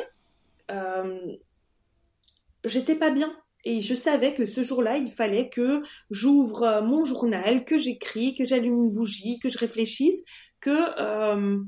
j'étais 2.65 2.95
pas 2.95 3.11
bien 3.11 3.31
et 3.65 3.81
je 3.81 3.93
savais 3.93 4.33
que 4.33 4.45
ce 4.45 4.63
jour-là, 4.63 4.97
il 4.97 5.11
fallait 5.11 5.49
que 5.49 5.81
j'ouvre 6.09 6.63
euh, 6.63 6.81
mon 6.81 7.05
journal, 7.05 7.65
que 7.65 7.77
j'écris, 7.77 8.35
que 8.35 8.45
j'allume 8.45 8.85
une 8.85 8.91
bougie, 8.91 9.39
que 9.39 9.49
je 9.49 9.57
réfléchisse, 9.57 10.21
que 10.61 10.99
euh, 10.99 11.59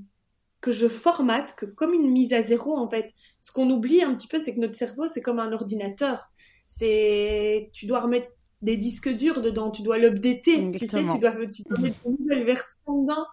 que 0.62 0.72
je 0.72 0.88
formate, 0.88 1.56
que 1.56 1.66
comme 1.66 1.94
une 1.94 2.10
mise 2.10 2.34
à 2.34 2.42
zéro 2.42 2.78
en 2.78 2.88
fait. 2.88 3.12
Ce 3.42 3.52
qu'on 3.52 3.70
oublie 3.70 4.04
un 4.04 4.14
petit 4.14 4.28
peu, 4.28 4.40
c'est 4.40 4.54
que 4.54 4.60
notre 4.60 4.76
cerveau, 4.76 5.08
c'est 5.08 5.22
comme 5.22 5.40
un 5.40 5.52
ordinateur. 5.52 6.30
C'est, 6.68 7.72
tu 7.74 7.88
dois 7.88 8.02
remettre 8.02 8.28
des 8.62 8.78
disques 8.78 9.10
durs 9.10 9.42
dedans, 9.42 9.72
tu 9.72 9.82
dois 9.82 9.98
l'updater, 9.98 10.72
tu 10.72 10.88
sais, 10.88 11.02
tu 11.02 11.20
dois, 11.20 11.34
tu 11.48 11.64
dois 11.64 11.80
mettre 11.80 11.98
une 12.06 12.16
nouvelle 12.20 12.46
version 12.46 13.02
dedans. 13.02 13.26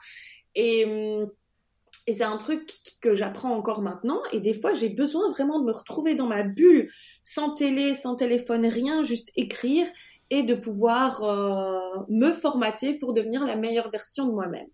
Et 0.55 0.85
hum, 0.87 1.31
et 2.09 2.15
c'est 2.15 2.25
un 2.25 2.39
truc 2.39 2.67
que 3.03 3.15
j'apprends 3.15 3.55
encore 3.55 3.83
maintenant. 3.83 4.21
Et 4.33 4.41
des 4.41 4.55
fois, 4.55 4.73
j'ai 4.73 4.89
besoin 4.89 5.31
vraiment 5.31 5.61
de 5.61 5.67
me 5.67 5.73
retrouver 5.73 6.15
dans 6.15 6.27
ma 6.27 6.43
bulle, 6.43 6.91
sans 7.23 7.51
télé, 7.51 7.93
sans 7.93 8.17
téléphone, 8.17 8.65
rien, 8.65 9.03
juste 9.03 9.31
écrire 9.37 9.87
et 10.31 10.43
de 10.43 10.55
pouvoir 10.55 11.23
euh, 11.23 11.79
me 12.09 12.33
formater 12.33 12.95
pour 12.95 13.13
devenir 13.13 13.45
la 13.45 13.57
meilleure 13.57 13.91
version 13.91 14.27
de 14.27 14.33
moi-même. 14.33 14.69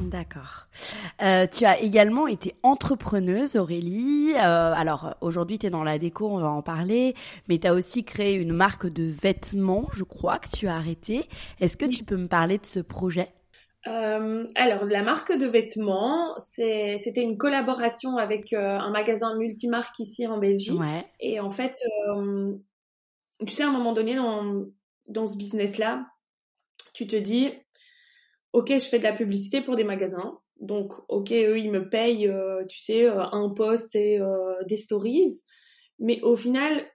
D'accord. 0.00 0.66
Euh, 1.22 1.46
tu 1.46 1.66
as 1.66 1.78
également 1.78 2.26
été 2.26 2.56
entrepreneuse, 2.64 3.54
Aurélie. 3.54 4.32
Euh, 4.34 4.72
alors 4.74 5.14
aujourd'hui, 5.20 5.60
tu 5.60 5.66
es 5.66 5.70
dans 5.70 5.84
la 5.84 6.00
déco, 6.00 6.26
on 6.26 6.40
va 6.40 6.50
en 6.50 6.62
parler, 6.62 7.14
mais 7.48 7.58
tu 7.58 7.68
as 7.68 7.74
aussi 7.74 8.02
créé 8.02 8.34
une 8.34 8.52
marque 8.52 8.88
de 8.88 9.04
vêtements, 9.04 9.86
je 9.92 10.02
crois, 10.02 10.40
que 10.40 10.48
tu 10.48 10.66
as 10.66 10.74
arrêté. 10.74 11.28
Est-ce 11.60 11.76
que 11.76 11.86
tu 11.86 12.02
peux 12.02 12.16
me 12.16 12.26
parler 12.26 12.58
de 12.58 12.66
ce 12.66 12.80
projet? 12.80 13.28
Euh, 13.86 14.46
alors, 14.56 14.84
la 14.84 15.02
marque 15.02 15.32
de 15.32 15.46
vêtements, 15.46 16.34
c'était 16.38 17.22
une 17.22 17.38
collaboration 17.38 18.16
avec 18.18 18.52
euh, 18.52 18.78
un 18.78 18.90
magasin 18.90 19.36
multimarque 19.36 19.98
ici 19.98 20.26
en 20.26 20.38
Belgique. 20.38 20.80
Et 21.18 21.40
en 21.40 21.50
fait, 21.50 21.76
euh, 22.08 22.54
tu 23.46 23.52
sais, 23.52 23.62
à 23.62 23.68
un 23.68 23.72
moment 23.72 23.92
donné, 23.92 24.16
dans, 24.16 24.66
dans 25.06 25.26
ce 25.26 25.36
business-là, 25.36 26.06
tu 26.92 27.06
te 27.06 27.16
dis, 27.16 27.50
OK, 28.52 28.68
je 28.68 28.84
fais 28.84 28.98
de 28.98 29.04
la 29.04 29.14
publicité 29.14 29.62
pour 29.62 29.76
des 29.76 29.84
magasins. 29.84 30.38
Donc, 30.60 30.92
OK, 31.08 31.32
eux, 31.32 31.58
ils 31.58 31.70
me 31.70 31.88
payent, 31.88 32.28
euh, 32.28 32.66
tu 32.66 32.78
sais, 32.80 33.06
un 33.06 33.48
post 33.48 33.94
et 33.94 34.20
des 34.66 34.76
stories. 34.76 35.40
Mais 35.98 36.20
au 36.22 36.36
final, 36.36 36.86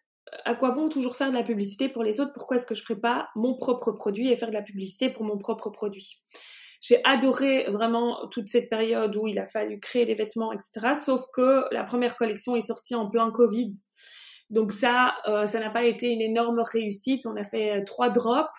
à 0.43 0.53
quoi 0.53 0.71
bon 0.71 0.89
toujours 0.89 1.15
faire 1.15 1.31
de 1.31 1.35
la 1.35 1.43
publicité 1.43 1.89
pour 1.89 2.03
les 2.03 2.19
autres? 2.19 2.33
Pourquoi 2.33 2.57
est-ce 2.57 2.67
que 2.67 2.75
je 2.75 2.83
ferais 2.83 2.99
pas 2.99 3.29
mon 3.35 3.57
propre 3.57 3.91
produit 3.91 4.31
et 4.31 4.37
faire 4.37 4.49
de 4.49 4.53
la 4.55 4.61
publicité 4.61 5.09
pour 5.09 5.23
mon 5.23 5.37
propre 5.37 5.71
produit? 5.71 6.21
J'ai 6.85 7.03
adoré 7.03 7.65
vraiment 7.71 8.27
toute 8.27 8.47
cette 8.47 8.69
période 8.69 9.15
où 9.15 9.25
il 9.27 9.39
a 9.39 9.47
fallu 9.47 9.79
créer 9.79 10.05
les 10.05 10.13
vêtements, 10.13 10.53
etc. 10.53 10.93
Sauf 10.93 11.25
que 11.33 11.65
la 11.73 11.83
première 11.83 12.15
collection 12.15 12.55
est 12.55 12.61
sortie 12.61 12.93
en 12.93 13.09
plein 13.09 13.31
Covid. 13.31 13.71
Donc 14.51 14.71
ça, 14.71 15.15
euh, 15.27 15.47
ça 15.47 15.59
n'a 15.59 15.71
pas 15.71 15.83
été 15.83 16.09
une 16.09 16.21
énorme 16.21 16.59
réussite. 16.59 17.25
On 17.25 17.35
a 17.37 17.43
fait 17.43 17.79
euh, 17.79 17.83
trois 17.83 18.11
drops. 18.11 18.51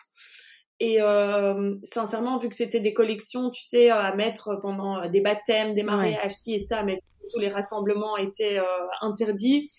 Et 0.81 1.01
euh, 1.01 1.77
sincèrement, 1.85 2.37
vu 2.39 2.49
que 2.49 2.57
c'était 2.57 2.81
des 2.81 2.93
collections, 2.93 3.51
tu 3.51 3.63
sais, 3.63 3.91
à 3.91 4.13
mettre 4.17 4.57
pendant 4.61 5.09
des 5.09 5.21
baptêmes, 5.21 5.73
des 5.73 5.85
mariages, 5.85 6.33
ci 6.33 6.55
et 6.55 6.59
ça, 6.59 6.83
mais 6.83 6.99
tous 7.33 7.39
les 7.39 7.49
rassemblements 7.49 8.17
étaient 8.17 8.61
interdits. 9.03 9.71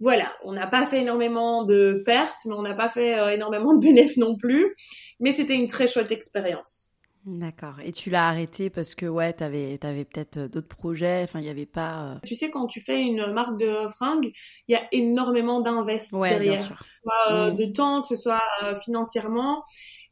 Voilà, 0.00 0.32
on 0.42 0.52
n'a 0.52 0.66
pas 0.66 0.86
fait 0.86 1.00
énormément 1.02 1.64
de 1.64 2.02
pertes, 2.04 2.40
mais 2.46 2.54
on 2.54 2.62
n'a 2.62 2.74
pas 2.74 2.88
fait 2.88 3.34
énormément 3.34 3.74
de 3.74 3.80
bénéfices 3.80 4.16
non 4.16 4.36
plus. 4.36 4.74
Mais 5.20 5.32
c'était 5.32 5.54
une 5.54 5.68
très 5.68 5.86
chouette 5.86 6.10
expérience. 6.10 6.93
D'accord. 7.26 7.76
Et 7.82 7.92
tu 7.92 8.10
l'as 8.10 8.28
arrêté 8.28 8.68
parce 8.68 8.94
que 8.94 9.06
ouais, 9.06 9.32
t'avais 9.32 9.78
avais, 9.82 10.04
peut-être 10.04 10.36
euh, 10.36 10.48
d'autres 10.48 10.68
projets. 10.68 11.22
Enfin, 11.24 11.38
il 11.38 11.44
n'y 11.44 11.48
avait 11.48 11.64
pas. 11.64 12.04
Euh, 12.04 12.18
tu 12.26 12.34
sais, 12.34 12.50
quand 12.50 12.66
tu 12.66 12.80
fais 12.80 13.00
une 13.00 13.32
marque 13.32 13.58
de 13.58 13.86
fringues, 13.88 14.30
il 14.68 14.72
y 14.72 14.74
a 14.74 14.86
énormément 14.92 15.60
d'investissements 15.60 16.20
derrière, 16.20 16.54
bien 16.54 16.62
sûr. 16.62 16.84
Euh, 17.30 17.50
mm. 17.50 17.56
de 17.56 17.64
temps, 17.72 18.02
que 18.02 18.08
ce 18.08 18.16
soit 18.16 18.42
financièrement, 18.84 19.62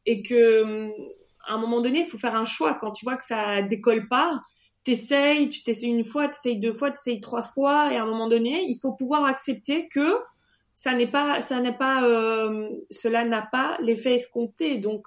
et 0.07 0.23
que 0.23 0.63
hum, 0.63 0.91
à 1.47 1.53
un 1.53 1.57
moment 1.59 1.81
donné, 1.81 1.99
il 1.99 2.07
faut 2.07 2.17
faire 2.17 2.35
un 2.35 2.45
choix. 2.45 2.73
Quand 2.73 2.91
tu 2.91 3.05
vois 3.05 3.15
que 3.15 3.23
ça 3.23 3.61
décolle 3.61 4.07
pas, 4.07 4.41
t'essayes, 4.83 5.49
tu 5.49 5.61
t'essayes 5.63 5.91
une 5.91 6.03
fois, 6.03 6.27
t'essayes 6.29 6.57
deux 6.57 6.73
fois, 6.73 6.89
t'essayes 6.89 7.21
trois 7.21 7.43
fois, 7.43 7.93
et 7.93 7.97
à 7.97 8.03
un 8.03 8.07
moment 8.07 8.27
donné, 8.27 8.65
il 8.67 8.79
faut 8.81 8.93
pouvoir 8.93 9.25
accepter 9.25 9.87
que 9.87 10.17
ça 10.73 10.95
n'est 10.95 11.11
pas, 11.11 11.41
ça 11.41 11.59
n'est 11.59 11.77
pas, 11.77 12.01
cela 12.89 13.23
n'a 13.23 13.43
pas 13.43 13.77
l'effet 13.81 14.15
escompté. 14.15 14.79
Donc 14.79 15.05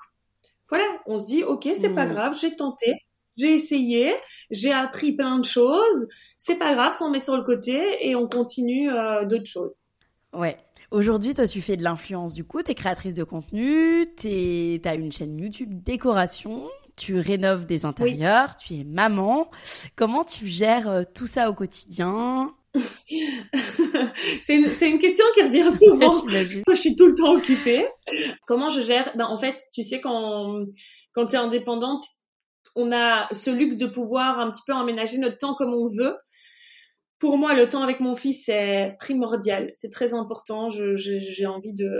voilà, 0.68 0.84
on 1.06 1.18
se 1.18 1.26
dit, 1.26 1.44
ok, 1.44 1.68
c'est 1.74 1.90
pas 1.90 2.06
hmm. 2.06 2.12
grave, 2.12 2.38
j'ai 2.40 2.54
tenté, 2.56 2.94
j'ai 3.36 3.54
essayé, 3.54 4.14
j'ai 4.50 4.72
appris 4.72 5.12
plein 5.12 5.38
de 5.38 5.44
choses, 5.44 6.08
c'est 6.36 6.56
pas 6.56 6.74
grave, 6.74 6.94
on 7.00 7.10
met 7.10 7.20
sur 7.20 7.36
le 7.36 7.42
côté 7.42 8.08
et 8.08 8.16
on 8.16 8.28
continue 8.28 8.90
euh, 8.90 9.24
d'autres 9.24 9.46
choses. 9.46 9.88
Ouais. 10.32 10.56
Aujourd'hui, 10.92 11.34
toi, 11.34 11.48
tu 11.48 11.60
fais 11.60 11.76
de 11.76 11.82
l'influence 11.82 12.32
du 12.34 12.44
coup, 12.44 12.62
tu 12.62 12.70
es 12.70 12.74
créatrice 12.74 13.14
de 13.14 13.24
contenu, 13.24 14.06
tu 14.16 14.80
as 14.84 14.94
une 14.94 15.10
chaîne 15.10 15.36
YouTube 15.36 15.82
décoration, 15.82 16.68
tu 16.94 17.18
rénoves 17.18 17.66
des 17.66 17.84
intérieurs, 17.84 18.56
tu 18.56 18.74
es 18.74 18.84
maman. 18.84 19.50
Comment 19.96 20.24
tu 20.24 20.46
gères 20.46 20.88
euh, 20.88 21.02
tout 21.12 21.26
ça 21.26 21.50
au 21.50 21.54
quotidien? 21.54 22.54
c'est 24.43 24.55
une, 24.55 24.70
une, 24.81 24.99
question 24.99 25.24
qui 25.35 25.43
revient 25.43 25.77
souvent. 25.77 26.27
je 26.29 26.74
suis 26.74 26.95
tout 26.95 27.07
le 27.07 27.14
temps 27.14 27.33
occupée. 27.33 27.87
Comment 28.47 28.70
je 28.70 28.81
gère? 28.81 29.12
Ben, 29.16 29.27
En 29.27 29.39
fait, 29.39 29.57
tu 29.72 29.83
sais, 29.83 30.01
quand, 30.01 30.64
quand 31.14 31.27
tu 31.27 31.35
es 31.35 31.39
indépendante, 31.39 32.05
on 32.74 32.93
a 32.93 33.29
ce 33.33 33.51
luxe 33.51 33.77
de 33.77 33.87
pouvoir 33.87 34.39
un 34.39 34.51
petit 34.51 34.62
peu 34.66 34.72
emménager 34.72 35.18
notre 35.18 35.39
temps 35.39 35.55
comme 35.55 35.74
on 35.74 35.87
veut. 35.87 36.16
Pour 37.18 37.39
moi, 37.39 37.55
le 37.55 37.66
temps 37.68 37.83
avec 37.83 38.01
mon 38.01 38.14
fils 38.14 38.49
est 38.49 38.95
primordial. 38.99 39.70
C'est 39.72 39.91
très 39.91 40.12
important. 40.12 40.68
J'ai 40.68 41.47
envie 41.47 41.72
de, 41.72 41.91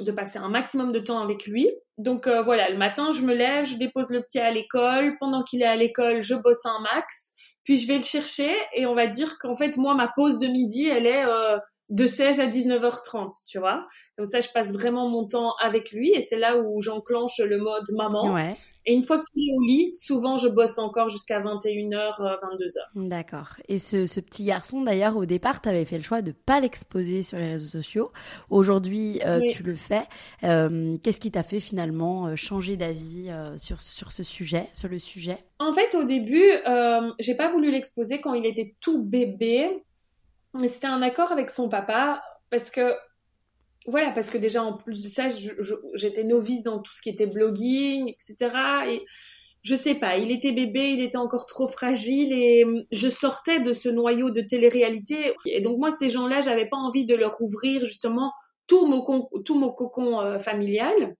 de 0.00 0.12
passer 0.12 0.38
un 0.38 0.48
maximum 0.50 0.92
de 0.92 0.98
temps 0.98 1.20
avec 1.20 1.46
lui. 1.46 1.70
Donc 1.96 2.26
euh, 2.26 2.42
voilà, 2.42 2.68
le 2.68 2.76
matin, 2.76 3.10
je 3.10 3.22
me 3.22 3.34
lève, 3.34 3.64
je 3.64 3.76
dépose 3.76 4.10
le 4.10 4.20
petit 4.20 4.38
à 4.38 4.50
l'école. 4.50 5.16
Pendant 5.18 5.42
qu'il 5.42 5.62
est 5.62 5.66
à 5.66 5.76
l'école, 5.76 6.20
je 6.20 6.34
bosse 6.34 6.66
un 6.66 6.80
max 6.80 7.32
puis 7.66 7.80
je 7.80 7.88
vais 7.88 7.98
le 7.98 8.04
chercher 8.04 8.56
et 8.72 8.86
on 8.86 8.94
va 8.94 9.08
dire 9.08 9.38
qu'en 9.38 9.56
fait 9.56 9.76
moi 9.76 9.94
ma 9.94 10.06
pause 10.08 10.38
de 10.38 10.46
midi 10.46 10.86
elle 10.86 11.04
est 11.04 11.26
euh, 11.26 11.58
de 11.88 12.06
16 12.06 12.40
à 12.40 12.46
19h30, 12.46 13.44
tu 13.46 13.58
vois. 13.58 13.86
Comme 14.16 14.26
ça, 14.26 14.40
je 14.40 14.48
passe 14.52 14.72
vraiment 14.72 15.08
mon 15.08 15.26
temps 15.26 15.54
avec 15.62 15.92
lui 15.92 16.10
et 16.10 16.20
c'est 16.20 16.38
là 16.38 16.58
où 16.58 16.80
j'enclenche 16.80 17.38
le 17.38 17.58
mode 17.58 17.84
maman. 17.92 18.32
Ouais. 18.32 18.54
Et 18.86 18.94
une 18.94 19.02
fois 19.02 19.18
qu'il 19.18 19.48
est 19.48 19.52
au 19.56 19.60
lit, 19.62 19.92
souvent 19.94 20.36
je 20.36 20.48
bosse 20.48 20.78
encore 20.78 21.08
jusqu'à 21.08 21.40
21h, 21.40 22.20
22h. 22.20 23.08
D'accord. 23.08 23.56
Et 23.68 23.80
ce, 23.80 24.06
ce, 24.06 24.20
petit 24.20 24.44
garçon, 24.44 24.82
d'ailleurs, 24.82 25.16
au 25.16 25.26
départ, 25.26 25.60
tu 25.60 25.68
avais 25.68 25.84
fait 25.84 25.96
le 25.96 26.04
choix 26.04 26.22
de 26.22 26.30
pas 26.30 26.60
l'exposer 26.60 27.22
sur 27.22 27.36
les 27.36 27.52
réseaux 27.52 27.66
sociaux. 27.66 28.12
Aujourd'hui, 28.48 29.20
euh, 29.26 29.40
tu 29.50 29.64
le 29.64 29.74
fais. 29.74 30.04
Euh, 30.44 30.96
Qu'est-ce 31.02 31.20
qui 31.20 31.32
t'a 31.32 31.42
fait 31.42 31.58
finalement 31.58 32.28
euh, 32.28 32.36
changer 32.36 32.76
d'avis 32.76 33.28
euh, 33.28 33.58
sur, 33.58 33.80
sur 33.80 34.12
ce 34.12 34.22
sujet, 34.22 34.68
sur 34.72 34.88
le 34.88 35.00
sujet? 35.00 35.38
En 35.58 35.72
fait, 35.72 35.96
au 35.96 36.04
début, 36.04 36.48
euh, 36.68 37.10
j'ai 37.18 37.34
pas 37.34 37.50
voulu 37.50 37.72
l'exposer 37.72 38.20
quand 38.20 38.34
il 38.34 38.46
était 38.46 38.76
tout 38.80 39.02
bébé 39.02 39.84
mais 40.54 40.68
c'était 40.68 40.86
un 40.86 41.02
accord 41.02 41.32
avec 41.32 41.50
son 41.50 41.68
papa 41.68 42.22
parce 42.50 42.70
que 42.70 42.94
voilà 43.86 44.10
parce 44.10 44.30
que 44.30 44.38
déjà 44.38 44.62
en 44.62 44.74
plus 44.74 45.02
de 45.02 45.08
ça 45.08 45.28
j'étais 45.94 46.24
novice 46.24 46.62
dans 46.62 46.80
tout 46.80 46.92
ce 46.94 47.02
qui 47.02 47.10
était 47.10 47.26
blogging 47.26 48.08
etc 48.08 48.54
et 48.88 49.04
je 49.62 49.74
sais 49.74 49.94
pas 49.94 50.16
il 50.16 50.30
était 50.30 50.52
bébé 50.52 50.90
il 50.90 51.00
était 51.00 51.18
encore 51.18 51.46
trop 51.46 51.68
fragile 51.68 52.32
et 52.32 52.64
je 52.90 53.08
sortais 53.08 53.60
de 53.60 53.72
ce 53.72 53.88
noyau 53.88 54.30
de 54.30 54.40
télé-réalité 54.40 55.34
et 55.44 55.60
donc 55.60 55.78
moi 55.78 55.92
ces 55.92 56.08
gens-là 56.08 56.40
j'avais 56.40 56.68
pas 56.68 56.76
envie 56.76 57.04
de 57.04 57.14
leur 57.14 57.40
ouvrir 57.40 57.84
justement 57.84 58.32
tout 58.66 58.86
mon 58.86 59.28
tout 59.44 59.58
mon 59.58 59.70
cocon 59.70 60.20
euh, 60.20 60.38
familial. 60.38 61.16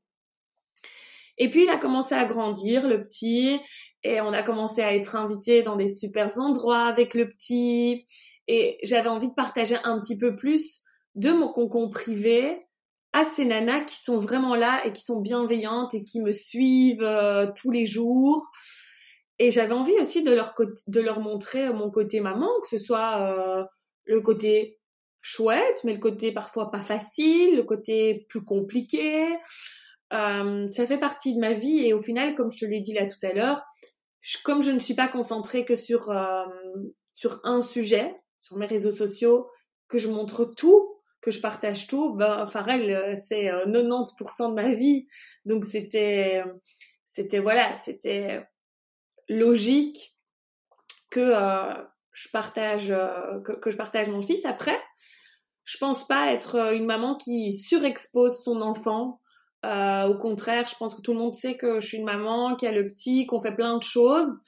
Et 1.38 1.50
puis 1.50 1.64
il 1.64 1.68
a 1.68 1.76
commencé 1.76 2.14
à 2.14 2.24
grandir 2.24 2.86
le 2.88 3.02
petit 3.02 3.60
et 4.02 4.20
on 4.20 4.32
a 4.32 4.42
commencé 4.42 4.82
à 4.82 4.94
être 4.94 5.16
invité 5.16 5.62
dans 5.62 5.76
des 5.76 5.92
super 5.92 6.38
endroits 6.38 6.84
avec 6.84 7.14
le 7.14 7.28
petit 7.28 8.04
et 8.48 8.78
j'avais 8.82 9.08
envie 9.08 9.28
de 9.28 9.34
partager 9.34 9.76
un 9.84 10.00
petit 10.00 10.18
peu 10.18 10.36
plus 10.36 10.82
de 11.14 11.30
mon 11.32 11.52
concon 11.52 11.88
privé 11.88 12.66
à 13.12 13.24
ces 13.24 13.44
nanas 13.44 13.82
qui 13.82 13.96
sont 13.96 14.18
vraiment 14.18 14.54
là 14.54 14.84
et 14.84 14.92
qui 14.92 15.02
sont 15.02 15.20
bienveillantes 15.20 15.94
et 15.94 16.04
qui 16.04 16.20
me 16.20 16.32
suivent 16.32 17.02
euh, 17.02 17.46
tous 17.56 17.70
les 17.70 17.86
jours. 17.86 18.50
Et 19.38 19.50
j'avais 19.50 19.72
envie 19.72 19.98
aussi 20.00 20.22
de 20.22 20.32
leur, 20.32 20.54
de 20.86 21.00
leur 21.00 21.20
montrer 21.20 21.72
mon 21.72 21.90
côté 21.90 22.20
maman, 22.20 22.48
que 22.62 22.68
ce 22.68 22.78
soit 22.78 23.20
euh, 23.20 23.64
le 24.04 24.20
côté 24.20 24.78
chouette, 25.20 25.82
mais 25.84 25.92
le 25.92 25.98
côté 25.98 26.32
parfois 26.32 26.70
pas 26.70 26.82
facile, 26.82 27.56
le 27.56 27.62
côté 27.62 28.26
plus 28.28 28.44
compliqué. 28.44 29.26
Euh, 30.12 30.68
ça 30.70 30.86
fait 30.86 30.98
partie 30.98 31.34
de 31.34 31.40
ma 31.40 31.52
vie 31.52 31.84
et 31.84 31.92
au 31.92 32.00
final, 32.00 32.34
comme 32.34 32.50
je 32.50 32.60
te 32.60 32.64
l'ai 32.64 32.80
dit 32.80 32.92
là 32.92 33.06
tout 33.06 33.26
à 33.26 33.32
l'heure, 33.32 33.62
comme 34.44 34.62
je 34.62 34.70
ne 34.70 34.78
suis 34.78 34.94
pas 34.94 35.08
concentrée 35.08 35.64
que 35.64 35.74
sur 35.74 36.10
euh, 36.10 36.44
sur 37.12 37.40
un 37.44 37.60
sujet, 37.60 38.14
sur 38.46 38.56
mes 38.56 38.66
réseaux 38.66 38.94
sociaux, 38.94 39.50
que 39.88 39.98
je 39.98 40.08
montre 40.08 40.44
tout, 40.44 41.00
que 41.20 41.30
je 41.30 41.40
partage 41.40 41.86
tout, 41.86 42.14
ben 42.14 42.46
Pharrell, 42.46 42.90
euh, 42.90 43.14
c'est 43.26 43.46
90% 43.46 44.50
de 44.50 44.54
ma 44.54 44.74
vie, 44.74 45.08
donc 45.44 45.64
c'était 45.64 46.42
c'était 47.06 47.38
voilà, 47.38 47.76
c'était 47.78 48.46
logique 49.28 50.16
que 51.10 51.32
je 52.12 52.28
partage 52.28 52.94
que, 53.44 53.70
je 53.70 53.76
partage 53.76 54.08
mon 54.08 54.20
fils. 54.20 54.44
Après, 54.44 54.78
je 55.64 55.78
pense 55.78 56.06
pas 56.06 56.32
être 56.32 56.74
une 56.74 56.84
maman 56.84 57.16
qui 57.16 57.54
surexpose 57.54 58.42
son 58.42 58.60
enfant 58.60 59.20
euh, 59.66 60.06
au 60.06 60.14
contraire, 60.14 60.66
je 60.68 60.76
pense 60.76 60.94
que 60.94 61.00
tout 61.00 61.12
le 61.12 61.18
monde 61.18 61.34
sait 61.34 61.56
que 61.56 61.80
je 61.80 61.86
suis 61.86 61.98
une 61.98 62.04
maman, 62.04 62.54
qui 62.54 62.66
a 62.66 62.72
le 62.72 62.86
petit, 62.86 63.26
qu'on 63.26 63.40
fait 63.40 63.54
plein 63.54 63.76
de 63.78 63.82
choses. 63.82 64.40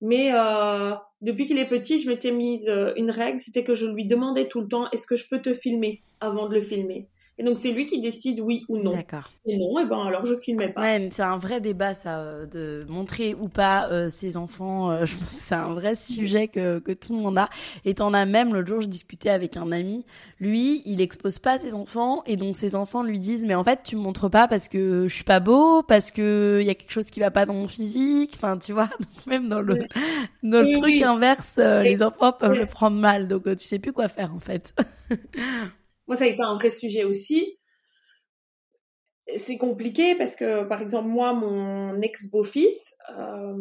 Mais 0.00 0.32
euh, 0.34 0.94
depuis 1.24 1.46
qu'il 1.46 1.58
est 1.58 1.68
petit, 1.68 2.00
je 2.00 2.08
m'étais 2.08 2.32
mise 2.32 2.68
euh, 2.68 2.92
une 2.96 3.10
règle, 3.10 3.40
c'était 3.40 3.64
que 3.64 3.74
je 3.74 3.86
lui 3.86 4.04
demandais 4.04 4.46
tout 4.46 4.60
le 4.60 4.68
temps 4.68 4.90
est-ce 4.90 5.06
que 5.06 5.16
je 5.16 5.26
peux 5.26 5.40
te 5.40 5.54
filmer 5.54 6.00
avant 6.20 6.48
de 6.48 6.54
le 6.54 6.60
filmer? 6.60 7.06
Et 7.36 7.42
donc 7.42 7.58
c'est 7.58 7.72
lui 7.72 7.86
qui 7.86 8.00
décide 8.00 8.38
oui 8.38 8.64
ou 8.68 8.78
non. 8.78 8.92
D'accord. 8.92 9.32
Et 9.44 9.56
non, 9.56 9.80
et 9.80 9.86
ben 9.86 10.06
alors 10.06 10.24
je 10.24 10.36
filmais 10.36 10.68
pas. 10.68 10.82
Ouais, 10.82 11.08
c'est 11.12 11.22
un 11.22 11.36
vrai 11.36 11.60
débat 11.60 11.92
ça, 11.92 12.20
euh, 12.20 12.46
de 12.46 12.80
montrer 12.88 13.34
ou 13.34 13.48
pas 13.48 13.88
euh, 13.90 14.08
ses 14.08 14.36
enfants. 14.36 14.92
Euh, 14.92 15.04
je 15.04 15.16
pense 15.16 15.30
que 15.30 15.36
c'est 15.36 15.54
un 15.56 15.74
vrai 15.74 15.96
sujet 15.96 16.46
que, 16.46 16.78
que 16.78 16.92
tout 16.92 17.12
le 17.12 17.18
monde 17.18 17.36
a. 17.36 17.50
Et 17.84 17.94
t'en 17.94 18.14
as 18.14 18.24
même 18.24 18.54
l'autre 18.54 18.68
jour, 18.68 18.80
je 18.80 18.86
discutais 18.86 19.30
avec 19.30 19.56
un 19.56 19.72
ami. 19.72 20.06
Lui, 20.38 20.82
il 20.86 21.00
expose 21.00 21.40
pas 21.40 21.58
ses 21.58 21.74
enfants 21.74 22.22
et 22.26 22.36
donc 22.36 22.54
ses 22.54 22.76
enfants 22.76 23.02
lui 23.02 23.18
disent 23.18 23.44
mais 23.44 23.56
en 23.56 23.64
fait 23.64 23.80
tu 23.82 23.96
me 23.96 24.02
montres 24.02 24.30
pas 24.30 24.46
parce 24.46 24.68
que 24.68 25.08
je 25.08 25.14
suis 25.14 25.24
pas 25.24 25.40
beau, 25.40 25.82
parce 25.82 26.12
que 26.12 26.58
il 26.60 26.66
y 26.66 26.70
a 26.70 26.74
quelque 26.76 26.92
chose 26.92 27.10
qui 27.10 27.18
va 27.18 27.32
pas 27.32 27.46
dans 27.46 27.54
mon 27.54 27.66
physique. 27.66 28.34
Enfin 28.36 28.58
tu 28.58 28.72
vois, 28.72 28.90
même 29.26 29.48
dans 29.48 29.60
le 29.60 29.88
dans 30.44 30.62
le 30.64 30.72
truc 30.78 31.02
inverse, 31.02 31.56
les 31.58 32.00
enfants 32.00 32.32
peuvent 32.32 32.52
le 32.52 32.66
prendre 32.66 32.96
mal. 32.96 33.26
Donc 33.26 33.44
tu 33.56 33.66
sais 33.66 33.80
plus 33.80 33.92
quoi 33.92 34.06
faire 34.06 34.32
en 34.32 34.40
fait. 34.40 34.72
Moi, 36.06 36.16
ça 36.16 36.24
a 36.24 36.26
été 36.28 36.42
un 36.42 36.54
vrai 36.54 36.70
sujet 36.70 37.04
aussi. 37.04 37.56
C'est 39.36 39.56
compliqué 39.56 40.14
parce 40.16 40.36
que, 40.36 40.64
par 40.64 40.82
exemple, 40.82 41.08
moi, 41.08 41.32
mon 41.32 42.00
ex-beau-fils, 42.02 42.94
euh, 43.18 43.54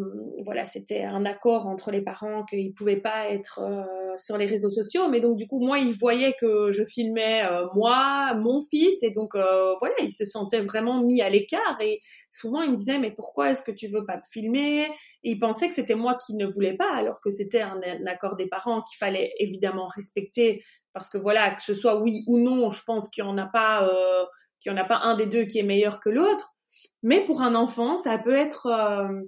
voilà, 0.43 0.65
c'était 0.65 1.03
un 1.03 1.25
accord 1.25 1.67
entre 1.67 1.89
les 1.89 2.01
parents 2.01 2.43
qu'ils 2.43 2.73
pouvaient 2.73 2.99
pas 2.99 3.29
être 3.29 3.59
euh, 3.59 3.85
sur 4.17 4.37
les 4.37 4.45
réseaux 4.45 4.69
sociaux, 4.69 5.07
mais 5.09 5.19
donc 5.19 5.37
du 5.37 5.47
coup, 5.47 5.59
moi, 5.59 5.79
il 5.79 5.93
voyait 5.93 6.33
que 6.39 6.71
je 6.71 6.83
filmais 6.83 7.43
euh, 7.43 7.65
moi, 7.75 8.33
mon 8.35 8.61
fils, 8.61 9.01
et 9.03 9.11
donc 9.11 9.35
euh, 9.35 9.73
voilà, 9.79 9.95
il 10.01 10.11
se 10.11 10.25
sentait 10.25 10.61
vraiment 10.61 11.01
mis 11.01 11.21
à 11.21 11.29
l'écart. 11.29 11.79
Et 11.81 11.99
souvent, 12.31 12.61
il 12.61 12.71
me 12.71 12.75
disait, 12.75 12.99
mais 12.99 13.11
pourquoi 13.11 13.51
est-ce 13.51 13.63
que 13.63 13.71
tu 13.71 13.87
veux 13.87 14.05
pas 14.05 14.17
me 14.17 14.23
filmer? 14.31 14.83
Et 15.23 15.31
il 15.31 15.37
pensait 15.39 15.67
que 15.67 15.75
c'était 15.75 15.95
moi 15.95 16.15
qui 16.15 16.35
ne 16.35 16.45
voulais 16.45 16.75
pas, 16.75 16.91
alors 16.93 17.21
que 17.21 17.29
c'était 17.29 17.61
un, 17.61 17.79
un 17.83 18.05
accord 18.07 18.35
des 18.35 18.47
parents 18.47 18.81
qu'il 18.81 18.97
fallait 18.97 19.33
évidemment 19.39 19.87
respecter 19.87 20.63
parce 20.93 21.09
que 21.09 21.17
voilà, 21.17 21.51
que 21.51 21.61
ce 21.61 21.73
soit 21.73 21.99
oui 21.99 22.23
ou 22.27 22.37
non, 22.37 22.71
je 22.71 22.83
pense 22.83 23.09
qu'il 23.09 23.23
n'y 23.23 23.29
en 23.29 23.37
a 23.37 23.47
pas, 23.47 23.87
euh, 23.87 24.25
qu'il 24.61 24.71
y 24.71 24.75
en 24.75 24.77
a 24.77 24.85
pas 24.85 24.99
un 24.99 25.15
des 25.15 25.25
deux 25.25 25.45
qui 25.45 25.59
est 25.59 25.63
meilleur 25.63 25.99
que 25.99 26.09
l'autre. 26.09 26.55
Mais 27.01 27.25
pour 27.25 27.41
un 27.41 27.55
enfant, 27.55 27.97
ça 27.97 28.17
peut 28.17 28.35
être, 28.35 28.67
euh, 28.67 29.21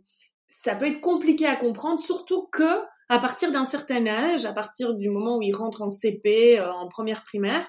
ça 0.48 0.76
peut 0.76 0.86
être 0.86 1.02
compliqué 1.02 1.46
à 1.46 1.56
comprendre, 1.56 2.00
surtout 2.00 2.48
que 2.52 2.82
à 3.10 3.20
partir 3.20 3.52
d'un 3.52 3.66
certain 3.66 4.08
âge, 4.08 4.46
à 4.46 4.54
partir 4.54 4.94
du 4.96 5.10
moment 5.10 5.38
où 5.38 5.42
ils 5.42 5.56
rentrent 5.56 5.82
en 5.82 5.90
CP, 5.90 6.60
euh, 6.60 6.72
en 6.72 6.88
première 6.88 7.24
primaire, 7.24 7.68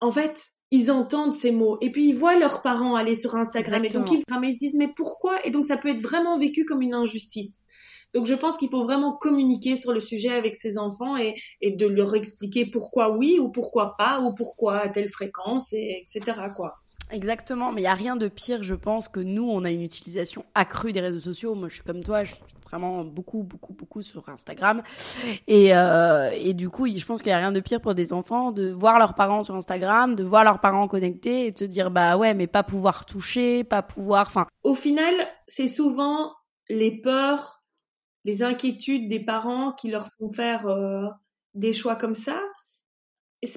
en 0.00 0.10
fait, 0.10 0.46
ils 0.70 0.90
entendent 0.90 1.34
ces 1.34 1.52
mots 1.52 1.78
et 1.80 1.90
puis 1.90 2.08
ils 2.08 2.16
voient 2.16 2.38
leurs 2.38 2.60
parents 2.60 2.96
aller 2.96 3.14
sur 3.14 3.36
Instagram 3.36 3.84
et 3.84 3.88
donc 3.88 4.10
ils, 4.10 4.18
se 4.18 4.58
disent 4.58 4.74
mais 4.76 4.88
pourquoi? 4.94 5.44
Et 5.46 5.50
donc 5.50 5.64
ça 5.64 5.76
peut 5.76 5.88
être 5.88 6.00
vraiment 6.00 6.36
vécu 6.36 6.64
comme 6.64 6.82
une 6.82 6.94
injustice. 6.94 7.66
Donc 8.14 8.26
je 8.26 8.34
pense 8.34 8.56
qu'il 8.56 8.70
faut 8.70 8.82
vraiment 8.82 9.16
communiquer 9.16 9.76
sur 9.76 9.92
le 9.92 10.00
sujet 10.00 10.30
avec 10.30 10.56
ses 10.56 10.78
enfants 10.78 11.16
et, 11.16 11.34
de 11.62 11.86
leur 11.86 12.14
expliquer 12.16 12.66
pourquoi 12.66 13.10
oui 13.10 13.38
ou 13.38 13.50
pourquoi 13.50 13.96
pas 13.96 14.20
ou 14.20 14.34
pourquoi 14.34 14.78
à 14.78 14.88
telle 14.88 15.08
fréquence 15.08 15.72
et 15.72 16.02
etc. 16.02 16.40
quoi. 16.56 16.72
Exactement, 17.10 17.72
mais 17.72 17.82
il 17.82 17.84
n'y 17.84 17.88
a 17.88 17.94
rien 17.94 18.16
de 18.16 18.28
pire, 18.28 18.62
je 18.62 18.74
pense, 18.74 19.08
que 19.08 19.20
nous, 19.20 19.48
on 19.48 19.64
a 19.64 19.70
une 19.70 19.82
utilisation 19.82 20.44
accrue 20.54 20.92
des 20.92 21.00
réseaux 21.00 21.20
sociaux. 21.20 21.54
Moi, 21.54 21.68
je 21.68 21.74
suis 21.74 21.84
comme 21.84 22.02
toi, 22.02 22.24
je 22.24 22.34
suis 22.34 22.42
vraiment 22.64 23.04
beaucoup, 23.04 23.42
beaucoup, 23.42 23.74
beaucoup 23.74 24.02
sur 24.02 24.28
Instagram. 24.28 24.82
Et, 25.46 25.76
euh, 25.76 26.52
du 26.52 26.68
coup, 26.68 26.86
je 26.86 27.04
pense 27.04 27.22
qu'il 27.22 27.30
n'y 27.30 27.34
a 27.34 27.38
rien 27.38 27.52
de 27.52 27.60
pire 27.60 27.80
pour 27.80 27.94
des 27.94 28.12
enfants 28.12 28.50
de 28.50 28.72
voir 28.72 28.98
leurs 28.98 29.14
parents 29.14 29.42
sur 29.42 29.54
Instagram, 29.54 30.14
de 30.14 30.24
voir 30.24 30.42
leurs 30.42 30.60
parents 30.60 30.88
connectés 30.88 31.46
et 31.46 31.52
de 31.52 31.58
se 31.58 31.64
dire, 31.64 31.90
bah 31.90 32.16
ouais, 32.16 32.34
mais 32.34 32.46
pas 32.46 32.62
pouvoir 32.62 33.06
toucher, 33.06 33.62
pas 33.62 33.82
pouvoir... 33.82 34.26
Enfin... 34.26 34.46
Au 34.64 34.74
final, 34.74 35.14
c'est 35.46 35.68
souvent 35.68 36.32
les 36.68 37.00
peurs 37.00 37.56
les 38.26 38.42
inquiétudes 38.42 39.08
des 39.08 39.20
parents 39.20 39.72
qui 39.72 39.88
leur 39.88 40.08
font 40.18 40.28
faire 40.28 40.66
euh, 40.66 41.06
des 41.54 41.72
choix 41.72 41.94
comme 41.94 42.16
ça. 42.16 42.42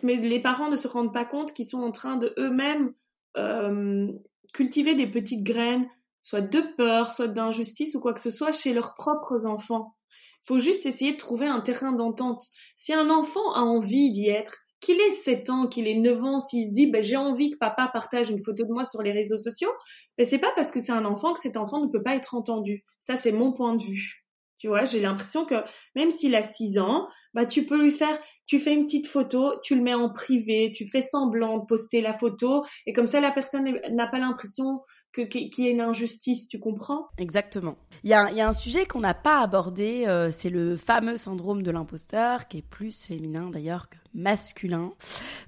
Mais 0.04 0.18
les 0.18 0.40
parents 0.40 0.70
ne 0.70 0.78
se 0.78 0.88
rendent 0.88 1.12
pas 1.12 1.26
compte 1.26 1.54
qu'ils 1.54 1.66
sont 1.66 1.82
en 1.82 1.90
train 1.90 2.18
de 2.18 2.36
eux-mêmes 2.38 2.94
euh, 3.38 4.08
cultiver 4.54 4.96
des 4.96 5.08
petites 5.08 5.44
graines, 5.44 5.88
soit 6.22 6.42
de 6.42 6.62
peur, 6.78 7.12
soit 7.12 7.28
d'injustice 7.28 7.96
ou 7.96 8.00
quoi 8.00 8.14
que 8.14 8.22
ce 8.22 8.32
soit 8.32 8.52
chez 8.52 8.74
leurs 8.74 8.96
propres 8.96 9.46
enfants. 9.46 9.96
Il 10.44 10.48
faut 10.48 10.60
juste 10.60 10.86
essayer 10.86 11.14
de 11.14 11.18
trouver 11.18 11.48
un 11.48 11.62
terrain 11.62 11.92
d'entente. 11.92 12.44
Si 12.76 12.94
un 12.94 13.10
enfant 13.10 13.54
a 13.54 13.62
envie 13.62 14.12
d'y 14.12 14.30
être, 14.30 14.58
qu'il 14.80 15.00
ait 15.02 15.12
7 15.12 15.50
ans, 15.50 15.68
qu'il 15.68 15.88
ait 15.88 16.00
9 16.00 16.24
ans, 16.24 16.40
s'il 16.40 16.68
se 16.68 16.72
dit 16.72 16.88
ben, 16.88 17.04
j'ai 17.04 17.18
envie 17.18 17.52
que 17.52 17.58
papa 17.58 17.90
partage 17.92 18.30
une 18.30 18.40
photo 18.40 18.64
de 18.64 18.72
moi 18.72 18.88
sur 18.88 19.02
les 19.02 19.12
réseaux 19.12 19.38
sociaux, 19.38 19.72
ben, 20.18 20.26
c'est 20.26 20.40
pas 20.40 20.52
parce 20.56 20.72
que 20.72 20.82
c'est 20.82 20.92
un 20.92 21.06
enfant 21.06 21.34
que 21.34 21.40
cet 21.40 21.58
enfant 21.58 21.84
ne 21.84 21.92
peut 21.92 22.04
pas 22.04 22.16
être 22.16 22.36
entendu. 22.36 22.84
Ça, 23.00 23.16
c'est 23.16 23.32
mon 23.32 23.52
point 23.52 23.76
de 23.76 23.84
vue. 23.84 24.19
Tu 24.60 24.68
vois, 24.68 24.86
j'ai 24.86 25.00
l'impression 25.00 25.46
que 25.46 25.56
même 25.96 26.12
s'il 26.12 26.36
a 26.36 26.44
6 26.44 26.80
ans, 26.80 27.08
bah 27.34 27.46
tu 27.46 27.66
peux 27.66 27.82
lui 27.82 27.92
faire, 27.92 28.18
tu 28.46 28.60
fais 28.60 28.74
une 28.74 28.86
petite 28.86 29.08
photo, 29.08 29.54
tu 29.64 29.76
le 29.76 29.82
mets 29.82 29.94
en 29.94 30.10
privé, 30.12 30.74
tu 30.76 30.86
fais 30.88 31.02
semblant 31.02 31.60
de 31.60 31.66
poster 31.66 32.02
la 32.02 32.14
photo, 32.14 32.66
et 32.86 32.94
comme 32.94 33.08
ça 33.08 33.20
la 33.22 33.32
personne 33.32 33.80
n'a 33.92 34.08
pas 34.08 34.20
l'impression 34.20 34.82
que 35.12 35.22
qu'il 35.22 35.66
y 35.66 35.68
ait 35.68 35.72
une 35.72 35.82
injustice, 35.82 36.48
tu 36.48 36.60
comprends? 36.60 37.08
Exactement. 37.18 37.78
Il 38.04 38.10
y 38.10 38.14
a, 38.14 38.32
y 38.32 38.42
a 38.42 38.48
un 38.48 38.54
sujet 38.54 38.86
qu'on 38.86 39.02
n'a 39.02 39.14
pas 39.14 39.42
abordé, 39.42 40.06
euh, 40.08 40.32
c'est 40.32 40.50
le 40.50 40.78
fameux 40.78 41.18
syndrome 41.18 41.64
de 41.64 41.72
l'imposteur, 41.72 42.48
qui 42.48 42.60
est 42.60 42.62
plus 42.62 43.06
féminin 43.06 43.50
d'ailleurs 43.50 43.90
que 43.90 43.98
masculin. 44.14 44.94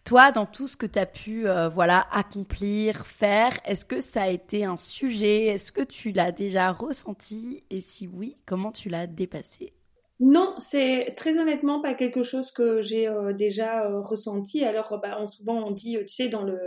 Toi, 0.04 0.32
dans 0.32 0.46
tout 0.46 0.68
ce 0.68 0.78
que 0.78 0.86
tu 0.86 1.00
as 1.00 1.06
pu 1.06 1.48
euh, 1.48 1.70
voilà 1.70 2.08
accomplir, 2.12 3.06
faire, 3.06 3.60
est-ce 3.66 3.86
que 3.86 4.02
ça 4.02 4.24
a 4.24 4.30
été 4.30 4.66
un 4.66 4.78
sujet? 4.78 5.46
Est-ce 5.46 5.72
que 5.72 5.84
tu 5.84 6.12
l'as 6.12 6.32
déjà 6.32 6.72
ressenti? 6.72 7.64
Et 7.70 7.82
si 7.82 8.08
oui, 8.08 8.38
comment 8.46 8.72
tu 8.72 8.90
l'as 8.90 9.08
dépassé? 9.08 9.74
Non, 10.22 10.54
c'est 10.60 11.14
très 11.18 11.40
honnêtement 11.40 11.82
pas 11.82 11.96
quelque 11.96 12.24
chose 12.24 12.52
que 12.52 12.80
j'ai 12.80 13.08
euh, 13.08 13.34
déjà 13.34 13.86
euh, 13.86 14.00
ressenti. 14.00 14.64
Alors, 14.64 15.00
bah, 15.02 15.18
on, 15.20 15.28
souvent 15.28 15.66
on 15.68 15.72
dit, 15.72 15.98
tu 16.02 16.08
sais, 16.08 16.30
dans 16.30 16.44
le 16.44 16.58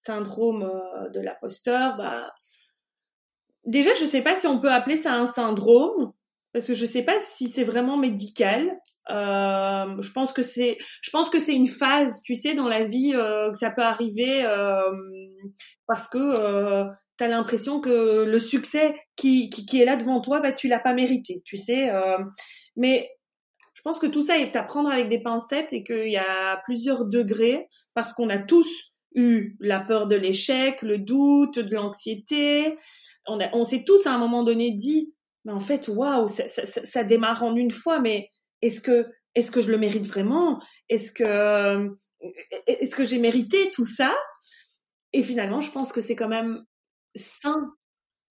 syndrome 0.00 0.70
de 1.12 1.20
l'imposteur, 1.20 1.96
bah, 1.96 2.30
déjà, 3.64 3.92
je 3.94 4.04
sais 4.04 4.22
pas 4.22 4.36
si 4.36 4.46
on 4.46 4.60
peut 4.60 4.70
appeler 4.70 4.96
ça 4.96 5.14
un 5.14 5.26
syndrome, 5.26 6.12
parce 6.52 6.66
que 6.66 6.74
je 6.74 6.86
sais 6.86 7.02
pas 7.02 7.20
si 7.22 7.48
c'est 7.48 7.64
vraiment 7.64 7.96
médical. 7.96 8.78
Euh, 9.10 10.00
je 10.00 10.12
pense 10.12 10.32
que 10.32 10.42
c'est, 10.42 10.78
je 11.02 11.10
pense 11.10 11.28
que 11.28 11.38
c'est 11.38 11.54
une 11.54 11.66
phase, 11.66 12.20
tu 12.22 12.36
sais, 12.36 12.54
dans 12.54 12.68
la 12.68 12.82
vie 12.82 13.12
euh, 13.14 13.50
que 13.50 13.58
ça 13.58 13.70
peut 13.70 13.82
arriver 13.82 14.44
euh, 14.44 14.80
parce 15.86 16.08
que 16.08 16.18
euh, 16.18 16.84
tu 17.18 17.24
as 17.24 17.28
l'impression 17.28 17.80
que 17.80 18.24
le 18.24 18.38
succès 18.38 18.94
qui, 19.16 19.50
qui, 19.50 19.80
est 19.80 19.84
là 19.84 19.96
devant 19.96 20.20
toi, 20.20 20.40
bah 20.40 20.52
tu 20.52 20.68
l'as 20.68 20.80
pas 20.80 20.94
mérité, 20.94 21.42
tu 21.44 21.56
sais. 21.56 21.90
Euh, 21.90 22.18
mais 22.76 23.10
je 23.74 23.82
pense 23.82 23.98
que 23.98 24.06
tout 24.06 24.22
ça 24.22 24.38
est 24.38 24.56
à 24.56 24.62
prendre 24.62 24.90
avec 24.90 25.08
des 25.08 25.22
pincettes 25.22 25.72
et 25.72 25.84
qu'il 25.84 26.10
y 26.10 26.16
a 26.16 26.60
plusieurs 26.64 27.04
degrés 27.04 27.68
parce 27.94 28.12
qu'on 28.12 28.30
a 28.30 28.38
tous 28.38 28.94
eu 29.14 29.56
la 29.60 29.80
peur 29.80 30.06
de 30.06 30.16
l'échec, 30.16 30.82
le 30.82 30.98
doute, 30.98 31.58
de 31.58 31.74
l'anxiété. 31.74 32.76
On, 33.26 33.38
on 33.52 33.64
s'est 33.64 33.84
tous 33.84 34.06
à 34.06 34.12
un 34.12 34.18
moment 34.18 34.42
donné 34.42 34.72
dit, 34.72 35.14
mais 35.44 35.52
en 35.52 35.60
fait, 35.60 35.88
waouh, 35.88 36.28
ça, 36.28 36.48
ça, 36.48 36.64
ça, 36.64 37.04
démarre 37.04 37.42
en 37.42 37.54
une 37.54 37.70
fois, 37.70 38.00
mais 38.00 38.30
est-ce 38.62 38.80
que 38.80 39.06
est-ce 39.34 39.50
que 39.50 39.60
je 39.60 39.70
le 39.70 39.78
mérite 39.78 40.06
vraiment? 40.06 40.60
Est-ce 40.88 41.12
que 41.12 41.90
est-ce 42.66 42.96
que 42.96 43.04
j'ai 43.04 43.18
mérité 43.18 43.70
tout 43.70 43.84
ça? 43.84 44.14
Et 45.12 45.22
finalement, 45.22 45.60
je 45.60 45.70
pense 45.70 45.92
que 45.92 46.00
c'est 46.00 46.16
quand 46.16 46.28
même 46.28 46.64
sain 47.14 47.74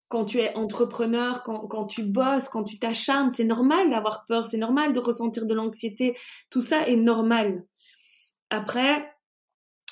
quand 0.10 0.26
tu 0.26 0.40
es 0.40 0.56
entrepreneur, 0.56 1.42
quand, 1.42 1.68
quand 1.68 1.86
tu 1.86 2.04
bosses, 2.04 2.48
quand 2.48 2.64
tu 2.64 2.78
t'acharnes, 2.78 3.32
c'est 3.32 3.44
normal 3.44 3.90
d'avoir 3.90 4.26
peur, 4.26 4.48
c'est 4.50 4.58
normal 4.58 4.94
de 4.94 5.00
ressentir 5.00 5.48
de 5.48 5.54
l'anxiété, 5.56 6.16
tout 6.52 6.62
ça 6.62 6.88
est 6.88 6.96
normal. 6.96 7.66
Après, 8.52 9.10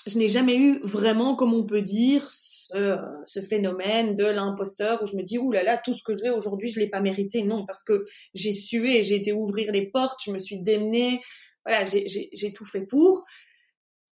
je 0.05 0.17
n'ai 0.19 0.27
jamais 0.27 0.57
eu 0.57 0.79
vraiment, 0.83 1.35
comme 1.35 1.53
on 1.53 1.65
peut 1.65 1.81
dire, 1.81 2.29
ce, 2.29 2.97
ce 3.25 3.41
phénomène 3.41 4.15
de 4.15 4.25
l'imposteur 4.25 5.01
où 5.01 5.05
je 5.05 5.15
me 5.15 5.23
dis, 5.23 5.37
ouh 5.37 5.51
là 5.51 5.63
là, 5.63 5.77
tout 5.83 5.93
ce 5.93 6.03
que 6.03 6.17
j'ai 6.17 6.29
aujourd'hui, 6.29 6.69
je 6.69 6.79
l'ai 6.79 6.89
pas 6.89 7.01
mérité. 7.01 7.43
Non, 7.43 7.65
parce 7.65 7.83
que 7.83 8.05
j'ai 8.33 8.53
sué, 8.53 9.03
j'ai 9.03 9.15
été 9.15 9.33
ouvrir 9.33 9.71
les 9.71 9.89
portes, 9.89 10.19
je 10.25 10.31
me 10.31 10.39
suis 10.39 10.61
démenée, 10.61 11.21
voilà, 11.65 11.85
j'ai 11.85 12.53
tout 12.53 12.65
fait 12.65 12.85
pour. 12.85 13.23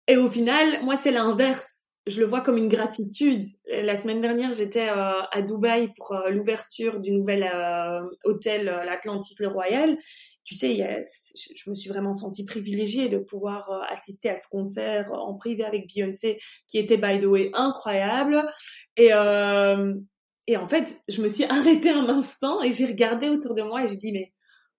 Et 0.07 0.17
au 0.17 0.30
final, 0.30 0.84
moi, 0.84 0.95
c'est 0.95 1.11
l'inverse. 1.11 1.76
Je 2.08 2.22
le 2.22 2.26
vois 2.26 2.39
comme 2.39 2.58
une 2.58 2.70
gratitude. 2.70 3.45
La 3.70 3.97
semaine 3.97 4.22
dernière, 4.22 4.53
j'étais 4.53 4.88
euh, 4.88 5.22
à 5.30 5.41
Dubaï 5.41 5.93
pour 5.93 6.14
euh, 6.14 6.30
l'ouverture 6.30 7.01
du 7.01 7.12
nouvel 7.12 7.43
euh, 7.43 8.01
hôtel, 8.24 8.66
l'Atlantis 8.66 9.36
Le 9.39 9.49
Royal. 9.49 9.97
Tu 10.45 10.55
sais, 10.55 10.74
je 10.76 11.70
me 11.70 11.76
suis 11.76 11.89
vraiment 11.89 12.14
sentie 12.14 12.45
privilégiée 12.45 13.10
de 13.10 13.18
pouvoir 13.18 13.84
assister 13.89 14.30
à 14.30 14.38
ce 14.38 14.47
concert 14.47 15.12
en 15.12 15.34
privé 15.34 15.66
avec 15.66 15.93
Beyoncé, 15.93 16.39
qui 16.68 16.78
était, 16.78 16.95
by 16.95 17.20
the 17.20 17.26
way, 17.26 17.51
incroyable. 17.53 18.47
Et, 18.95 19.10
et 19.10 20.58
en 20.58 20.68
fait, 20.70 21.01
je 21.10 21.22
me 21.22 21.28
suis 21.28 21.43
arrêtée 21.49 21.89
un 21.89 22.08
instant 22.08 22.64
et 22.64 22.72
j'ai 22.72 22.86
regardé 22.86 23.28
autour 23.28 23.55
de 23.55 23.62
moi 23.62 23.84
et 23.84 23.89
j'ai 23.89 23.97
dit, 23.97 24.14
mais 24.14 24.32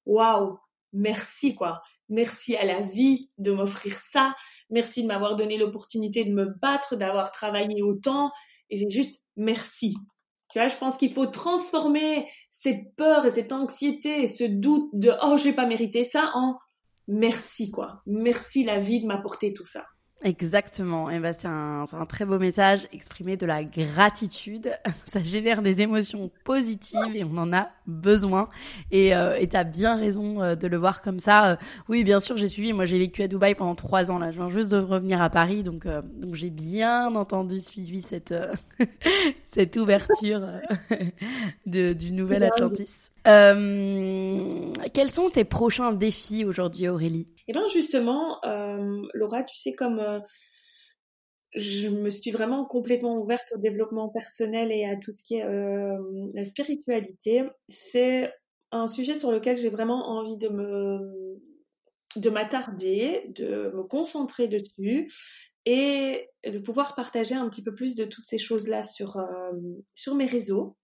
waouh, 0.06 0.58
merci 0.94 1.54
quoi. 1.54 1.82
Merci 2.08 2.56
à 2.56 2.64
la 2.64 2.80
vie 2.80 3.30
de 3.36 3.52
m'offrir 3.52 3.92
ça. 3.92 4.34
Merci 4.70 5.02
de 5.02 5.08
m'avoir 5.08 5.36
donné 5.36 5.56
l'opportunité 5.56 6.24
de 6.24 6.32
me 6.32 6.46
battre, 6.46 6.96
d'avoir 6.96 7.32
travaillé 7.32 7.82
autant. 7.82 8.30
Et 8.70 8.78
c'est 8.78 8.90
juste 8.90 9.22
merci. 9.36 9.94
Tu 10.50 10.58
vois, 10.58 10.68
je 10.68 10.76
pense 10.76 10.96
qu'il 10.96 11.12
faut 11.12 11.26
transformer 11.26 12.28
ces 12.48 12.84
peurs 12.96 13.26
et 13.26 13.32
cette 13.32 13.52
anxiété 13.52 14.22
et 14.22 14.26
ce 14.26 14.44
doute 14.44 14.88
de 14.94 15.12
oh 15.22 15.36
j'ai 15.36 15.52
pas 15.52 15.66
mérité 15.66 16.04
ça 16.04 16.30
en 16.34 16.58
merci 17.06 17.70
quoi. 17.70 18.02
Merci 18.06 18.64
la 18.64 18.78
vie 18.78 19.00
de 19.00 19.06
m'apporter 19.06 19.52
tout 19.52 19.64
ça. 19.64 19.86
Exactement. 20.24 21.08
Et 21.10 21.20
ben 21.20 21.32
c'est 21.32 21.46
un, 21.46 21.84
un, 21.92 22.06
très 22.06 22.24
beau 22.24 22.38
message, 22.40 22.88
exprimer 22.92 23.36
de 23.36 23.46
la 23.46 23.62
gratitude. 23.62 24.72
Ça 25.06 25.22
génère 25.22 25.62
des 25.62 25.80
émotions 25.80 26.30
positives 26.44 27.14
et 27.14 27.22
on 27.22 27.36
en 27.36 27.52
a 27.52 27.68
besoin. 27.86 28.48
Et 28.90 29.14
euh, 29.14 29.38
tu 29.48 29.56
as 29.56 29.62
bien 29.62 29.96
raison 29.96 30.42
euh, 30.42 30.56
de 30.56 30.66
le 30.66 30.76
voir 30.76 31.02
comme 31.02 31.20
ça. 31.20 31.52
Euh, 31.52 31.56
oui, 31.88 32.02
bien 32.02 32.18
sûr, 32.18 32.36
j'ai 32.36 32.48
suivi. 32.48 32.72
Moi, 32.72 32.84
j'ai 32.84 32.98
vécu 32.98 33.22
à 33.22 33.28
Dubaï 33.28 33.54
pendant 33.54 33.76
trois 33.76 34.10
ans. 34.10 34.18
Là, 34.18 34.32
je 34.32 34.38
viens 34.38 34.50
juste 34.50 34.70
de 34.70 34.78
revenir 34.78 35.22
à 35.22 35.30
Paris, 35.30 35.62
donc 35.62 35.86
donc 35.86 36.34
j'ai 36.34 36.50
bien 36.50 37.14
entendu 37.14 37.60
suivi 37.60 38.02
cette 38.02 38.34
cette 39.44 39.76
ouverture 39.76 40.42
de, 41.66 41.92
du 41.92 42.12
nouvel 42.12 42.42
Atlantis. 42.42 43.10
Euh, 43.28 44.72
quels 44.94 45.10
sont 45.10 45.28
tes 45.30 45.44
prochains 45.44 45.92
défis 45.92 46.44
aujourd'hui, 46.44 46.88
Aurélie? 46.88 47.26
Eh 47.46 47.52
bien, 47.52 47.66
justement, 47.68 48.42
euh, 48.44 49.02
Laura, 49.14 49.42
tu 49.42 49.56
sais, 49.56 49.74
comme 49.74 49.98
euh, 49.98 50.20
je 51.54 51.88
me 51.88 52.08
suis 52.08 52.30
vraiment 52.30 52.64
complètement 52.64 53.18
ouverte 53.18 53.52
au 53.54 53.58
développement 53.58 54.08
personnel 54.08 54.72
et 54.72 54.84
à 54.86 54.96
tout 54.96 55.12
ce 55.12 55.22
qui 55.22 55.36
est 55.36 55.46
la 56.34 56.44
spiritualité, 56.44 57.42
c'est 57.68 58.32
un 58.70 58.86
sujet 58.86 59.14
sur 59.14 59.32
lequel 59.32 59.56
j'ai 59.56 59.70
vraiment 59.70 60.08
envie 60.10 60.38
de 60.38 60.48
me 60.48 61.40
de 62.16 62.30
m'attarder, 62.30 63.30
de 63.34 63.70
me 63.74 63.82
concentrer 63.82 64.48
dessus 64.48 65.10
et 65.66 66.28
de 66.44 66.58
pouvoir 66.58 66.94
partager 66.94 67.34
un 67.34 67.48
petit 67.48 67.62
peu 67.62 67.74
plus 67.74 67.94
de 67.94 68.04
toutes 68.04 68.24
ces 68.24 68.38
choses-là 68.38 68.82
sur, 68.82 69.18
sur 69.94 70.14
mes 70.14 70.26
réseaux. 70.26 70.76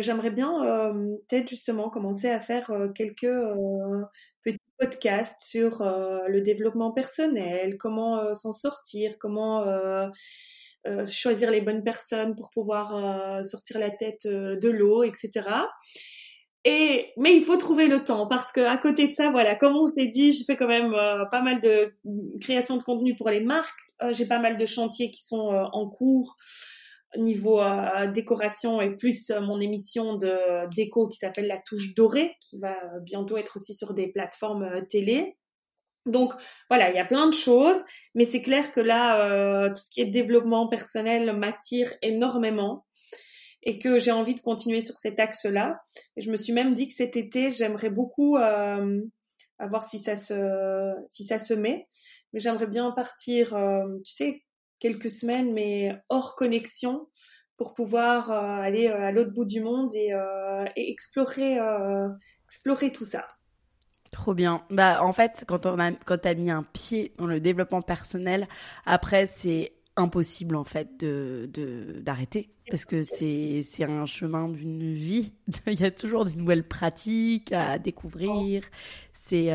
J'aimerais 0.00 0.30
bien 0.30 0.64
euh, 0.64 1.16
peut-être 1.28 1.48
justement 1.48 1.90
commencer 1.90 2.28
à 2.28 2.40
faire 2.40 2.70
euh, 2.70 2.88
quelques 2.88 3.24
euh, 3.24 4.02
petits 4.44 4.58
podcasts 4.78 5.42
sur 5.42 5.82
le 5.82 6.40
développement 6.40 6.90
personnel, 6.92 7.76
comment 7.76 8.32
s'en 8.32 8.52
sortir, 8.52 9.18
comment 9.18 9.62
choisir 11.06 11.50
les 11.50 11.60
bonnes 11.60 11.84
personnes 11.84 12.34
pour 12.34 12.48
pouvoir 12.48 13.44
sortir 13.44 13.78
la 13.78 13.90
tête 13.90 14.26
de 14.26 14.68
l'eau, 14.70 15.02
etc. 15.02 15.42
Et 16.64 17.12
mais 17.18 17.36
il 17.36 17.42
faut 17.42 17.58
trouver 17.58 17.88
le 17.88 18.02
temps 18.04 18.26
parce 18.26 18.52
que 18.52 18.62
à 18.62 18.78
côté 18.78 19.08
de 19.08 19.12
ça, 19.12 19.30
voilà, 19.30 19.54
comme 19.54 19.76
on 19.76 19.84
s'est 19.84 20.08
dit, 20.08 20.32
je 20.32 20.44
fais 20.44 20.56
quand 20.56 20.66
même 20.66 20.92
pas 21.30 21.42
mal 21.42 21.60
de 21.60 21.94
création 22.40 22.78
de 22.78 22.82
contenu 22.82 23.14
pour 23.14 23.28
les 23.28 23.40
marques. 23.40 23.76
J'ai 24.12 24.24
pas 24.24 24.38
mal 24.38 24.56
de 24.56 24.64
chantiers 24.64 25.10
qui 25.10 25.22
sont 25.22 25.50
en 25.72 25.90
cours 25.90 26.38
niveau 27.16 27.60
euh, 27.60 28.06
décoration 28.06 28.80
et 28.80 28.94
plus 28.96 29.30
euh, 29.30 29.40
mon 29.40 29.60
émission 29.60 30.14
de 30.14 30.68
déco 30.74 31.08
qui 31.08 31.18
s'appelle 31.18 31.46
La 31.46 31.58
Touche 31.58 31.94
Dorée, 31.94 32.36
qui 32.40 32.58
va 32.58 32.76
bientôt 33.02 33.36
être 33.36 33.56
aussi 33.56 33.74
sur 33.74 33.94
des 33.94 34.08
plateformes 34.08 34.62
euh, 34.62 34.82
télé. 34.88 35.36
Donc 36.06 36.32
voilà, 36.70 36.90
il 36.90 36.96
y 36.96 36.98
a 36.98 37.04
plein 37.04 37.26
de 37.26 37.34
choses, 37.34 37.76
mais 38.14 38.24
c'est 38.24 38.40
clair 38.40 38.72
que 38.72 38.80
là, 38.80 39.68
tout 39.68 39.82
ce 39.82 39.90
qui 39.90 40.00
est 40.00 40.06
développement 40.06 40.66
personnel 40.66 41.36
m'attire 41.36 41.92
énormément 42.02 42.86
et 43.64 43.78
que 43.78 43.98
j'ai 43.98 44.10
envie 44.10 44.34
de 44.34 44.40
continuer 44.40 44.80
sur 44.80 44.96
cet 44.96 45.20
axe-là. 45.20 45.78
Je 46.16 46.30
me 46.30 46.36
suis 46.36 46.54
même 46.54 46.72
dit 46.72 46.88
que 46.88 46.94
cet 46.94 47.18
été, 47.18 47.50
j'aimerais 47.50 47.90
beaucoup, 47.90 48.38
à 48.38 48.80
voir 49.68 49.86
si 49.86 49.98
ça 49.98 50.16
se, 50.16 50.94
si 51.10 51.24
ça 51.24 51.38
se 51.38 51.52
met, 51.52 51.86
mais 52.32 52.40
j'aimerais 52.40 52.66
bien 52.66 52.90
partir, 52.92 53.50
tu 54.02 54.10
sais, 54.10 54.42
quelques 54.80 55.10
semaines, 55.10 55.52
mais 55.52 55.92
hors 56.08 56.34
connexion, 56.34 57.06
pour 57.60 57.74
pouvoir 57.74 58.30
euh, 58.30 58.56
aller 58.56 58.88
euh, 58.88 59.08
à 59.08 59.12
l'autre 59.12 59.34
bout 59.34 59.44
du 59.44 59.60
monde 59.60 59.94
et, 59.94 60.14
euh, 60.14 60.64
explorer, 60.76 61.58
explorer 62.46 62.90
tout 62.90 63.04
ça. 63.04 63.28
Trop 64.10 64.32
bien. 64.32 64.64
Bah, 64.70 65.04
en 65.04 65.12
fait, 65.12 65.44
quand 65.46 65.66
on 65.66 65.78
a, 65.78 65.92
quand 65.92 66.24
mis 66.36 66.50
un 66.50 66.62
pied 66.62 67.12
dans 67.18 67.26
le 67.26 67.38
développement 67.38 67.82
personnel, 67.82 68.48
après, 68.86 69.26
c'est 69.26 69.74
impossible, 69.96 70.56
en 70.56 70.64
fait, 70.64 71.04
d'arrêter. 71.04 72.48
Parce 72.70 72.86
que 72.86 73.02
c'est, 73.02 73.62
un 73.82 74.06
chemin 74.06 74.48
d'une 74.48 74.94
vie. 74.94 75.34
Il 75.66 75.78
y 75.78 75.84
a 75.84 75.90
toujours 75.90 76.24
des 76.24 76.36
nouvelles 76.36 76.66
pratiques 76.66 77.52
à 77.52 77.78
découvrir. 77.78 78.64
C'est, 79.12 79.52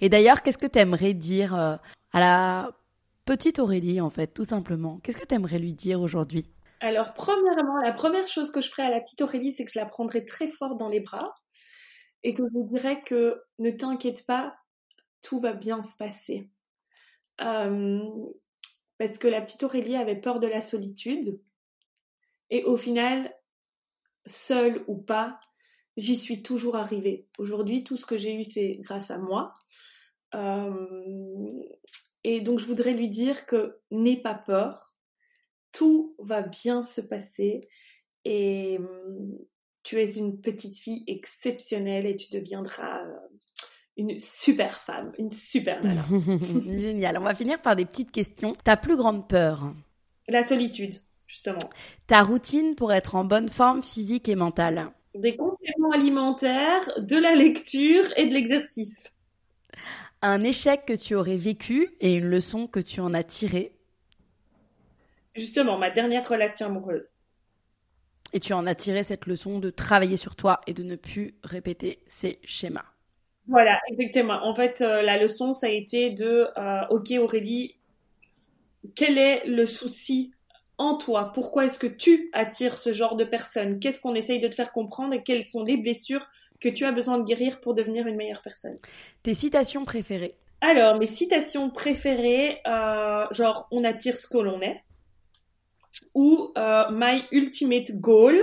et 0.00 0.08
d'ailleurs, 0.08 0.42
qu'est-ce 0.42 0.58
que 0.58 0.68
tu 0.68 0.78
aimerais 0.78 1.14
dire 1.14 1.54
à 1.54 1.80
la 2.20 2.70
Petite 3.24 3.58
Aurélie, 3.60 4.00
en 4.00 4.10
fait, 4.10 4.28
tout 4.28 4.44
simplement. 4.44 4.98
Qu'est-ce 5.00 5.16
que 5.16 5.26
tu 5.26 5.34
aimerais 5.34 5.58
lui 5.58 5.72
dire 5.72 6.00
aujourd'hui? 6.00 6.50
Alors, 6.80 7.14
premièrement, 7.14 7.76
la 7.76 7.92
première 7.92 8.26
chose 8.26 8.50
que 8.50 8.60
je 8.60 8.68
ferais 8.68 8.82
à 8.82 8.90
la 8.90 9.00
petite 9.00 9.20
Aurélie, 9.20 9.52
c'est 9.52 9.64
que 9.64 9.70
je 9.70 9.78
la 9.78 9.86
prendrais 9.86 10.24
très 10.24 10.48
fort 10.48 10.76
dans 10.76 10.88
les 10.88 11.00
bras 11.00 11.32
et 12.24 12.34
que 12.34 12.42
je 12.42 12.58
lui 12.58 12.68
dirais 12.68 13.02
que 13.02 13.40
ne 13.58 13.70
t'inquiète 13.70 14.26
pas, 14.26 14.56
tout 15.22 15.38
va 15.38 15.52
bien 15.52 15.82
se 15.82 15.96
passer. 15.96 16.50
Euh, 17.40 18.00
parce 18.98 19.18
que 19.18 19.28
la 19.28 19.40
petite 19.40 19.62
Aurélie 19.62 19.96
avait 19.96 20.20
peur 20.20 20.40
de 20.40 20.48
la 20.48 20.60
solitude. 20.60 21.40
Et 22.50 22.64
au 22.64 22.76
final, 22.76 23.32
seule 24.26 24.84
ou 24.88 24.96
pas, 24.96 25.38
j'y 25.96 26.16
suis 26.16 26.42
toujours 26.42 26.76
arrivée. 26.76 27.28
Aujourd'hui, 27.38 27.84
tout 27.84 27.96
ce 27.96 28.06
que 28.06 28.16
j'ai 28.16 28.34
eu, 28.34 28.44
c'est 28.44 28.78
grâce 28.80 29.10
à 29.10 29.18
moi. 29.18 29.56
Euh, 30.34 31.62
et 32.24 32.40
donc 32.40 32.58
je 32.58 32.66
voudrais 32.66 32.94
lui 32.94 33.08
dire 33.08 33.46
que 33.46 33.80
n'aie 33.90 34.16
pas 34.16 34.34
peur, 34.34 34.94
tout 35.72 36.14
va 36.18 36.42
bien 36.42 36.82
se 36.82 37.00
passer 37.00 37.60
et 38.24 38.78
hum, 38.78 39.38
tu 39.82 40.00
es 40.00 40.12
une 40.12 40.40
petite 40.40 40.78
fille 40.78 41.04
exceptionnelle 41.06 42.06
et 42.06 42.16
tu 42.16 42.30
deviendras 42.30 43.04
euh, 43.04 43.16
une 43.96 44.20
super 44.20 44.74
femme, 44.74 45.12
une 45.18 45.30
super 45.30 45.82
nana. 45.82 46.02
Génial. 46.64 47.18
On 47.18 47.22
va 47.22 47.34
finir 47.34 47.60
par 47.60 47.74
des 47.74 47.84
petites 47.84 48.12
questions. 48.12 48.54
Ta 48.64 48.76
plus 48.76 48.96
grande 48.96 49.28
peur? 49.28 49.74
La 50.28 50.44
solitude, 50.44 50.94
justement. 51.26 51.58
Ta 52.06 52.22
routine 52.22 52.76
pour 52.76 52.92
être 52.92 53.16
en 53.16 53.24
bonne 53.24 53.48
forme 53.48 53.82
physique 53.82 54.28
et 54.28 54.36
mentale? 54.36 54.92
Des 55.16 55.36
compléments 55.36 55.90
alimentaires, 55.92 56.90
de 56.98 57.16
la 57.16 57.34
lecture 57.34 58.04
et 58.16 58.28
de 58.28 58.34
l'exercice 58.34 59.12
un 60.22 60.44
échec 60.44 60.86
que 60.86 60.92
tu 60.92 61.14
aurais 61.14 61.36
vécu 61.36 61.90
et 62.00 62.14
une 62.14 62.26
leçon 62.26 62.66
que 62.66 62.80
tu 62.80 63.00
en 63.00 63.12
as 63.12 63.24
tirée 63.24 63.72
Justement, 65.34 65.78
ma 65.78 65.90
dernière 65.90 66.28
relation 66.28 66.66
amoureuse. 66.66 67.14
Et 68.32 68.40
tu 68.40 68.52
en 68.52 68.66
as 68.66 68.74
tiré 68.74 69.02
cette 69.02 69.26
leçon 69.26 69.58
de 69.58 69.70
travailler 69.70 70.16
sur 70.16 70.36
toi 70.36 70.60
et 70.66 70.74
de 70.74 70.82
ne 70.82 70.96
plus 70.96 71.34
répéter 71.42 72.02
ces 72.06 72.38
schémas. 72.44 72.84
Voilà, 73.48 73.80
exactement. 73.90 74.44
En 74.44 74.54
fait, 74.54 74.80
euh, 74.80 75.02
la 75.02 75.18
leçon, 75.18 75.52
ça 75.52 75.66
a 75.66 75.70
été 75.70 76.10
de, 76.10 76.46
euh, 76.56 76.86
ok 76.90 77.12
Aurélie, 77.18 77.76
quel 78.94 79.18
est 79.18 79.44
le 79.46 79.66
souci 79.66 80.32
en 80.78 80.96
toi? 80.96 81.32
Pourquoi 81.34 81.64
est-ce 81.64 81.78
que 81.78 81.86
tu 81.86 82.30
attires 82.32 82.76
ce 82.76 82.92
genre 82.92 83.16
de 83.16 83.24
personnes? 83.24 83.80
Qu'est-ce 83.80 84.00
qu'on 84.00 84.14
essaye 84.14 84.40
de 84.40 84.48
te 84.48 84.54
faire 84.54 84.72
comprendre 84.72 85.14
et 85.14 85.22
quelles 85.22 85.46
sont 85.46 85.64
les 85.64 85.76
blessures 85.76 86.26
que 86.62 86.68
tu 86.68 86.84
as 86.84 86.92
besoin 86.92 87.18
de 87.18 87.24
guérir 87.24 87.60
pour 87.60 87.74
devenir 87.74 88.06
une 88.06 88.16
meilleure 88.16 88.40
personne. 88.40 88.76
Tes 89.22 89.34
citations 89.34 89.84
préférées 89.84 90.34
Alors, 90.60 90.98
mes 90.98 91.06
citations 91.06 91.68
préférées, 91.70 92.60
euh, 92.66 93.26
genre 93.32 93.66
on 93.70 93.84
attire 93.84 94.16
ce 94.16 94.26
que 94.26 94.38
l'on 94.38 94.60
est, 94.60 94.80
ou 96.14 96.52
euh, 96.56 96.84
my 96.90 97.22
ultimate 97.32 97.92
goal, 98.00 98.40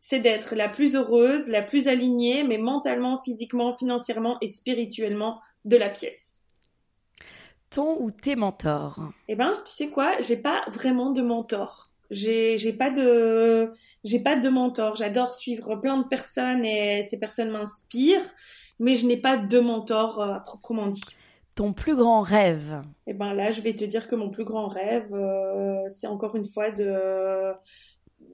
c'est 0.00 0.20
d'être 0.20 0.56
la 0.56 0.68
plus 0.68 0.96
heureuse, 0.96 1.48
la 1.48 1.62
plus 1.62 1.86
alignée, 1.86 2.42
mais 2.42 2.58
mentalement, 2.58 3.18
physiquement, 3.18 3.74
financièrement 3.74 4.38
et 4.40 4.48
spirituellement 4.48 5.40
de 5.66 5.76
la 5.76 5.90
pièce. 5.90 6.42
Ton 7.68 8.00
ou 8.00 8.10
tes 8.10 8.34
mentors? 8.34 8.98
Eh 9.28 9.36
ben, 9.36 9.52
tu 9.52 9.70
sais 9.70 9.90
quoi, 9.90 10.18
j'ai 10.20 10.38
pas 10.38 10.62
vraiment 10.68 11.10
de 11.10 11.22
mentor. 11.22 11.89
J'ai, 12.10 12.58
j'ai 12.58 12.72
pas 12.72 12.90
de, 12.90 13.72
j'ai 14.04 14.20
pas 14.20 14.36
de 14.36 14.48
mentor. 14.48 14.96
J'adore 14.96 15.32
suivre 15.32 15.76
plein 15.76 15.98
de 15.98 16.08
personnes 16.08 16.64
et 16.64 17.02
ces 17.04 17.18
personnes 17.18 17.50
m'inspirent, 17.50 18.34
mais 18.78 18.94
je 18.94 19.06
n'ai 19.06 19.16
pas 19.16 19.36
de 19.36 19.60
mentor 19.60 20.20
euh, 20.20 20.34
à 20.34 20.40
proprement 20.40 20.88
dit. 20.88 21.00
Ton 21.54 21.72
plus 21.72 21.94
grand 21.94 22.22
rêve 22.22 22.82
Eh 23.06 23.12
ben 23.12 23.34
là, 23.34 23.50
je 23.50 23.60
vais 23.60 23.74
te 23.74 23.84
dire 23.84 24.08
que 24.08 24.14
mon 24.14 24.30
plus 24.30 24.44
grand 24.44 24.68
rêve, 24.68 25.14
euh, 25.14 25.82
c'est 25.88 26.06
encore 26.06 26.34
une 26.36 26.44
fois 26.44 26.70
de 26.70 27.52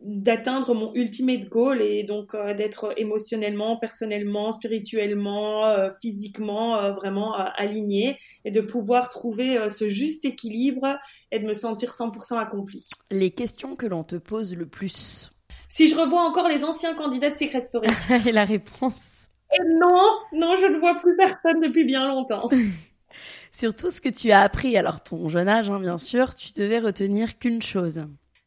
d'atteindre 0.03 0.75
mon 0.75 0.95
ultimate 0.95 1.49
goal 1.49 1.83
et 1.83 2.05
donc 2.05 2.35
euh, 2.35 2.55
d'être 2.55 2.93
émotionnellement, 2.97 3.77
personnellement, 3.77 4.53
spirituellement, 4.53 5.67
euh, 5.67 5.91
physiquement 6.01 6.79
euh, 6.79 6.93
vraiment 6.93 7.35
aligné 7.35 8.17
et 8.45 8.51
de 8.51 8.61
pouvoir 8.61 9.09
trouver 9.09 9.69
ce 9.69 9.89
juste 9.89 10.25
équilibre 10.25 10.99
et 11.33 11.39
de 11.39 11.47
me 11.47 11.53
sentir 11.53 11.91
100% 11.91 12.39
accompli. 12.39 12.89
Les 13.11 13.31
questions 13.31 13.77
que 13.77 13.87
l'on 13.87 14.05
te 14.05 14.17
pose 14.17 14.55
le 14.55 14.67
plus 14.67 15.33
Si 15.69 15.89
je 15.89 15.97
revois 15.97 16.23
encore 16.23 16.49
les 16.49 16.65
anciens 16.65 16.95
candidats 16.95 17.31
de 17.31 17.37
Secret 17.37 17.65
Story. 17.65 17.89
et 18.27 18.33
la 18.33 18.45
réponse? 18.45 19.17
Et 19.53 19.63
Non, 19.81 20.19
non, 20.33 20.57
je 20.57 20.67
ne 20.67 20.79
vois 20.79 20.97
plus 20.97 21.17
personne 21.17 21.61
depuis 21.61 21.85
bien 21.85 22.07
longtemps. 22.07 22.49
Sur 23.53 23.75
tout 23.75 23.91
ce 23.91 24.01
que 24.01 24.09
tu 24.09 24.31
as 24.33 24.43
appris, 24.43 24.77
alors 24.77 25.03
ton 25.03 25.29
jeune 25.29 25.49
âge 25.49 25.71
hein, 25.71 25.81
bien 25.81 25.99
sûr, 25.99 26.35
tu 26.35 26.53
devais 26.53 26.79
retenir 26.79 27.39
qu'une 27.39 27.63
chose 27.63 28.05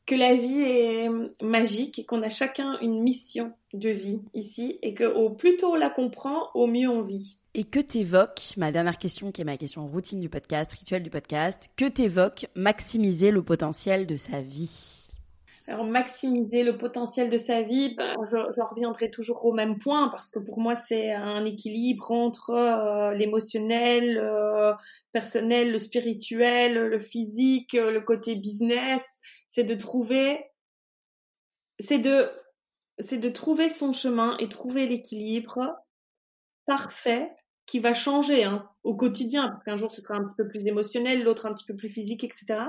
que 0.10 0.16
la 0.16 0.34
vie 0.34 0.62
est 0.62 1.10
magique 1.39 1.99
et 1.99 2.03
qu'on 2.03 2.24
a 2.24 2.30
chacun 2.30 2.80
une 2.82 3.03
mission 3.03 3.53
de 3.74 3.89
vie 3.89 4.24
ici 4.34 4.80
et 4.82 4.95
que 4.95 5.03
au 5.03 5.30
plus 5.30 5.55
tôt 5.55 5.74
on 5.74 5.76
la 5.76 5.91
comprend, 5.91 6.47
au 6.55 6.66
mieux 6.66 6.89
on 6.89 7.03
vit. 7.03 7.38
Et 7.53 7.64
que 7.64 7.80
t'évoques, 7.80 8.55
ma 8.57 8.72
dernière 8.72 8.97
question 8.97 9.32
qui 9.32 9.41
est 9.41 9.45
ma 9.45 9.57
question 9.57 9.86
routine 9.86 10.20
du 10.20 10.28
podcast, 10.28 10.74
rituel 10.74 11.03
du 11.03 11.12
podcast, 11.12 11.70
que 11.78 11.86
t'évoques 11.86 12.47
maximiser 12.55 13.30
le 13.30 13.43
potentiel 13.43 14.07
de 14.07 14.18
sa 14.18 14.41
vie? 14.41 15.12
Alors 15.68 15.86
maximiser 15.86 16.64
le 16.64 16.76
potentiel 16.76 17.30
de 17.30 17.38
sa 17.38 17.62
vie, 17.62 17.93
ben, 17.95 18.16
je, 18.32 18.62
reviendrai 18.64 19.12
toujours 19.12 19.45
au 19.45 19.53
même 19.53 19.78
point 19.78 20.07
parce 20.07 20.32
que 20.32 20.39
pour 20.39 20.60
moi 20.60 20.74
c'est 20.76 21.12
un 21.12 21.45
équilibre 21.45 22.12
entre 22.12 22.49
euh, 22.49 23.14
l'émotionnel, 23.14 24.18
euh, 24.18 24.74
personnel, 25.12 25.72
le 25.72 25.78
spirituel, 25.78 26.74
le 26.74 26.97
physique, 26.97 27.74
le 27.74 28.01
côté 28.01 28.34
business 28.34 29.03
c'est 29.50 29.66
de 29.66 29.76
trouver, 29.76 30.45
c'est 31.80 32.00
de, 32.00 32.30
c'est 33.00 33.18
de 33.18 33.30
trouver 33.30 33.68
son 33.68 33.91
chemin 33.91 34.38
et 34.38 34.47
trouver 34.47 34.88
l'équilibre 34.88 35.76
parfait 36.66 37.30
qui 37.66 37.80
va 37.80 37.93
changer 37.93 38.45
hein, 38.45 38.70
au 38.84 38.95
quotidien, 38.95 39.50
parce 39.50 39.64
qu'un 39.64 39.76
jour 39.76 39.91
ce 39.91 40.02
sera 40.02 40.16
un 40.16 40.24
petit 40.24 40.36
peu 40.38 40.47
plus 40.47 40.66
émotionnel, 40.66 41.24
l'autre 41.24 41.45
un 41.45 41.54
petit 41.54 41.66
peu 41.66 41.76
plus 41.76 41.89
physique, 41.89 42.24
etc., 42.24 42.62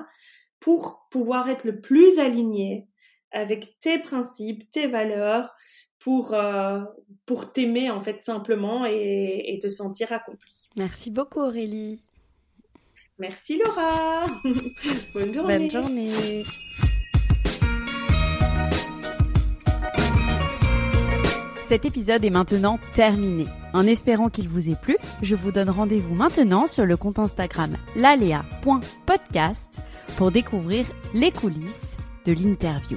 pour 0.58 1.06
pouvoir 1.10 1.48
être 1.48 1.64
le 1.64 1.80
plus 1.80 2.18
aligné 2.18 2.86
avec 3.30 3.78
tes 3.78 3.98
principes, 3.98 4.68
tes 4.70 4.88
valeurs, 4.88 5.54
pour, 6.00 6.34
euh, 6.34 6.80
pour 7.26 7.52
t'aimer 7.52 7.90
en 7.90 8.00
fait 8.00 8.20
simplement 8.20 8.86
et, 8.86 9.44
et 9.46 9.58
te 9.58 9.68
sentir 9.68 10.12
accompli. 10.12 10.68
Merci 10.76 11.10
beaucoup 11.10 11.40
Aurélie. 11.40 12.02
Merci 13.20 13.60
Laura. 13.62 14.24
Bonne 15.14 15.34
journée. 15.34 15.58
Bonne 15.58 15.70
journée. 15.70 16.42
Cet 21.64 21.84
épisode 21.84 22.24
est 22.24 22.30
maintenant 22.30 22.78
terminé. 22.94 23.44
En 23.74 23.86
espérant 23.86 24.30
qu'il 24.30 24.48
vous 24.48 24.70
ait 24.70 24.74
plu, 24.74 24.96
je 25.22 25.36
vous 25.36 25.52
donne 25.52 25.68
rendez-vous 25.68 26.14
maintenant 26.14 26.66
sur 26.66 26.86
le 26.86 26.96
compte 26.96 27.18
Instagram 27.18 27.76
lalea.podcast 27.94 29.68
pour 30.16 30.32
découvrir 30.32 30.86
les 31.12 31.30
coulisses 31.30 31.98
de 32.24 32.32
l'interview. 32.32 32.96